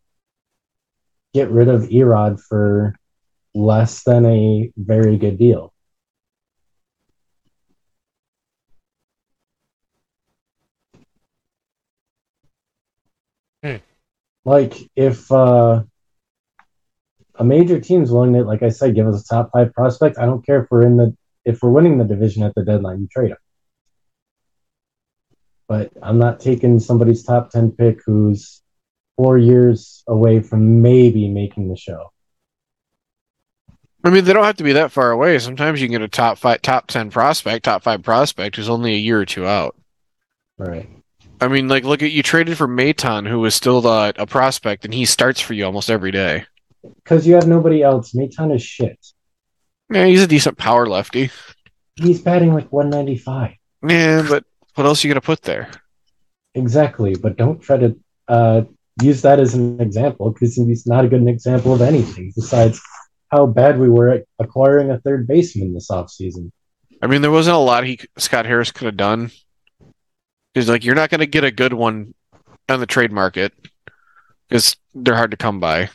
get 1.35 1.51
rid 1.51 1.69
of 1.69 1.83
Erod 1.83 2.41
for 2.41 2.97
less 3.55 4.03
than 4.05 4.27
a 4.27 4.73
very 4.77 5.19
good 5.19 5.39
deal. 5.39 5.73
Hmm. 13.63 13.77
Like 14.45 14.75
if 14.97 15.31
uh, 15.31 15.83
a 17.37 17.45
major 17.45 17.81
team's 17.81 18.11
willing 18.11 18.33
to, 18.33 18.43
like 18.43 18.63
I 18.63 18.71
said, 18.71 18.95
give 18.95 19.07
us 19.07 19.23
a 19.23 19.29
top 19.29 19.51
five 19.53 19.73
prospect, 19.73 20.19
I 20.19 20.27
don't 20.27 20.45
care 20.45 20.63
if 20.63 20.71
we're 20.71 20.83
in 20.83 20.97
the 20.97 21.17
if 21.45 21.63
we're 21.63 21.71
winning 21.71 21.99
the 21.99 22.05
division 22.05 22.43
at 22.43 22.55
the 22.55 22.65
deadline, 22.65 23.01
you 23.01 23.09
trade 23.09 23.31
him. 23.31 23.37
But 25.69 25.93
I'm 26.03 26.19
not 26.19 26.41
taking 26.41 26.79
somebody's 26.81 27.23
top 27.23 27.51
ten 27.51 27.73
pick 27.73 28.01
who's 28.05 28.63
four 29.17 29.39
years 29.39 30.03
away 30.07 30.41
from 30.41 30.83
maybe 30.83 31.29
making 31.29 31.69
the 31.69 31.77
show. 31.77 32.13
I 34.05 34.11
mean, 34.11 34.25
they 34.25 34.33
don't 34.33 34.45
have 34.45 34.57
to 34.57 34.65
be 34.65 34.73
that 34.73 34.91
far 34.91 35.13
away. 35.13 35.39
Sometimes 35.39 35.81
you 35.81 35.87
can 35.87 35.93
get 35.93 36.03
a 36.03 36.09
top 36.09 36.39
five, 36.39 36.61
top 36.63 36.89
ten 36.89 37.11
prospect, 37.11 37.65
top 37.65 37.83
five 37.83 38.03
prospect 38.03 38.57
who's 38.57 38.69
only 38.69 38.95
a 38.95 38.99
year 38.99 39.21
or 39.21 39.25
two 39.25 39.47
out. 39.47 39.77
Right. 40.59 40.89
I 41.41 41.49
mean, 41.49 41.69
like, 41.69 41.85
look 41.85 42.03
at 42.03 42.13
you 42.13 42.23
traded 42.23 42.57
for 42.57 42.69
Maton, 42.69 43.29
who 43.29 43.41
was 43.41 43.55
still 43.55 43.81
the, 43.81 44.13
a 44.17 44.27
prospect, 44.27 44.85
and 44.85 44.93
he 44.93 45.05
starts 45.05 45.41
for 45.41 45.55
you 45.55 45.65
almost 45.65 45.91
every 45.91 46.11
day. 46.11 46.45
Because 46.97 47.27
you 47.27 47.35
have 47.35 47.47
nobody 47.47 47.83
else. 47.83 48.13
Maton 48.13 48.55
is 48.55 48.63
shit. 48.63 48.99
Yeah, 49.93 50.07
he's 50.07 50.23
a 50.23 50.27
decent 50.27 50.57
power 50.59 50.87
lefty. 50.87 51.31
He's 51.97 52.21
batting 52.21 52.55
like 52.55 52.73
195. 52.73 53.53
Yeah, 53.87 54.27
but 54.29 54.45
what 54.75 54.87
else 54.87 55.05
are 55.05 55.09
you 55.09 55.13
gonna 55.13 55.21
put 55.21 55.43
there? 55.43 55.71
Exactly. 56.55 57.15
But 57.15 57.37
don't 57.37 57.61
try 57.61 57.77
to 57.79 57.99
uh, 58.29 58.63
use 59.03 59.23
that 59.23 59.41
as 59.41 59.55
an 59.55 59.81
example 59.81 60.31
because 60.31 60.55
he's 60.55 60.87
not 60.87 61.05
a 61.05 61.09
good 61.09 61.27
example 61.29 61.75
of 61.75 61.83
anything 61.83 62.33
besides 62.35 62.81
how 63.31 63.47
bad 63.47 63.79
we 63.79 63.89
were 63.89 64.09
at 64.11 64.25
acquiring 64.39 64.91
a 64.91 65.01
third 65.01 65.27
baseman 65.27 65.75
this 65.75 65.91
offseason. 65.91 66.51
I 67.01 67.07
mean, 67.07 67.23
there 67.23 67.31
wasn't 67.31 67.57
a 67.57 67.61
lot 67.61 67.85
he 67.85 67.99
Scott 68.17 68.47
Harris 68.47 68.71
could 68.71 68.87
have 68.87 68.97
done. 68.97 69.31
He's 70.55 70.69
like 70.69 70.85
you're 70.85 70.95
not 70.95 71.11
gonna 71.11 71.27
get 71.27 71.45
a 71.45 71.51
good 71.51 71.73
one 71.73 72.15
on 72.69 72.81
the 72.81 72.87
trade 72.87 73.13
market 73.13 73.53
because 74.49 74.77
they're 74.95 75.17
hard 75.17 75.33
to 75.33 75.37
come 75.37 75.61
by. 75.61 75.91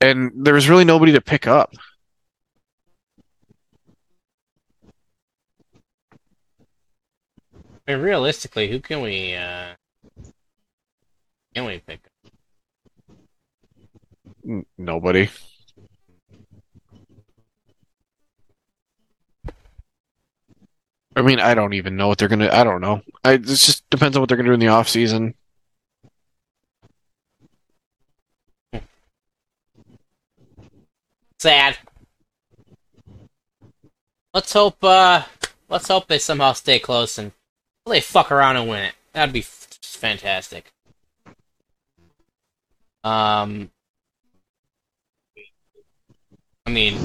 And 0.00 0.30
there 0.34 0.54
was 0.54 0.68
really 0.68 0.84
nobody 0.84 1.12
to 1.12 1.20
pick 1.20 1.46
up. 1.46 1.72
I 7.86 7.94
mean, 7.94 8.02
realistically, 8.02 8.68
who 8.68 8.80
can 8.80 9.00
we 9.00 9.34
uh 9.34 9.74
can 11.54 11.64
we 11.64 11.80
pick? 11.80 12.00
up? 12.04 12.12
Nobody. 14.76 15.28
I 21.16 21.22
mean, 21.22 21.40
I 21.40 21.54
don't 21.54 21.72
even 21.72 21.96
know 21.96 22.06
what 22.06 22.18
they're 22.18 22.28
gonna. 22.28 22.50
I 22.52 22.62
don't 22.62 22.80
know. 22.80 23.02
I 23.24 23.32
it 23.32 23.42
just 23.42 23.88
depends 23.90 24.16
on 24.16 24.20
what 24.20 24.28
they're 24.28 24.36
gonna 24.36 24.50
do 24.50 24.54
in 24.54 24.60
the 24.60 24.68
off 24.68 24.88
season. 24.88 25.34
Sad. 31.38 31.78
Let's 34.34 34.52
hope. 34.52 34.82
uh 34.82 35.22
Let's 35.68 35.88
hope 35.88 36.06
they 36.08 36.18
somehow 36.18 36.54
stay 36.54 36.78
close 36.78 37.18
and 37.18 37.32
they 37.86 38.00
fuck 38.00 38.32
around 38.32 38.56
and 38.56 38.68
win 38.68 38.84
it. 38.84 38.94
That'd 39.12 39.32
be 39.34 39.40
f- 39.40 39.78
fantastic. 39.82 40.72
Um, 43.04 43.70
I 46.66 46.70
mean, 46.70 46.96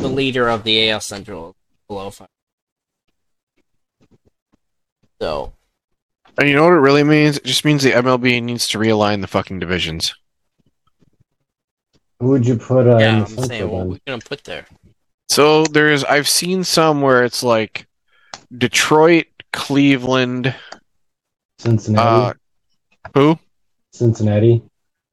the 0.00 0.08
leader 0.08 0.48
of 0.48 0.64
the 0.64 0.90
AL 0.90 1.00
Central 1.00 1.54
below 1.86 2.10
five. 2.10 2.28
So 5.20 5.52
And 6.38 6.48
you 6.48 6.54
know 6.54 6.64
what 6.64 6.72
it 6.72 6.76
really 6.76 7.04
means? 7.04 7.36
It 7.38 7.44
just 7.44 7.64
means 7.64 7.82
the 7.82 7.92
MLB 7.92 8.42
needs 8.42 8.66
to 8.68 8.78
realign 8.78 9.20
the 9.20 9.26
fucking 9.26 9.58
divisions. 9.58 10.14
Who 12.20 12.28
would 12.28 12.46
you 12.46 12.56
put 12.56 12.86
uh, 12.86 12.96
in 12.96 13.00
yeah, 13.00 13.24
the 13.24 13.40
I'm 13.40 13.48
saying, 13.48 13.70
what 13.70 13.82
are 13.82 13.86
we 13.86 14.00
gonna 14.06 14.22
put 14.22 14.44
there? 14.44 14.66
So 15.28 15.64
there's 15.64 16.04
I've 16.04 16.28
seen 16.28 16.64
some 16.64 17.00
where 17.00 17.24
it's 17.24 17.42
like 17.42 17.86
Detroit, 18.56 19.26
Cleveland, 19.52 20.54
Cincinnati. 21.58 22.38
uh, 23.04 23.10
who? 23.14 23.38
Cincinnati. 23.92 24.62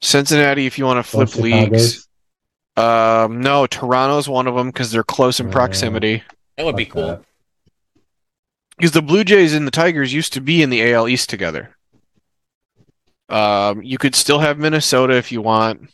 Cincinnati. 0.01 0.66
If 0.66 0.78
you 0.78 0.86
want 0.86 1.06
to 1.06 1.18
or 1.18 1.26
flip 1.26 1.36
leagues, 1.43 2.08
Chicago's. 2.76 3.26
um, 3.26 3.41
no, 3.41 3.68
Toronto's 3.68 4.28
one 4.28 4.47
of 4.47 4.56
them 4.56 4.68
because 4.68 4.91
they're 4.91 5.03
close 5.03 5.39
in 5.39 5.47
Uh, 5.47 5.51
proximity. 5.51 6.24
That 6.58 6.66
would 6.66 6.76
be 6.76 6.86
cool. 6.86 7.22
Because 8.78 8.91
the 8.91 9.01
Blue 9.01 9.24
Jays 9.24 9.53
and 9.53 9.66
the 9.66 9.72
Tigers 9.72 10.14
used 10.14 10.34
to 10.34 10.41
be 10.41 10.62
in 10.62 10.70
the 10.70 10.91
AL 10.91 11.08
East 11.08 11.30
together. 11.30 11.76
Um, 13.30 13.82
you 13.82 13.97
could 13.97 14.16
still 14.16 14.39
have 14.39 14.58
Minnesota 14.60 15.16
if 15.16 15.32
you 15.32 15.41
want. 15.41 15.89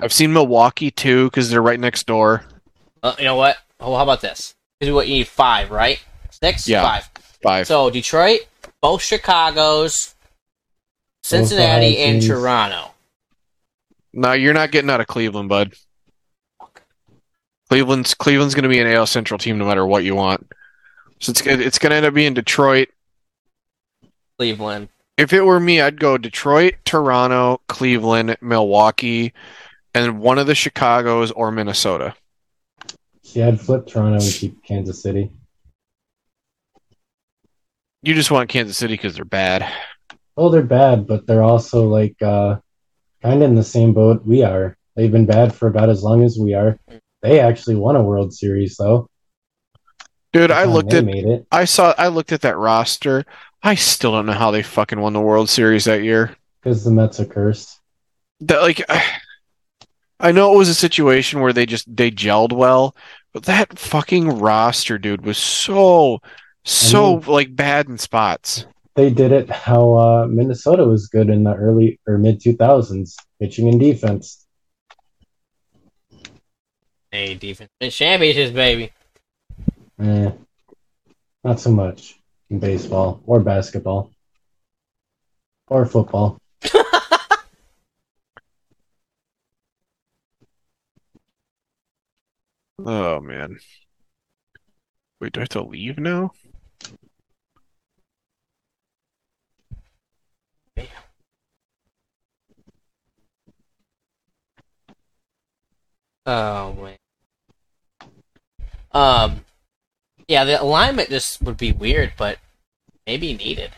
I've 0.00 0.12
seen 0.12 0.32
Milwaukee 0.32 0.90
too 0.90 1.26
because 1.26 1.50
they're 1.50 1.62
right 1.62 1.78
next 1.80 2.06
door. 2.06 2.44
Uh, 3.02 3.14
you 3.18 3.24
know 3.24 3.36
what? 3.36 3.56
Oh, 3.80 3.96
how 3.96 4.02
about 4.02 4.20
this? 4.20 4.54
This 4.80 4.88
is 4.88 4.94
what 4.94 5.06
you 5.08 5.14
need 5.14 5.28
five, 5.28 5.70
right? 5.70 6.02
Six, 6.30 6.66
Yeah. 6.68 6.82
five. 6.82 7.08
Five. 7.42 7.66
So 7.66 7.90
Detroit, 7.90 8.40
both 8.80 9.02
Chicago's, 9.02 10.14
Cincinnati, 11.22 11.98
and 11.98 12.20
teams. 12.20 12.28
Toronto. 12.28 12.92
no, 14.12 14.32
you're 14.32 14.54
not 14.54 14.70
getting 14.70 14.90
out 14.90 15.00
of 15.00 15.06
Cleveland, 15.06 15.48
bud. 15.48 15.74
Cleveland's 17.68 18.14
Cleveland's 18.14 18.54
going 18.54 18.62
to 18.64 18.68
be 18.68 18.80
an 18.80 18.86
AL 18.86 19.06
Central 19.06 19.38
team 19.38 19.58
no 19.58 19.66
matter 19.66 19.86
what 19.86 20.04
you 20.04 20.14
want. 20.14 20.46
So 21.20 21.30
it's 21.30 21.40
gonna, 21.42 21.62
it's 21.62 21.78
going 21.78 21.90
to 21.90 21.96
end 21.96 22.06
up 22.06 22.14
being 22.14 22.34
Detroit. 22.34 22.88
Cleveland. 24.38 24.88
If 25.16 25.32
it 25.32 25.42
were 25.42 25.60
me, 25.60 25.80
I'd 25.80 26.00
go 26.00 26.18
Detroit, 26.18 26.74
Toronto, 26.84 27.60
Cleveland, 27.68 28.36
Milwaukee, 28.40 29.32
and 29.94 30.20
one 30.20 30.38
of 30.38 30.46
the 30.46 30.54
Chicago's 30.54 31.30
or 31.30 31.50
Minnesota. 31.50 32.14
See, 33.22 33.42
I'd 33.42 33.60
flip 33.60 33.86
Toronto 33.86 34.24
and 34.24 34.32
keep 34.34 34.62
Kansas 34.64 35.02
City. 35.02 35.30
You 38.02 38.14
just 38.14 38.30
want 38.30 38.50
Kansas 38.50 38.76
City 38.76 38.94
because 38.94 39.14
they're 39.14 39.24
bad. 39.24 39.70
Oh, 40.36 40.50
they're 40.50 40.62
bad, 40.62 41.06
but 41.06 41.26
they're 41.26 41.42
also 41.42 41.86
like 41.86 42.20
uh, 42.20 42.56
kind 43.22 43.42
of 43.42 43.48
in 43.48 43.54
the 43.54 43.64
same 43.64 43.94
boat 43.94 44.26
we 44.26 44.42
are. 44.42 44.76
They've 44.94 45.10
been 45.10 45.26
bad 45.26 45.54
for 45.54 45.68
about 45.68 45.88
as 45.88 46.02
long 46.02 46.22
as 46.22 46.38
we 46.38 46.54
are. 46.54 46.78
They 47.22 47.40
actually 47.40 47.76
won 47.76 47.96
a 47.96 48.02
World 48.02 48.34
Series 48.34 48.76
though. 48.76 49.08
Dude, 50.32 50.50
I 50.50 50.64
looked 50.64 50.92
at 50.92 51.08
it 51.08 51.46
I 51.50 51.64
saw 51.64 51.94
I 51.96 52.08
looked 52.08 52.32
at 52.32 52.42
that 52.42 52.58
roster. 52.58 53.24
I 53.62 53.76
still 53.76 54.12
don't 54.12 54.26
know 54.26 54.32
how 54.32 54.50
they 54.50 54.62
fucking 54.62 55.00
won 55.00 55.14
the 55.14 55.20
World 55.20 55.48
Series 55.48 55.84
that 55.84 56.02
year. 56.02 56.36
because 56.62 56.84
the 56.84 56.90
Mets 56.90 57.20
are 57.20 57.24
cursed. 57.24 57.80
That 58.40 58.60
like 58.60 58.82
I 58.88 59.02
know 60.32 60.54
it 60.54 60.58
was 60.58 60.68
a 60.68 60.74
situation 60.74 61.40
where 61.40 61.52
they 61.52 61.66
just 61.66 61.94
they 61.94 62.10
gelled 62.10 62.52
well, 62.52 62.96
but 63.32 63.44
that 63.44 63.78
fucking 63.78 64.38
roster, 64.38 64.98
dude, 64.98 65.24
was 65.24 65.38
so 65.38 66.20
so 66.64 67.16
mean- 67.16 67.26
like 67.26 67.54
bad 67.56 67.88
in 67.88 67.98
spots. 67.98 68.66
They 68.96 69.10
did 69.10 69.32
it 69.32 69.50
how 69.50 69.94
uh, 69.94 70.26
Minnesota 70.28 70.84
was 70.84 71.08
good 71.08 71.28
in 71.28 71.42
the 71.42 71.52
early 71.54 71.98
or 72.06 72.16
mid 72.16 72.40
two 72.40 72.54
thousands, 72.54 73.16
pitching 73.40 73.68
and 73.68 73.80
defense. 73.80 74.46
Hey, 77.10 77.34
defense. 77.34 77.70
It's 77.80 77.96
championships, 77.96 78.52
baby. 78.52 78.92
Eh, 80.00 80.30
not 81.42 81.60
so 81.60 81.70
much 81.70 82.18
in 82.50 82.58
baseball 82.58 83.20
or 83.26 83.40
basketball 83.40 84.10
or 85.68 85.86
football. 85.86 86.38
Oh 92.78 93.20
man. 93.20 93.58
Wait, 95.20 95.32
do 95.32 95.40
I 95.40 95.42
have 95.42 95.48
to 95.50 95.62
leave 95.62 95.98
now? 95.98 96.32
Oh 106.26 106.72
man. 106.74 106.96
Um. 108.92 109.44
Yeah, 110.28 110.44
the 110.44 110.62
alignment 110.62 111.10
just 111.10 111.42
would 111.42 111.56
be 111.58 111.72
weird, 111.72 112.14
but 112.16 112.38
maybe 113.06 113.34
needed. 113.34 113.72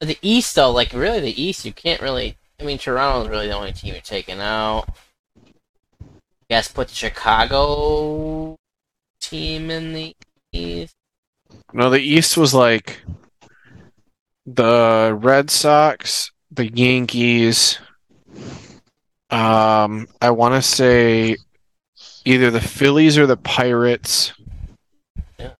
The 0.00 0.18
East, 0.20 0.54
though, 0.54 0.70
like 0.70 0.92
really, 0.92 1.20
the 1.20 1.42
East, 1.42 1.64
you 1.64 1.72
can't 1.72 2.00
really. 2.02 2.36
I 2.60 2.64
mean, 2.64 2.78
Toronto's 2.78 3.28
really 3.28 3.46
the 3.48 3.54
only 3.54 3.72
team 3.72 3.92
you're 3.94 4.02
taking 4.02 4.40
out. 4.40 4.88
Guess 6.48 6.68
put 6.68 6.88
the 6.88 6.94
Chicago 6.94 8.56
team 9.20 9.70
in 9.70 9.92
the 9.92 10.16
East. 10.52 10.94
No, 11.72 11.90
the 11.90 12.00
East 12.00 12.36
was 12.36 12.54
like 12.54 13.00
the 14.46 15.16
Red 15.20 15.50
Sox, 15.50 16.30
the 16.50 16.70
Yankees. 16.72 17.78
Um, 19.28 20.06
I 20.22 20.30
want 20.30 20.54
to 20.54 20.62
say 20.62 21.36
either 22.24 22.52
the 22.52 22.60
Phillies 22.60 23.18
or 23.18 23.26
the 23.26 23.36
Pirates. 23.36 24.32
Yeah. 25.38 25.54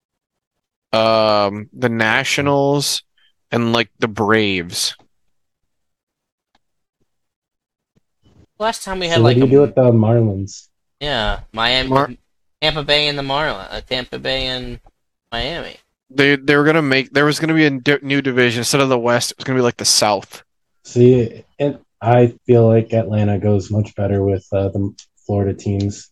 Um, 0.92 1.68
the 1.72 1.88
Nationals 1.88 3.02
and 3.50 3.72
like 3.72 3.90
the 3.98 4.08
Braves. 4.08 4.94
Last 8.58 8.84
time 8.84 9.00
we 9.00 9.08
had 9.08 9.16
So 9.16 9.22
what 9.22 9.28
like 9.28 9.34
do 9.34 9.40
you 9.40 9.46
a, 9.46 9.50
do 9.50 9.60
with 9.62 9.74
the 9.74 9.90
Marlins? 9.90 10.68
Yeah, 11.00 11.40
Miami, 11.52 11.88
Mar- 11.88 12.10
Tampa 12.60 12.82
Bay, 12.82 13.08
and 13.08 13.18
the 13.18 13.22
Marlins. 13.22 13.68
Uh, 13.70 13.80
Tampa 13.80 14.18
Bay 14.18 14.46
and 14.46 14.80
Miami. 15.32 15.76
They 16.10 16.36
they 16.36 16.56
were 16.56 16.64
gonna 16.64 16.82
make 16.82 17.12
there 17.12 17.24
was 17.24 17.38
gonna 17.40 17.54
be 17.54 17.66
a 17.66 17.98
new 18.02 18.22
division 18.22 18.60
instead 18.60 18.80
of 18.80 18.88
the 18.88 18.98
West. 18.98 19.32
It 19.32 19.38
was 19.38 19.44
gonna 19.44 19.58
be 19.58 19.62
like 19.62 19.76
the 19.76 19.84
South. 19.84 20.42
See, 20.84 21.44
and 21.58 21.78
I 22.00 22.34
feel 22.46 22.66
like 22.68 22.92
Atlanta 22.92 23.38
goes 23.38 23.70
much 23.70 23.94
better 23.96 24.22
with 24.22 24.46
uh, 24.52 24.68
the 24.68 24.94
Florida 25.26 25.52
teams. 25.52 26.10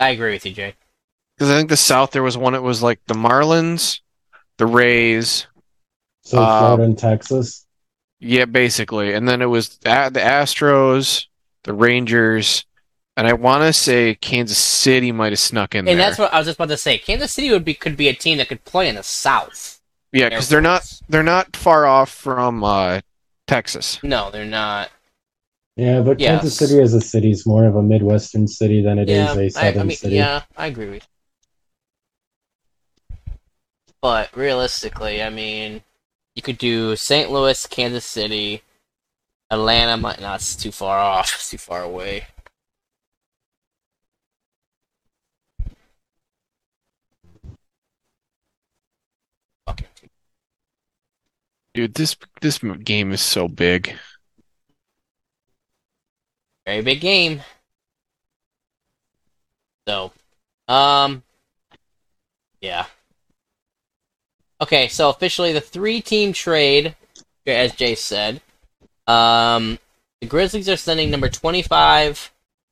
I 0.00 0.10
agree 0.10 0.32
with 0.32 0.46
you, 0.46 0.52
Jay. 0.52 0.74
Because 1.36 1.50
I 1.50 1.56
think 1.56 1.68
the 1.68 1.76
South 1.76 2.10
there 2.12 2.22
was 2.22 2.38
one. 2.38 2.54
It 2.54 2.62
was 2.62 2.82
like 2.82 3.00
the 3.06 3.14
Marlins, 3.14 4.00
the 4.56 4.66
Rays, 4.66 5.46
So 6.22 6.38
Um, 6.42 6.58
Florida 6.58 6.82
and 6.84 6.98
Texas. 6.98 7.66
Yeah, 8.20 8.44
basically. 8.46 9.12
And 9.12 9.28
then 9.28 9.42
it 9.42 9.46
was 9.46 9.78
a- 9.84 10.10
the 10.10 10.20
Astros, 10.20 11.26
the 11.64 11.74
Rangers, 11.74 12.64
and 13.16 13.26
I 13.26 13.32
want 13.34 13.62
to 13.64 13.72
say 13.72 14.14
Kansas 14.14 14.58
City 14.58 15.12
might 15.12 15.32
have 15.32 15.38
snuck 15.38 15.74
in 15.74 15.80
And 15.80 15.88
there. 15.88 15.92
And 15.94 16.00
that's 16.00 16.18
what 16.18 16.32
I 16.32 16.38
was 16.38 16.46
just 16.46 16.58
about 16.58 16.68
to 16.68 16.76
say. 16.76 16.98
Kansas 16.98 17.32
City 17.32 17.50
would 17.50 17.64
be 17.64 17.74
could 17.74 17.96
be 17.96 18.08
a 18.08 18.14
team 18.14 18.38
that 18.38 18.48
could 18.48 18.64
play 18.64 18.88
in 18.88 18.94
the 18.96 19.02
South. 19.02 19.80
yeah, 20.12 20.28
because 20.28 20.48
they're 20.48 20.60
not 20.60 21.00
they're 21.08 21.22
not 21.22 21.56
far 21.56 21.86
off 21.86 22.10
from 22.10 22.64
uh, 22.64 23.00
Texas. 23.46 23.98
No, 24.02 24.30
they're 24.30 24.44
not. 24.44 24.90
Yeah, 25.76 26.00
but 26.02 26.20
Yes. 26.20 26.40
Kansas 26.42 26.58
City 26.58 26.80
as 26.82 26.92
a 26.94 27.00
city 27.00 27.30
is 27.30 27.46
more 27.46 27.64
of 27.64 27.76
a 27.76 27.82
Midwestern 27.82 28.46
city 28.46 28.82
than 28.82 28.98
it 28.98 29.08
is 29.08 29.16
yeah, 29.16 29.34
a 29.34 29.44
I, 29.44 29.48
southern 29.48 29.80
I 29.80 29.84
mean, 29.84 29.96
city. 29.96 30.16
yeah, 30.16 30.42
I 30.56 30.66
agree 30.66 30.90
with. 30.90 31.06
you. 33.10 33.28
But 34.02 34.36
realistically, 34.36 35.22
I 35.22 35.30
mean, 35.30 35.82
you 36.34 36.42
could 36.42 36.58
do 36.58 36.96
St. 36.96 37.30
Louis, 37.30 37.66
Kansas 37.68 38.04
City, 38.04 38.62
Atlanta. 39.50 39.96
Might 39.96 40.20
not. 40.20 40.40
It's 40.40 40.56
too 40.56 40.72
far 40.72 40.98
off. 40.98 41.34
It's 41.36 41.50
too 41.52 41.58
far 41.58 41.82
away. 41.82 42.26
Fucking 49.66 49.86
Dude, 51.74 51.94
this 51.94 52.16
this 52.40 52.58
game 52.58 53.12
is 53.12 53.22
so 53.22 53.48
big. 53.48 53.96
Very 56.66 56.82
big 56.82 57.00
game. 57.00 57.42
So, 59.88 60.12
um, 60.68 61.22
yeah. 62.60 62.86
Okay, 64.60 64.86
so 64.88 65.10
officially 65.10 65.52
the 65.52 65.60
three-team 65.60 66.32
trade, 66.32 66.94
as 67.46 67.74
Jay 67.74 67.96
said, 67.96 68.40
um, 69.08 69.78
the 70.20 70.28
Grizzlies 70.28 70.68
are 70.68 70.76
sending 70.76 71.10
number 71.10 71.28
25 71.28 72.30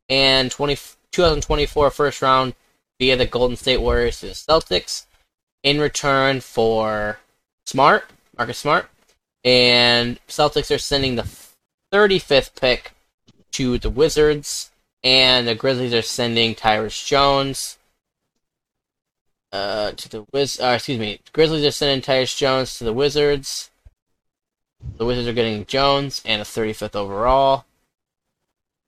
and 0.08 0.52
20, 0.52 0.76
2024 1.10 1.90
first 1.90 2.22
round 2.22 2.54
via 3.00 3.16
the 3.16 3.26
Golden 3.26 3.56
State 3.56 3.80
Warriors 3.80 4.20
to 4.20 4.26
the 4.26 4.32
Celtics 4.32 5.06
in 5.64 5.80
return 5.80 6.40
for 6.40 7.18
Smart, 7.66 8.04
Marcus 8.40 8.56
Smart, 8.56 8.88
and 9.44 10.18
Celtics 10.26 10.74
are 10.74 10.78
sending 10.78 11.16
the 11.16 11.28
35th 11.92 12.58
pick 12.58 12.92
to 13.52 13.76
the 13.76 13.90
Wizards, 13.90 14.70
and 15.04 15.46
the 15.46 15.54
Grizzlies 15.54 15.92
are 15.92 16.00
sending 16.00 16.54
Tyus 16.54 17.04
Jones 17.04 17.76
uh, 19.52 19.92
to 19.92 20.08
the 20.08 20.24
Wiz. 20.32 20.58
Uh, 20.58 20.72
excuse 20.76 20.98
me, 20.98 21.20
Grizzlies 21.34 21.66
are 21.66 21.70
sending 21.70 22.00
Tyus 22.00 22.34
Jones 22.34 22.78
to 22.78 22.84
the 22.84 22.94
Wizards. 22.94 23.70
The 24.96 25.04
Wizards 25.04 25.28
are 25.28 25.34
getting 25.34 25.66
Jones 25.66 26.22
and 26.24 26.40
a 26.40 26.46
35th 26.46 26.96
overall. 26.96 27.66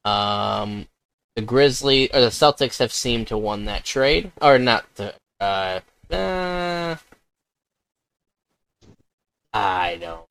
Um, 0.02 0.88
the 1.36 1.42
Grizzlies 1.42 2.08
or 2.14 2.22
the 2.22 2.28
Celtics 2.28 2.78
have 2.78 2.90
seemed 2.90 3.28
to 3.28 3.36
won 3.36 3.66
that 3.66 3.84
trade, 3.84 4.32
or 4.40 4.58
not 4.58 4.86
the. 4.94 5.12
Uh, 5.38 5.80
uh, 6.10 6.96
I 9.52 9.98
don't. 10.00 10.24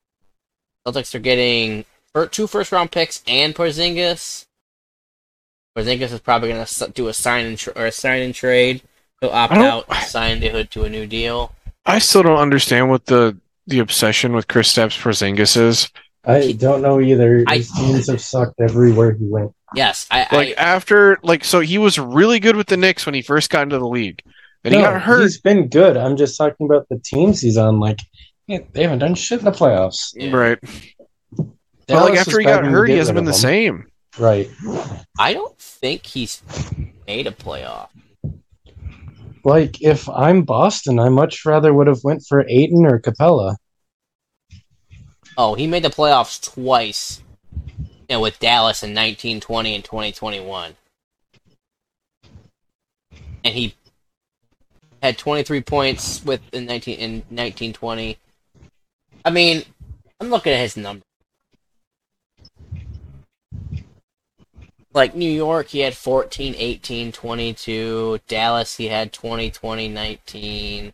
Celtics 0.88 1.14
are 1.16 1.20
getting 1.20 1.86
two 2.32 2.48
first 2.48 2.72
round 2.72 2.92
picks 2.92 3.22
and 3.28 3.54
Porzingis. 3.56 4.46
Porzingis 5.78 6.12
is 6.12 6.20
probably 6.20 6.50
going 6.50 6.66
to 6.66 6.92
do 6.94 7.08
a 7.08 7.14
sign 7.14 7.46
and 7.46 7.58
tra- 7.58 7.74
or 7.76 7.86
a 7.86 7.92
sign 7.92 8.22
and 8.24 8.36
trade. 8.36 8.82
He'll 9.22 9.30
opt 9.30 9.54
out, 9.54 9.94
sign 10.04 10.40
the 10.40 10.50
hood 10.50 10.72
to 10.72 10.84
a 10.84 10.90
new 10.90 11.06
deal. 11.06 11.54
I 11.86 12.00
still 12.00 12.24
don't 12.24 12.40
understand 12.40 12.90
what 12.90 13.06
the 13.06 13.38
the 13.68 13.80
obsession 13.80 14.34
with 14.34 14.48
Kristaps 14.48 15.00
Porzingis 15.00 15.56
is. 15.56 15.90
I 16.26 16.52
don't 16.54 16.82
know 16.82 17.00
either. 17.00 17.44
I- 17.48 17.58
His 17.58 17.72
teams 17.72 18.08
have 18.10 18.22
sucked 18.22 18.60
everywhere 18.60 19.12
he 19.14 19.26
went. 19.26 19.54
Yes, 19.74 20.06
I, 20.12 20.28
Like 20.36 20.50
I 20.50 20.62
after 20.62 21.18
like 21.24 21.46
so 21.46 21.62
he 21.62 21.78
was 21.78 21.98
really 21.98 22.40
good 22.40 22.56
with 22.58 22.68
the 22.68 22.76
Knicks 22.78 23.06
when 23.06 23.16
he 23.16 23.22
first 23.22 23.50
got 23.50 23.64
into 23.64 23.78
the 23.80 23.88
league. 23.88 24.22
Then 24.64 24.74
he 24.74 24.80
got 24.80 25.02
hurt. 25.02 25.22
He's 25.22 25.40
been 25.40 25.70
good. 25.70 25.96
I'm 25.98 26.18
just 26.18 26.38
talking 26.38 26.66
about 26.66 26.90
the 26.90 27.00
teams 27.00 27.40
he's 27.42 27.58
on. 27.58 27.80
Like 27.80 28.00
yeah, 28.52 28.60
they 28.74 28.84
haven't 28.84 29.00
done 29.00 29.16
shit 29.16 29.40
in 29.40 29.46
the 29.46 29.52
playoffs. 29.52 30.14
yeah. 30.16 30.32
Right. 30.32 30.60
But 31.88 32.10
like 32.10 32.20
after 32.20 32.40
he 32.40 32.46
got 32.46 32.66
hurt, 32.66 32.90
he 32.90 32.98
hasn't 32.98 33.16
been 33.16 33.26
the 33.26 33.32
him. 33.32 33.38
same. 33.38 33.88
Right. 34.18 34.50
I 35.18 35.34
don't 35.34 35.58
think 35.58 36.06
he's 36.06 36.42
made 37.08 37.28
a 37.28 37.32
playoff. 37.32 37.90
Like 39.44 39.82
if 39.82 40.08
I'm 40.10 40.44
Boston, 40.44 41.00
I 41.00 41.10
much 41.10 41.46
rather 41.46 41.74
would 41.74 41.88
have 41.88 42.04
went 42.04 42.24
for 42.28 42.46
Ayton 42.48 42.86
or 42.86 43.00
Capela. 43.00 43.56
Oh, 45.38 45.56
he 45.56 45.66
made 45.66 45.84
the 45.84 45.90
playoffs 45.90 46.42
twice. 46.42 47.22
You 48.10 48.18
know, 48.18 48.20
with 48.22 48.40
Dallas 48.40 48.84
in 48.84 48.90
1920 48.90 49.76
and 49.76 49.84
2021. 49.84 50.76
And 53.44 53.54
he 53.54 53.74
had 55.02 55.18
23 55.18 55.62
points 55.62 56.24
with 56.24 56.42
in 56.54 56.66
19 56.66 57.00
in 57.00 57.12
1920. 57.30 58.18
I 59.24 59.30
mean, 59.30 59.64
I'm 60.20 60.30
looking 60.30 60.54
at 60.54 60.60
his 60.60 60.78
number. 60.78 61.04
Like 64.94 65.16
New 65.16 65.32
York, 65.32 65.68
he 65.68 65.80
had 65.80 65.96
14, 65.96 66.54
18, 66.58 67.12
22. 67.12 68.20
Dallas, 68.28 68.76
he 68.76 68.88
had 68.88 69.14
20, 69.14 69.50
20, 69.50 69.88
19. 69.88 70.94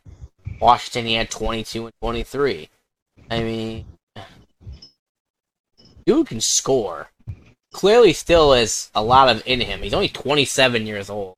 Washington, 0.60 1.06
he 1.06 1.14
had 1.16 1.32
22 1.32 1.86
and 1.86 1.94
23. 2.00 2.70
I 3.30 3.40
mean, 3.42 3.86
dude 6.06 6.28
can 6.28 6.42
score. 6.42 7.10
Clearly, 7.74 8.14
still 8.14 8.54
has 8.54 8.90
a 8.96 9.04
lot 9.04 9.30
of 9.30 9.44
in 9.46 9.62
him. 9.62 9.82
He's 9.82 9.94
only 9.94 10.10
27 10.10 10.88
years 10.88 11.10
old. 11.10 11.36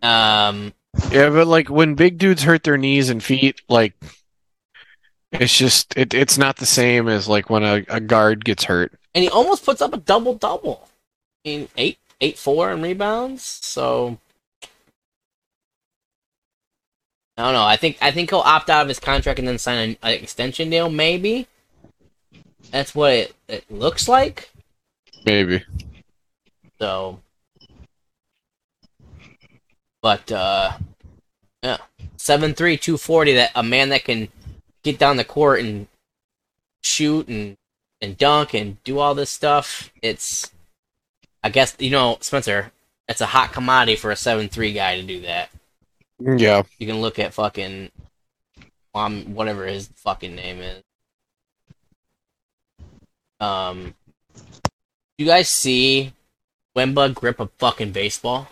Um, 0.00 0.72
Yeah, 1.10 1.30
but 1.30 1.46
like 1.46 1.68
when 1.68 1.94
big 1.94 2.18
dudes 2.18 2.44
hurt 2.44 2.62
their 2.62 2.78
knees 2.78 3.10
and 3.10 3.22
feet, 3.22 3.60
like 3.68 3.94
it's 5.32 5.56
just 5.56 5.96
it, 5.96 6.14
it's 6.14 6.38
not 6.38 6.56
the 6.56 6.66
same 6.66 7.08
as 7.08 7.28
like 7.28 7.50
when 7.50 7.62
a, 7.62 7.84
a 7.88 8.00
guard 8.00 8.44
gets 8.44 8.64
hurt. 8.64 8.92
and 9.14 9.24
he 9.24 9.30
almost 9.30 9.64
puts 9.64 9.80
up 9.80 9.92
a 9.92 9.98
double 9.98 10.34
double. 10.34 10.88
in 11.44 11.68
eight, 11.76 11.98
eight, 12.20 12.38
four 12.38 12.70
in 12.72 12.82
rebounds. 12.82 13.42
So 13.44 14.18
I 17.36 17.44
don't 17.44 17.52
know. 17.52 17.64
I 17.64 17.76
think 17.76 17.98
I 18.00 18.10
think 18.10 18.30
he'll 18.30 18.40
opt 18.40 18.68
out 18.70 18.82
of 18.82 18.88
his 18.88 18.98
contract 18.98 19.38
and 19.38 19.46
then 19.46 19.58
sign 19.58 19.90
an, 19.90 19.96
an 20.02 20.12
extension 20.14 20.70
deal. 20.70 20.90
Maybe 20.90 21.46
that's 22.70 22.94
what 22.94 23.12
it, 23.12 23.34
it 23.48 23.70
looks 23.70 24.08
like. 24.08 24.50
Maybe. 25.24 25.62
So, 26.80 27.20
but 30.02 30.30
uh, 30.32 30.72
yeah, 31.62 31.78
seven 32.16 32.54
three 32.54 32.76
two 32.76 32.96
forty. 32.96 33.34
That 33.34 33.52
a 33.54 33.62
man 33.62 33.90
that 33.90 34.04
can 34.04 34.28
get 34.82 34.98
down 34.98 35.16
the 35.16 35.24
court 35.24 35.60
and 35.60 35.86
shoot 36.82 37.28
and 37.28 37.56
and 38.00 38.16
dunk 38.16 38.54
and 38.54 38.82
do 38.84 38.98
all 38.98 39.14
this 39.14 39.30
stuff. 39.30 39.90
It's, 40.02 40.50
I 41.42 41.50
guess 41.50 41.76
you 41.78 41.90
know, 41.90 42.18
Spencer. 42.20 42.72
It's 43.08 43.20
a 43.20 43.26
hot 43.26 43.52
commodity 43.52 43.96
for 43.96 44.10
a 44.10 44.16
seven 44.16 44.48
three 44.48 44.72
guy 44.72 44.96
to 45.00 45.02
do 45.02 45.22
that. 45.22 45.50
Yeah. 46.20 46.62
You 46.78 46.86
can 46.86 47.00
look 47.00 47.18
at 47.18 47.34
fucking 47.34 47.90
um 48.94 49.34
whatever 49.34 49.66
his 49.66 49.88
fucking 49.96 50.34
name 50.34 50.60
is. 50.60 50.82
Um, 53.40 53.94
you 55.16 55.26
guys 55.26 55.48
see 55.48 56.12
Wemba 56.76 57.14
grip 57.14 57.40
a 57.40 57.46
fucking 57.58 57.92
baseball? 57.92 58.48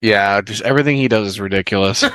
Yeah, 0.00 0.40
just 0.40 0.62
everything 0.62 0.96
he 0.96 1.08
does 1.08 1.28
is 1.28 1.40
ridiculous. 1.40 2.04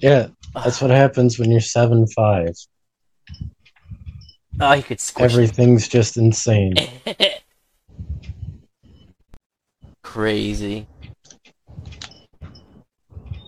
Yeah, 0.00 0.28
that's 0.54 0.80
what 0.80 0.90
happens 0.90 1.38
when 1.38 1.50
you're 1.50 1.60
seven 1.60 2.06
five. 2.08 2.54
Oh, 4.60 4.72
he 4.72 4.82
could 4.82 5.00
squish. 5.00 5.32
Everything's 5.32 5.88
just 5.88 6.16
insane. 6.16 6.74
Crazy. 10.02 10.86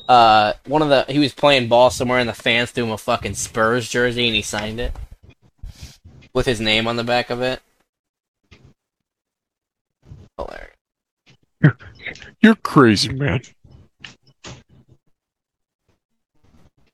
Uh, 0.09 0.53
one 0.67 0.83
of 0.83 0.89
the 0.89 1.05
he 1.09 1.19
was 1.19 1.35
playing 1.35 1.69
ball 1.69 1.91
somewhere, 1.91 2.19
and 2.19 2.29
the 2.29 2.35
fans 2.35 2.71
threw 2.71 2.85
him 2.85 2.91
a 2.91 2.99
fucking 2.99 3.35
Spurs 3.35 3.89
jersey, 3.89 4.27
and 4.27 4.37
he 4.37 4.43
signed 4.43 4.81
it 4.81 4.93
with 6.33 6.47
his 6.47 6.61
name 6.61 6.87
on 6.87 6.97
the 6.97 7.05
back 7.05 7.31
of 7.31 7.43
it. 7.43 7.61
Hilarious. 10.37 10.69
You're 12.41 12.57
crazy, 12.57 13.13
man. 13.13 13.41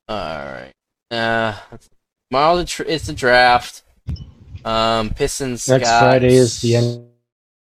All 0.09 0.15
right. 0.17 0.73
Uh, 1.11 1.55
tomorrow 2.29 2.57
the 2.57 2.65
tr- 2.65 2.83
it's 2.87 3.05
the 3.07 3.13
draft. 3.13 3.83
Um, 4.65 5.11
Pistons. 5.11 5.67
Next 5.69 5.85
got- 5.85 5.99
Friday 6.01 6.33
is 6.35 6.59
the 6.61 6.73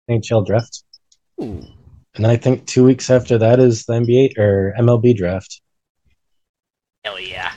NHL 0.08 0.46
draft, 0.46 0.84
Ooh. 1.42 1.62
and 2.14 2.26
I 2.26 2.36
think 2.36 2.66
two 2.66 2.84
weeks 2.84 3.10
after 3.10 3.36
that 3.38 3.58
is 3.60 3.84
the 3.84 3.94
NBA 3.94 4.38
or 4.38 4.74
MLB 4.78 5.14
draft. 5.16 5.60
Hell 7.04 7.20
yeah. 7.20 7.52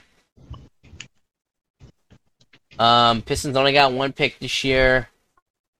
Um, 2.77 3.21
Pistons 3.21 3.55
only 3.57 3.73
got 3.73 3.93
one 3.93 4.11
pick 4.13 4.39
this 4.39 4.63
year. 4.63 5.09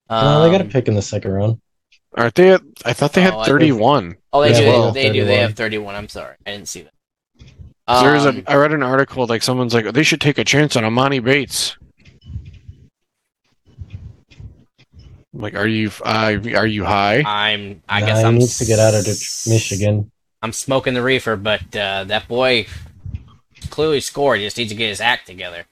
Um, 0.10 0.24
no, 0.26 0.42
they 0.44 0.52
got 0.52 0.62
a 0.66 0.70
pick 0.70 0.88
in 0.88 0.96
the 0.96 1.02
second 1.02 1.32
round. 1.32 1.60
Aren't 2.16 2.36
they? 2.36 2.52
At, 2.54 2.62
I 2.86 2.94
thought 2.94 3.14
they 3.14 3.22
had 3.22 3.34
Oh, 3.34 3.40
I 3.40 3.46
think- 3.46 3.54
31. 3.60 4.18
Oh, 4.34 4.42
they 4.42 4.52
Yeah, 4.52 4.60
do. 4.60 4.66
well, 4.68 4.92
they 4.92 5.12
do. 5.12 5.26
They 5.26 5.38
have 5.38 5.56
thirty-one. 5.56 5.96
I'm 5.96 6.10
sorry, 6.10 6.36
I 6.46 6.52
didn't 6.52 6.68
see 6.68 6.82
that. 6.82 6.94
So 7.90 8.02
There's 8.04 8.26
Um, 8.26 8.44
a. 8.48 8.52
I 8.52 8.56
read 8.56 8.72
an 8.72 8.84
article 8.84 9.26
like 9.26 9.42
someone's 9.42 9.74
like 9.74 9.92
they 9.94 10.04
should 10.04 10.22
take 10.22 10.38
a 10.38 10.44
chance 10.44 10.76
on 10.76 10.84
Emoni 10.84 11.24
Bates. 11.24 11.76
I'm 15.34 15.42
like, 15.42 15.56
are 15.56 15.68
you? 15.68 15.92
Uh, 16.04 16.38
are 16.56 16.68
you 16.68 16.86
high? 16.86 17.24
I'm. 17.26 17.82
I 17.90 18.02
Nah, 18.02 18.06
guess 18.06 18.24
I'm. 18.24 18.36
needs 18.38 18.58
to 18.60 18.66
get 18.66 18.78
out 18.80 18.94
of 18.94 19.06
Michigan. 19.06 20.12
I'm 20.42 20.54
smoking 20.54 20.94
the 20.94 21.02
reefer, 21.02 21.36
but 21.36 21.76
uh, 21.76 22.04
that 22.06 22.28
boy 22.28 22.68
clearly 23.70 24.02
scored. 24.02 24.40
He 24.40 24.46
just 24.46 24.58
needs 24.58 24.70
to 24.72 24.76
get 24.78 24.90
his 24.90 25.02
act 25.02 25.26
together. 25.28 25.66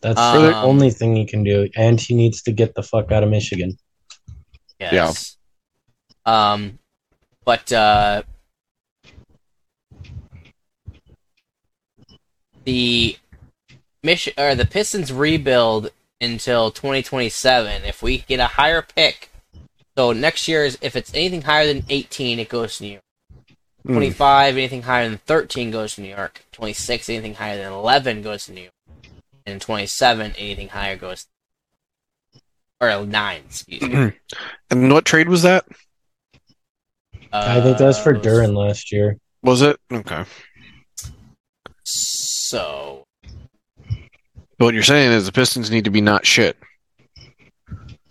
That's 0.00 0.18
Um, 0.18 0.42
the 0.42 0.56
only 0.56 0.90
thing 0.90 1.14
he 1.14 1.24
can 1.26 1.44
do, 1.44 1.68
and 1.76 2.00
he 2.00 2.14
needs 2.14 2.42
to 2.42 2.52
get 2.52 2.74
the 2.74 2.82
fuck 2.82 3.12
out 3.12 3.22
of 3.22 3.30
Michigan. 3.30 3.76
Yes. 4.80 5.36
Um, 6.26 6.78
but 7.44 7.72
uh, 7.72 8.22
the 12.64 13.16
mission 14.02 14.32
or 14.38 14.54
the 14.54 14.66
Pistons 14.66 15.12
rebuild 15.12 15.90
until 16.20 16.70
2027. 16.70 17.84
If 17.84 18.02
we 18.02 18.18
get 18.18 18.40
a 18.40 18.46
higher 18.46 18.82
pick, 18.82 19.30
so 19.96 20.12
next 20.12 20.48
year 20.48 20.64
is 20.64 20.78
if 20.80 20.96
it's 20.96 21.12
anything 21.14 21.42
higher 21.42 21.66
than 21.66 21.84
18, 21.88 22.38
it 22.38 22.48
goes 22.48 22.78
to 22.78 22.84
New 22.84 22.90
York. 22.92 23.02
Hmm. 23.86 23.92
25, 23.94 24.56
anything 24.56 24.82
higher 24.82 25.08
than 25.08 25.18
13 25.18 25.70
goes 25.70 25.94
to 25.96 26.00
New 26.00 26.08
York. 26.14 26.44
26, 26.52 27.08
anything 27.10 27.34
higher 27.34 27.56
than 27.58 27.72
11 27.72 28.22
goes 28.22 28.46
to 28.46 28.52
New 28.52 28.62
York. 28.62 28.72
And 29.46 29.60
27, 29.60 30.34
anything 30.38 30.68
higher 30.68 30.96
goes. 30.96 31.26
Or 32.80 33.04
9, 33.04 33.42
excuse 33.46 33.82
me. 33.82 34.12
And 34.70 34.92
what 34.92 35.04
trade 35.04 35.28
was 35.28 35.42
that? 35.42 35.64
I 37.32 37.60
think 37.60 37.78
that 37.78 37.86
was 37.86 37.98
for 37.98 38.16
Uh, 38.16 38.20
Duren 38.20 38.56
last 38.56 38.90
year. 38.90 39.18
Was 39.42 39.62
it 39.62 39.76
okay? 39.92 40.24
So, 42.54 43.04
What 44.58 44.74
you're 44.74 44.84
saying 44.84 45.10
is 45.10 45.26
the 45.26 45.32
Pistons 45.32 45.72
need 45.72 45.82
to 45.86 45.90
be 45.90 46.00
not 46.00 46.24
shit. 46.24 46.56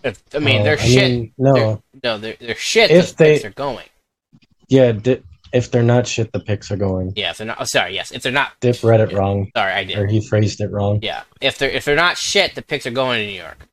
if, 0.03 0.21
I 0.35 0.39
mean, 0.39 0.59
Oh, 0.59 0.63
they're 0.65 0.77
shit. 0.77 1.11
mean, 1.11 1.33
no, 1.37 1.53
They're- 1.53 1.79
no, 2.03 2.17
they're, 2.17 2.35
they're 2.41 2.55
shit. 2.55 2.91
If 2.91 3.11
If 3.11 3.15
they- 3.15 3.37
they, 3.39 3.47
are 3.47 3.51
going. 3.51 3.85
yeah. 4.67 4.91
Di- 4.91 5.23
if 5.53 5.71
they're 5.71 5.81
not 5.81 6.07
shit, 6.07 6.33
the 6.33 6.41
picks 6.41 6.71
are 6.71 6.75
going. 6.75 7.13
Yeah, 7.15 7.29
if 7.29 7.37
they're 7.37 7.47
not. 7.47 7.57
Oh, 7.61 7.63
sorry, 7.63 7.93
yes. 7.93 8.11
If 8.11 8.21
they're 8.23 8.33
not. 8.33 8.51
Dip 8.59 8.83
read 8.83 8.99
it 8.99 9.13
wrong, 9.13 9.49
Sorry, 9.55 9.71
I 9.71 9.85
did. 9.85 9.97
or 9.97 10.07
he 10.07 10.19
phrased 10.27 10.59
it 10.59 10.69
wrong. 10.71 10.99
Yeah, 11.01 11.21
if 11.39 11.57
they're 11.57 11.69
if 11.69 11.85
they're 11.85 11.95
not 11.95 12.17
shit, 12.17 12.53
the 12.55 12.61
picks 12.63 12.85
are 12.85 12.91
going 12.91 13.21
to 13.21 13.25
New 13.25 13.39
York. 13.39 13.65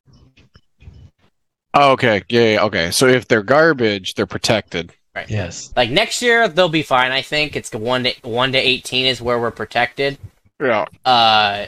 Oh, 1.73 1.91
okay, 1.93 2.21
yeah, 2.29 2.51
yeah, 2.53 2.63
okay. 2.63 2.91
So 2.91 3.07
if 3.07 3.27
they're 3.27 3.43
garbage, 3.43 4.13
they're 4.13 4.25
protected. 4.25 4.93
Right. 5.13 5.29
Yes. 5.29 5.73
Like 5.75 5.89
next 5.89 6.21
year, 6.21 6.47
they'll 6.47 6.69
be 6.69 6.83
fine. 6.83 7.11
I 7.11 7.21
think 7.21 7.57
it's 7.57 7.73
one 7.73 8.05
to 8.05 8.13
one 8.23 8.53
to 8.53 8.57
eighteen 8.57 9.07
is 9.07 9.21
where 9.21 9.37
we're 9.37 9.51
protected. 9.51 10.17
Yeah. 10.61 10.85
Uh, 11.03 11.65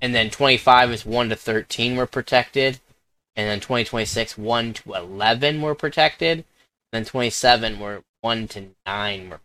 and 0.00 0.14
then 0.14 0.30
twenty 0.30 0.56
five 0.56 0.90
is 0.90 1.04
one 1.04 1.28
to 1.28 1.36
thirteen 1.36 1.96
we're 1.96 2.06
protected, 2.06 2.80
and 3.36 3.48
then 3.48 3.60
twenty 3.60 3.84
twenty 3.84 4.06
six 4.06 4.38
one 4.38 4.72
to 4.74 4.94
eleven 4.94 5.60
we're 5.60 5.74
protected, 5.74 6.38
and 6.38 6.44
then 6.92 7.04
twenty 7.04 7.30
seven 7.30 7.78
we're 7.78 8.00
one 8.22 8.48
to 8.48 8.68
nine 8.86 9.30
we're. 9.30 9.38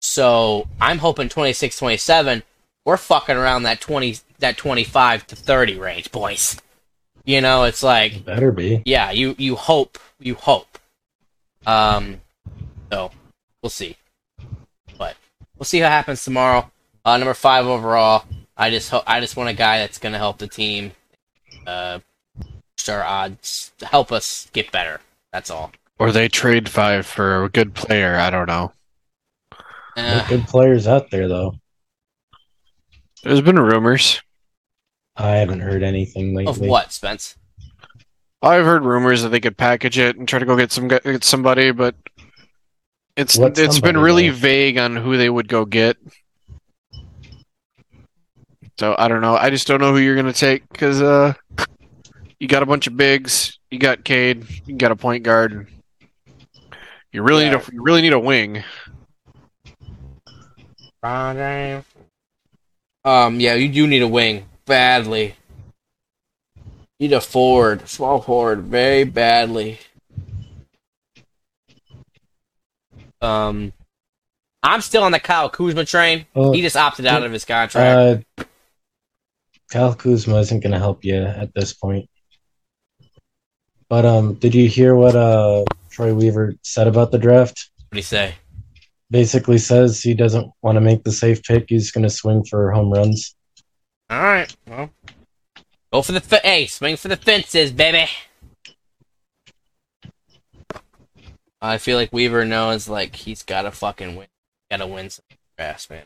So 0.00 0.68
I'm 0.80 0.98
hoping 0.98 1.28
26, 1.28 1.76
27, 1.76 2.42
we're 2.84 2.96
fucking 2.96 3.36
around 3.36 3.64
that 3.64 3.80
twenty 3.80 4.16
that 4.38 4.56
twenty 4.56 4.84
five 4.84 5.26
to 5.26 5.36
thirty 5.36 5.78
range, 5.78 6.10
boys. 6.10 6.56
You 7.24 7.40
know, 7.40 7.64
it's 7.64 7.82
like 7.82 8.24
Better 8.24 8.50
be. 8.50 8.82
yeah, 8.86 9.10
you 9.10 9.34
you 9.38 9.54
hope 9.56 9.98
you 10.18 10.34
hope. 10.34 10.78
Um, 11.66 12.20
so 12.90 13.10
we'll 13.62 13.68
see, 13.70 13.96
but 14.06 14.07
we'll 15.58 15.64
see 15.64 15.80
what 15.80 15.90
happens 15.90 16.22
tomorrow. 16.24 16.70
Uh, 17.04 17.16
number 17.16 17.34
five 17.34 17.66
overall. 17.66 18.24
I 18.56 18.70
just 18.70 18.90
ho- 18.90 19.02
I 19.06 19.20
just 19.20 19.36
want 19.36 19.48
a 19.50 19.54
guy 19.54 19.78
that's 19.78 19.98
gonna 19.98 20.18
help 20.18 20.38
the 20.38 20.48
team, 20.48 20.92
uh, 21.66 22.00
boost 22.36 22.88
our 22.88 23.02
odds, 23.04 23.72
help 23.82 24.10
us 24.12 24.48
get 24.52 24.72
better. 24.72 25.00
That's 25.32 25.50
all. 25.50 25.72
Or 25.98 26.12
they 26.12 26.28
trade 26.28 26.68
five 26.68 27.06
for 27.06 27.44
a 27.44 27.48
good 27.48 27.74
player. 27.74 28.16
I 28.16 28.30
don't 28.30 28.46
know. 28.46 28.72
Uh, 29.96 30.22
are 30.24 30.28
good 30.28 30.46
players 30.46 30.86
out 30.86 31.10
there, 31.10 31.28
though. 31.28 31.54
There's 33.24 33.40
been 33.40 33.58
rumors. 33.58 34.22
I 35.16 35.36
haven't 35.36 35.60
heard 35.60 35.82
anything 35.82 36.34
lately. 36.34 36.50
of 36.50 36.60
what, 36.60 36.92
Spence? 36.92 37.36
I've 38.40 38.64
heard 38.64 38.84
rumors 38.84 39.22
that 39.22 39.30
they 39.30 39.40
could 39.40 39.56
package 39.56 39.98
it 39.98 40.16
and 40.16 40.28
try 40.28 40.38
to 40.38 40.46
go 40.46 40.56
get 40.56 40.70
some 40.70 40.86
get 40.86 41.24
somebody, 41.24 41.72
but 41.72 41.96
it's 43.18 43.36
What 43.36 43.58
it's 43.58 43.80
been 43.80 43.98
really 43.98 44.30
though? 44.30 44.36
vague 44.36 44.78
on 44.78 44.96
who 44.96 45.16
they 45.16 45.28
would 45.28 45.48
go 45.48 45.64
get. 45.64 45.96
So 48.78 48.94
I 48.96 49.08
don't 49.08 49.20
know. 49.20 49.36
I 49.36 49.50
just 49.50 49.66
don't 49.66 49.80
know 49.80 49.92
who 49.92 49.98
you're 49.98 50.16
gonna 50.16 50.32
take 50.32 50.68
because 50.70 51.02
uh, 51.02 51.34
you 52.38 52.46
got 52.46 52.62
a 52.62 52.66
bunch 52.66 52.86
of 52.86 52.96
bigs. 52.96 53.58
You 53.70 53.78
got 53.78 54.04
Cade. 54.04 54.46
You 54.66 54.76
got 54.76 54.92
a 54.92 54.96
point 54.96 55.24
guard. 55.24 55.66
You 57.12 57.22
really 57.22 57.44
Yeah. 57.44 57.56
need 57.56 57.68
a 57.68 57.72
you 57.72 57.82
really 57.82 58.02
need 58.02 58.12
a 58.12 58.20
wing. 58.20 58.62
Um, 63.04 63.40
yeah, 63.40 63.54
you 63.54 63.68
do 63.68 63.86
need 63.86 64.02
a 64.02 64.08
wing 64.08 64.46
badly. 64.66 65.34
You 66.98 67.08
need 67.08 67.12
a 67.12 67.20
forward, 67.20 67.88
small 67.88 68.20
forward, 68.20 68.62
very 68.62 69.04
badly. 69.04 69.78
Um, 73.20 73.72
I'm 74.62 74.80
still 74.80 75.02
on 75.02 75.12
the 75.12 75.20
Kyle 75.20 75.48
Kuzma 75.48 75.84
train. 75.84 76.26
Well, 76.34 76.52
He 76.52 76.62
just 76.62 76.76
opted 76.76 77.06
out 77.06 77.22
of 77.22 77.32
his 77.32 77.44
contract. 77.44 78.24
uh, 78.38 78.44
Kyle 79.70 79.94
Kuzma 79.94 80.36
isn't 80.38 80.60
going 80.60 80.72
to 80.72 80.78
help 80.78 81.04
you 81.04 81.16
at 81.22 81.52
this 81.54 81.74
point. 81.74 82.08
But 83.88 84.04
um, 84.04 84.34
did 84.34 84.54
you 84.54 84.68
hear 84.68 84.94
what 84.94 85.16
uh 85.16 85.64
Troy 85.90 86.12
Weaver 86.14 86.54
said 86.62 86.86
about 86.86 87.10
the 87.10 87.18
draft? 87.18 87.70
what 87.88 87.92
do 87.92 87.98
you 87.98 88.02
say? 88.02 88.34
Basically 89.10 89.56
says 89.58 90.00
he 90.02 90.12
doesn't 90.12 90.50
want 90.62 90.76
to 90.76 90.80
make 90.82 91.02
the 91.04 91.12
safe 91.12 91.42
pick. 91.42 91.66
He's 91.68 91.90
going 91.90 92.02
to 92.04 92.10
swing 92.10 92.44
for 92.44 92.70
home 92.72 92.92
runs. 92.92 93.34
All 94.10 94.20
right, 94.22 94.54
well, 94.66 94.90
go 95.92 96.02
for 96.02 96.12
the 96.12 96.20
fe- 96.20 96.40
hey, 96.44 96.66
swing 96.66 96.96
for 96.96 97.08
the 97.08 97.16
fences, 97.16 97.72
baby. 97.72 98.06
I 101.60 101.78
feel 101.78 101.96
like 101.96 102.12
Weaver 102.12 102.44
knows 102.44 102.88
like 102.88 103.16
he's 103.16 103.42
got 103.42 103.62
to 103.62 103.70
fucking 103.70 104.14
win. 104.16 104.28
Got 104.70 104.78
to 104.78 104.86
win 104.86 105.10
some 105.10 105.24
grass, 105.56 105.90
man. 105.90 106.04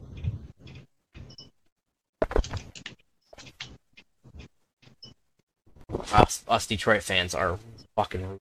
Us, 6.12 6.42
us 6.48 6.66
Detroit 6.66 7.02
fans 7.02 7.34
are 7.34 7.58
fucking. 7.96 8.40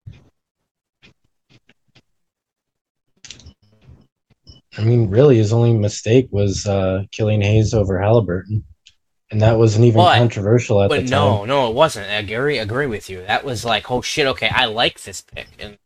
I 4.77 4.83
mean, 4.83 5.09
really, 5.09 5.37
his 5.37 5.51
only 5.51 5.73
mistake 5.73 6.29
was 6.31 6.65
uh, 6.65 7.03
killing 7.11 7.41
Hayes 7.41 7.73
over 7.73 7.99
Halliburton, 7.99 8.63
and 9.29 9.41
that 9.41 9.57
wasn't 9.57 9.83
even 9.83 9.97
but, 9.97 10.17
controversial 10.17 10.81
at 10.81 10.89
the 10.89 10.99
time. 10.99 11.09
No, 11.09 11.43
no, 11.43 11.69
it 11.69 11.75
wasn't. 11.75 12.09
I 12.09 12.15
agree, 12.15 12.57
agree 12.57 12.85
with 12.85 13.09
you. 13.09 13.21
That 13.23 13.43
was 13.43 13.65
like, 13.65 13.91
oh 13.91 14.01
shit, 14.01 14.27
okay, 14.27 14.47
I 14.47 14.65
like 14.65 15.01
this 15.01 15.21
pick, 15.21 15.47
and 15.59 15.77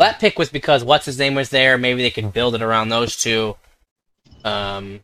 that 0.00 0.18
pick 0.18 0.38
was 0.38 0.50
because 0.50 0.84
what's 0.84 1.06
his 1.06 1.18
name 1.18 1.34
was 1.34 1.50
there. 1.50 1.78
Maybe 1.78 2.02
they 2.02 2.10
could 2.10 2.32
build 2.32 2.54
it 2.54 2.62
around 2.62 2.88
those 2.88 3.16
two. 3.16 3.56
Um, 4.44 5.00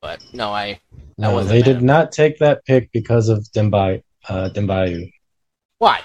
but 0.00 0.22
no, 0.32 0.52
I 0.52 0.80
No, 1.18 1.42
they 1.42 1.62
did 1.62 1.82
not 1.82 2.12
take 2.12 2.38
that 2.38 2.64
pick 2.64 2.90
because 2.92 3.28
of 3.28 3.44
Dembai, 3.54 4.02
uh, 4.28 4.50
Dembayu. 4.52 5.10
why? 5.78 6.00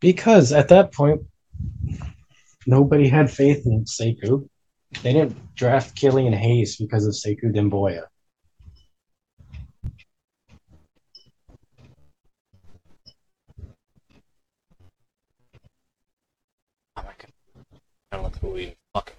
Because 0.00 0.52
at 0.52 0.68
that 0.68 0.92
point, 0.92 1.22
nobody 2.66 3.08
had 3.08 3.30
faith 3.30 3.64
in 3.66 3.84
Sekou. 3.84 4.48
They 5.02 5.12
didn't 5.12 5.54
draft 5.54 5.96
Killian 5.96 6.32
Hayes 6.32 6.76
because 6.76 7.06
of 7.06 7.14
Sekou 7.14 7.54
Doumbouya. 7.54 8.02
Oh 16.96 17.02
my 17.04 17.12
god, 17.18 17.32
I 18.12 18.16
don't 18.16 18.24
know 18.42 18.50
who 18.50 18.58
even 18.58 18.74
fucking. 18.94 19.14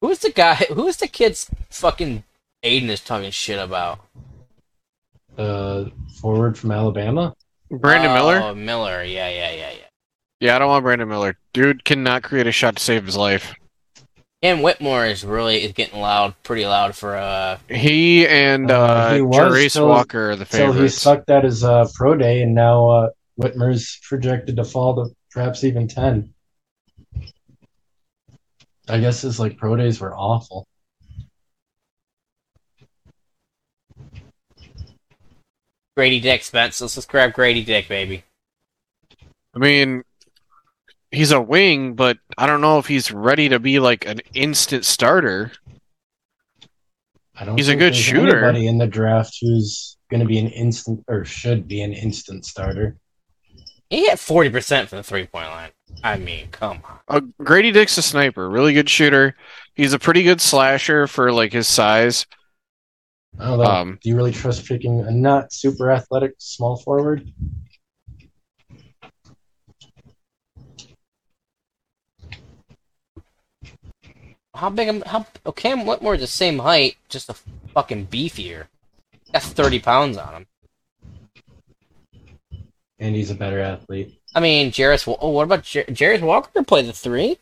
Who's 0.00 0.18
the 0.20 0.30
guy? 0.30 0.54
Who's 0.54 0.98
the 0.98 1.08
kid's 1.08 1.50
fucking 1.70 2.24
Aiden 2.62 2.88
is 2.88 3.00
talking 3.00 3.30
shit 3.30 3.58
about? 3.58 4.00
The 5.36 5.90
forward 6.20 6.58
from 6.58 6.72
Alabama. 6.72 7.34
Brandon 7.70 8.12
Miller? 8.12 8.40
Oh, 8.42 8.54
Miller. 8.54 9.02
Yeah, 9.02 9.28
yeah, 9.28 9.50
yeah, 9.52 9.70
yeah. 9.70 9.84
Yeah, 10.40 10.56
I 10.56 10.58
don't 10.58 10.68
want 10.68 10.84
Brandon 10.84 11.08
Miller. 11.08 11.36
Dude 11.52 11.84
cannot 11.84 12.22
create 12.22 12.46
a 12.46 12.52
shot 12.52 12.76
to 12.76 12.82
save 12.82 13.06
his 13.06 13.16
life. 13.16 13.54
And 14.40 14.62
Whitmore 14.62 15.04
is 15.04 15.24
really 15.24 15.64
is 15.64 15.72
getting 15.72 15.98
loud, 15.98 16.34
pretty 16.44 16.64
loud 16.64 16.94
for 16.94 17.16
uh. 17.16 17.58
He 17.68 18.24
and 18.28 18.70
Uh, 18.70 18.80
uh, 18.80 19.14
he 19.14 19.20
was 19.20 19.72
till- 19.72 19.88
Walker 19.88 20.30
are 20.30 20.36
the 20.36 20.46
So 20.46 20.70
he 20.70 20.88
sucked 20.88 21.28
at 21.28 21.42
his 21.42 21.64
uh, 21.64 21.88
pro 21.94 22.14
day, 22.14 22.42
and 22.42 22.54
now 22.54 22.88
uh, 22.88 23.08
Whitmore's 23.38 24.00
projected 24.02 24.56
to 24.56 24.64
fall 24.64 24.96
to 24.96 25.14
perhaps 25.30 25.62
even 25.62 25.86
ten. 25.86 26.34
I 28.88 28.98
guess 28.98 29.22
his 29.22 29.38
like 29.38 29.56
pro 29.56 29.76
days 29.76 30.00
were 30.00 30.14
awful. 30.14 30.66
Grady 35.96 36.18
Dick, 36.18 36.42
Spence. 36.42 36.80
Let's 36.80 36.96
just 36.96 37.08
grab 37.08 37.32
Grady 37.32 37.64
Dick, 37.64 37.86
baby. 37.88 38.24
I 39.54 39.58
mean, 39.60 40.02
he's 41.12 41.30
a 41.30 41.40
wing, 41.40 41.94
but 41.94 42.18
I 42.36 42.46
don't 42.46 42.60
know 42.60 42.78
if 42.78 42.86
he's 42.86 43.12
ready 43.12 43.48
to 43.50 43.60
be 43.60 43.78
like 43.78 44.04
an 44.06 44.20
instant 44.34 44.84
starter. 44.84 45.52
I 47.36 47.44
don't. 47.44 47.56
He's 47.56 47.68
a 47.68 47.76
good 47.76 47.94
shooter. 47.94 48.38
Anybody 48.38 48.66
in 48.66 48.78
the 48.78 48.86
draft 48.88 49.38
who's 49.40 49.96
going 50.10 50.20
to 50.20 50.26
be 50.26 50.38
an 50.38 50.48
instant 50.48 51.04
or 51.06 51.24
should 51.24 51.68
be 51.68 51.82
an 51.82 51.92
instant 51.92 52.44
starter? 52.44 52.96
He 53.90 54.06
hit 54.06 54.18
forty 54.18 54.50
percent 54.50 54.88
from 54.88 54.98
the 54.98 55.02
three 55.02 55.26
point 55.26 55.48
line. 55.48 55.70
I 56.04 56.16
mean, 56.18 56.48
come 56.50 56.80
on. 56.84 56.98
Uh, 57.08 57.20
Grady 57.42 57.72
Dick's 57.72 57.96
a 57.98 58.02
sniper, 58.02 58.48
really 58.48 58.72
good 58.74 58.88
shooter. 58.88 59.34
He's 59.74 59.92
a 59.94 59.98
pretty 59.98 60.22
good 60.22 60.40
slasher 60.40 61.06
for 61.06 61.32
like 61.32 61.52
his 61.52 61.66
size. 61.66 62.26
I 63.38 63.46
don't 63.46 63.58
know. 63.58 63.64
Um, 63.64 63.98
Do 64.02 64.08
you 64.08 64.16
really 64.16 64.32
trust 64.32 64.66
picking 64.66 65.00
a 65.00 65.10
not 65.10 65.52
super 65.52 65.90
athletic 65.90 66.34
small 66.38 66.76
forward? 66.76 67.32
How 74.54 74.70
big? 74.70 74.88
am- 74.88 75.02
How? 75.02 75.26
Oh, 75.46 75.52
Cam 75.52 75.84
Whitmore's 75.86 76.20
the 76.20 76.26
same 76.26 76.58
height, 76.60 76.96
just 77.08 77.28
a 77.28 77.34
fucking 77.74 78.08
beefier. 78.08 78.66
Got 79.32 79.42
thirty 79.42 79.78
pounds 79.78 80.16
on 80.16 80.34
him. 80.34 80.46
And 82.98 83.14
he's 83.14 83.30
a 83.30 83.34
better 83.34 83.60
athlete. 83.60 84.18
I 84.34 84.40
mean, 84.40 84.72
Jarace. 84.72 85.06
Wa- 85.06 85.16
Oh, 85.20 85.30
what 85.30 85.44
about 85.44 85.62
Jar- 85.62 85.84
Jarace 85.84 86.20
Walker? 86.20 86.62
Play 86.64 86.82
the 86.82 86.92
three. 86.92 87.38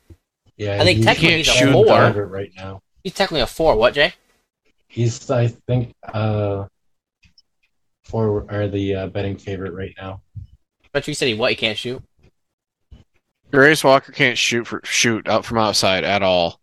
Yeah, 0.57 0.81
I 0.81 0.85
think 0.85 0.99
he's 0.99 1.07
technically 1.07 1.39
he's 1.43 1.49
a 1.63 1.73
four. 1.73 1.87
favorite 1.87 2.27
right 2.27 2.53
now. 2.57 2.81
He's 3.03 3.15
technically 3.15 3.41
a 3.43 3.47
four. 3.47 3.77
What, 3.77 3.95
Jay? 3.95 4.15
He's, 4.89 5.31
I 5.31 5.49
think, 5.49 5.95
uh, 6.05 6.67
for 8.05 8.47
are 8.51 8.69
the 8.69 8.95
uh, 8.95 9.07
betting 9.09 9.37
favorite 9.37 9.73
right 9.73 9.95
now. 9.99 10.21
But 10.93 11.07
you 11.09 11.15
said 11.15 11.29
he 11.29 11.35
what? 11.35 11.51
He 11.51 11.57
can't 11.57 11.77
shoot. 11.79 12.03
Jarace 13.53 13.85
Walker 13.85 14.13
can't 14.13 14.39
shoot 14.39 14.67
for 14.67 14.81
shoot 14.85 15.29
out 15.29 15.45
from 15.45 15.59
outside 15.59 16.05
at 16.05 16.23
all. 16.23 16.61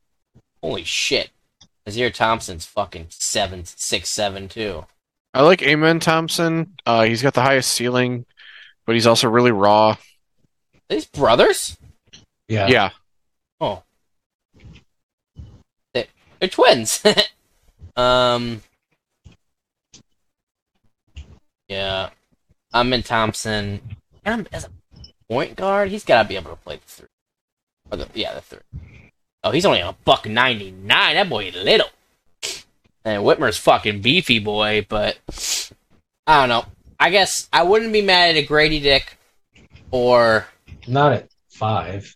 Holy 0.61 0.83
shit! 0.83 1.31
Ausar 1.87 2.13
Thompson's 2.13 2.65
fucking 2.65 3.07
seven, 3.09 3.65
six, 3.65 4.09
seven 4.09 4.47
too. 4.47 4.85
I 5.33 5.41
like 5.41 5.61
Amen 5.63 5.99
Thompson. 5.99 6.73
Uh, 6.85 7.03
he's 7.03 7.21
got 7.21 7.33
the 7.33 7.41
highest 7.41 7.71
ceiling, 7.73 8.25
but 8.85 8.95
he's 8.95 9.07
also 9.07 9.29
really 9.29 9.51
raw. 9.51 9.91
Are 9.91 9.97
these 10.89 11.05
brothers? 11.05 11.77
Yeah, 12.47 12.67
Yeah, 12.67 12.89
Oh, 13.61 13.83
they, 15.93 16.07
they're 16.39 16.49
twins. 16.49 17.01
um, 17.95 18.61
yeah, 21.67 22.09
Amen 22.73 23.03
Thompson. 23.03 23.81
And 24.25 24.47
as 24.51 24.65
a 24.65 24.69
point 25.29 25.55
guard, 25.55 25.89
he's 25.89 26.03
got 26.03 26.21
to 26.21 26.27
be 26.27 26.35
able 26.35 26.51
to 26.51 26.57
play 26.57 26.75
the 26.75 26.81
three. 26.85 27.07
Or 27.91 27.97
the 27.97 28.07
yeah, 28.13 28.33
the 28.33 28.41
three. 28.41 28.59
Oh, 29.43 29.51
he's 29.51 29.65
only 29.65 29.79
a 29.79 29.95
buck 30.05 30.27
ninety 30.27 30.71
nine. 30.71 31.15
That 31.15 31.29
boy 31.29 31.51
little. 31.55 31.89
And 33.05 33.23
Whitmore's 33.23 33.57
fucking 33.57 34.01
beefy 34.01 34.39
boy, 34.39 34.85
but 34.87 35.17
I 36.25 36.45
don't 36.45 36.49
know. 36.49 36.65
I 36.99 37.09
guess 37.09 37.49
I 37.51 37.63
wouldn't 37.63 37.93
be 37.93 38.01
mad 38.01 38.31
at 38.31 38.37
a 38.37 38.45
Grady 38.45 38.79
Dick 38.79 39.17
or 39.91 40.47
not 40.87 41.13
at 41.13 41.29
five. 41.49 42.15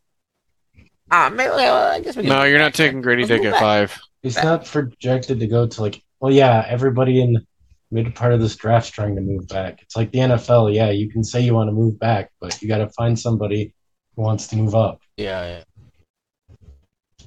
ah, 1.11 1.29
maybe, 1.33 1.49
well, 1.49 1.93
I 1.93 1.99
guess 1.99 2.15
we 2.15 2.23
no, 2.23 2.43
you're 2.43 2.59
not 2.59 2.73
taking 2.73 3.01
Grady 3.01 3.25
Dick 3.25 3.43
at 3.43 3.59
five. 3.59 3.97
He's 4.23 4.41
not 4.41 4.65
projected 4.65 5.39
to 5.39 5.47
go 5.47 5.67
to 5.67 5.81
like. 5.81 6.01
Well, 6.19 6.33
yeah, 6.33 6.65
everybody 6.67 7.21
in 7.21 7.33
the 7.33 7.45
mid 7.91 8.13
part 8.15 8.33
of 8.33 8.41
this 8.41 8.55
draft's 8.55 8.89
trying 8.89 9.15
to 9.15 9.21
move 9.21 9.47
back. 9.47 9.81
It's 9.81 9.95
like 9.95 10.11
the 10.11 10.19
NFL. 10.19 10.73
Yeah, 10.73 10.89
you 10.89 11.09
can 11.09 11.23
say 11.23 11.41
you 11.41 11.53
want 11.53 11.67
to 11.69 11.73
move 11.73 11.99
back, 11.99 12.31
but 12.39 12.61
you 12.61 12.67
got 12.67 12.79
to 12.79 12.89
find 12.89 13.17
somebody 13.17 13.73
who 14.15 14.23
wants 14.23 14.47
to 14.47 14.55
move 14.55 14.75
up. 14.75 15.01
Yeah, 15.17 15.45
yeah. 15.47 15.63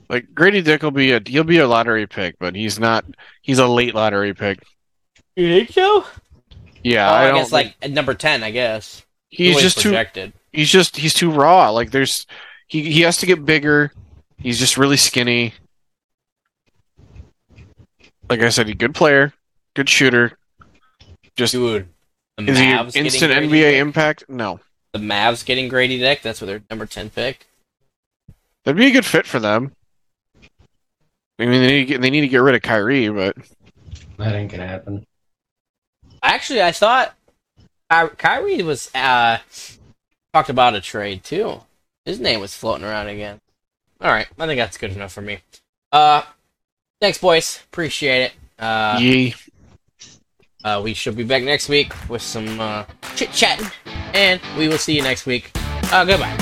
Like 0.09 0.34
Grady 0.34 0.61
Dick 0.61 0.82
will 0.82 0.90
be 0.90 1.12
a 1.12 1.20
he'll 1.24 1.44
be 1.44 1.59
a 1.59 1.68
lottery 1.68 2.07
pick, 2.07 2.36
but 2.40 2.57
he's 2.57 2.80
not. 2.80 3.05
He's 3.42 3.61
a 3.61 3.66
late 3.66 3.94
lottery 3.94 4.34
pick. 4.34 4.62
You 5.36 5.46
think 5.46 5.70
so? 5.70 6.05
Yeah, 6.82 7.08
oh, 7.10 7.12
I 7.14 7.24
I, 7.24 7.28
don't. 7.28 7.34
guess 7.36 7.52
like 7.52 7.74
at 7.82 7.90
number 7.90 8.14
ten. 8.14 8.42
I 8.42 8.50
guess 8.50 9.04
he's 9.28 9.54
The 9.54 9.56
way 9.56 9.62
just 9.62 9.78
too. 9.80 10.32
He's 10.52 10.70
just 10.70 10.96
he's 10.96 11.14
too 11.14 11.30
raw. 11.30 11.70
Like 11.70 11.90
there's 11.90 12.26
he 12.66 12.90
he 12.90 13.02
has 13.02 13.16
to 13.18 13.26
get 13.26 13.44
bigger. 13.44 13.92
He's 14.38 14.58
just 14.58 14.76
really 14.78 14.96
skinny. 14.96 15.54
Like 18.28 18.40
I 18.40 18.48
said, 18.48 18.66
he's 18.66 18.74
a 18.74 18.78
good 18.78 18.94
player, 18.94 19.32
good 19.74 19.88
shooter. 19.88 20.38
Just 21.36 21.52
Dude, 21.52 21.88
the 22.36 22.44
is 22.52 22.58
he 22.58 22.64
Mavs 22.64 22.92
getting 22.92 23.04
instant 23.06 23.32
Grady 23.32 23.48
NBA 23.48 23.52
Dick? 23.72 23.74
impact? 23.80 24.24
No, 24.28 24.60
The 24.92 24.98
Mavs 24.98 25.44
getting 25.44 25.68
Grady 25.68 25.98
Dick. 25.98 26.22
That's 26.22 26.40
what 26.40 26.46
their 26.46 26.62
number 26.70 26.86
ten 26.86 27.10
pick. 27.10 27.46
that'd 28.64 28.76
be 28.78 28.86
a 28.86 28.90
good 28.92 29.04
fit 29.06 29.26
for 29.26 29.38
them. 29.40 29.72
I 31.38 31.46
mean, 31.46 31.62
they 31.62 31.66
need 31.68 31.78
to 31.80 31.84
get, 31.86 32.00
they 32.02 32.10
need 32.10 32.20
to 32.22 32.28
get 32.28 32.38
rid 32.38 32.54
of 32.54 32.62
Kyrie, 32.62 33.08
but 33.08 33.36
That 34.18 34.34
ain't 34.34 34.50
gonna 34.50 34.66
happen. 34.66 35.06
Actually, 36.22 36.62
I 36.62 36.72
thought 36.72 37.14
Ky- 37.90 38.14
Kyrie 38.18 38.62
was 38.62 38.90
uh 38.94 39.38
talked 40.32 40.48
about 40.50 40.74
a 40.74 40.80
trade 40.80 41.24
too. 41.24 41.60
His 42.04 42.20
name 42.20 42.40
was 42.40 42.54
floating 42.54 42.84
around 42.84 43.08
again. 43.08 43.40
All 44.00 44.10
right, 44.10 44.26
I 44.38 44.46
think 44.46 44.58
that's 44.58 44.78
good 44.78 44.92
enough 44.92 45.12
for 45.12 45.20
me. 45.20 45.40
Uh, 45.92 46.22
thanks, 47.00 47.18
boys. 47.18 47.60
Appreciate 47.70 48.22
it. 48.22 48.32
Uh, 48.58 48.96
yee. 49.00 49.34
uh, 50.64 50.80
we 50.82 50.94
should 50.94 51.16
be 51.16 51.24
back 51.24 51.42
next 51.42 51.68
week 51.68 51.92
with 52.08 52.22
some 52.22 52.60
uh, 52.60 52.84
chit 53.16 53.30
chatting, 53.32 53.66
and 54.14 54.40
we 54.56 54.68
will 54.68 54.78
see 54.78 54.96
you 54.96 55.02
next 55.02 55.26
week. 55.26 55.50
Uh, 55.92 56.04
goodbye. 56.04 56.36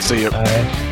See 0.00 0.20
you. 0.22 0.30
All 0.30 0.42
right. 0.42 0.83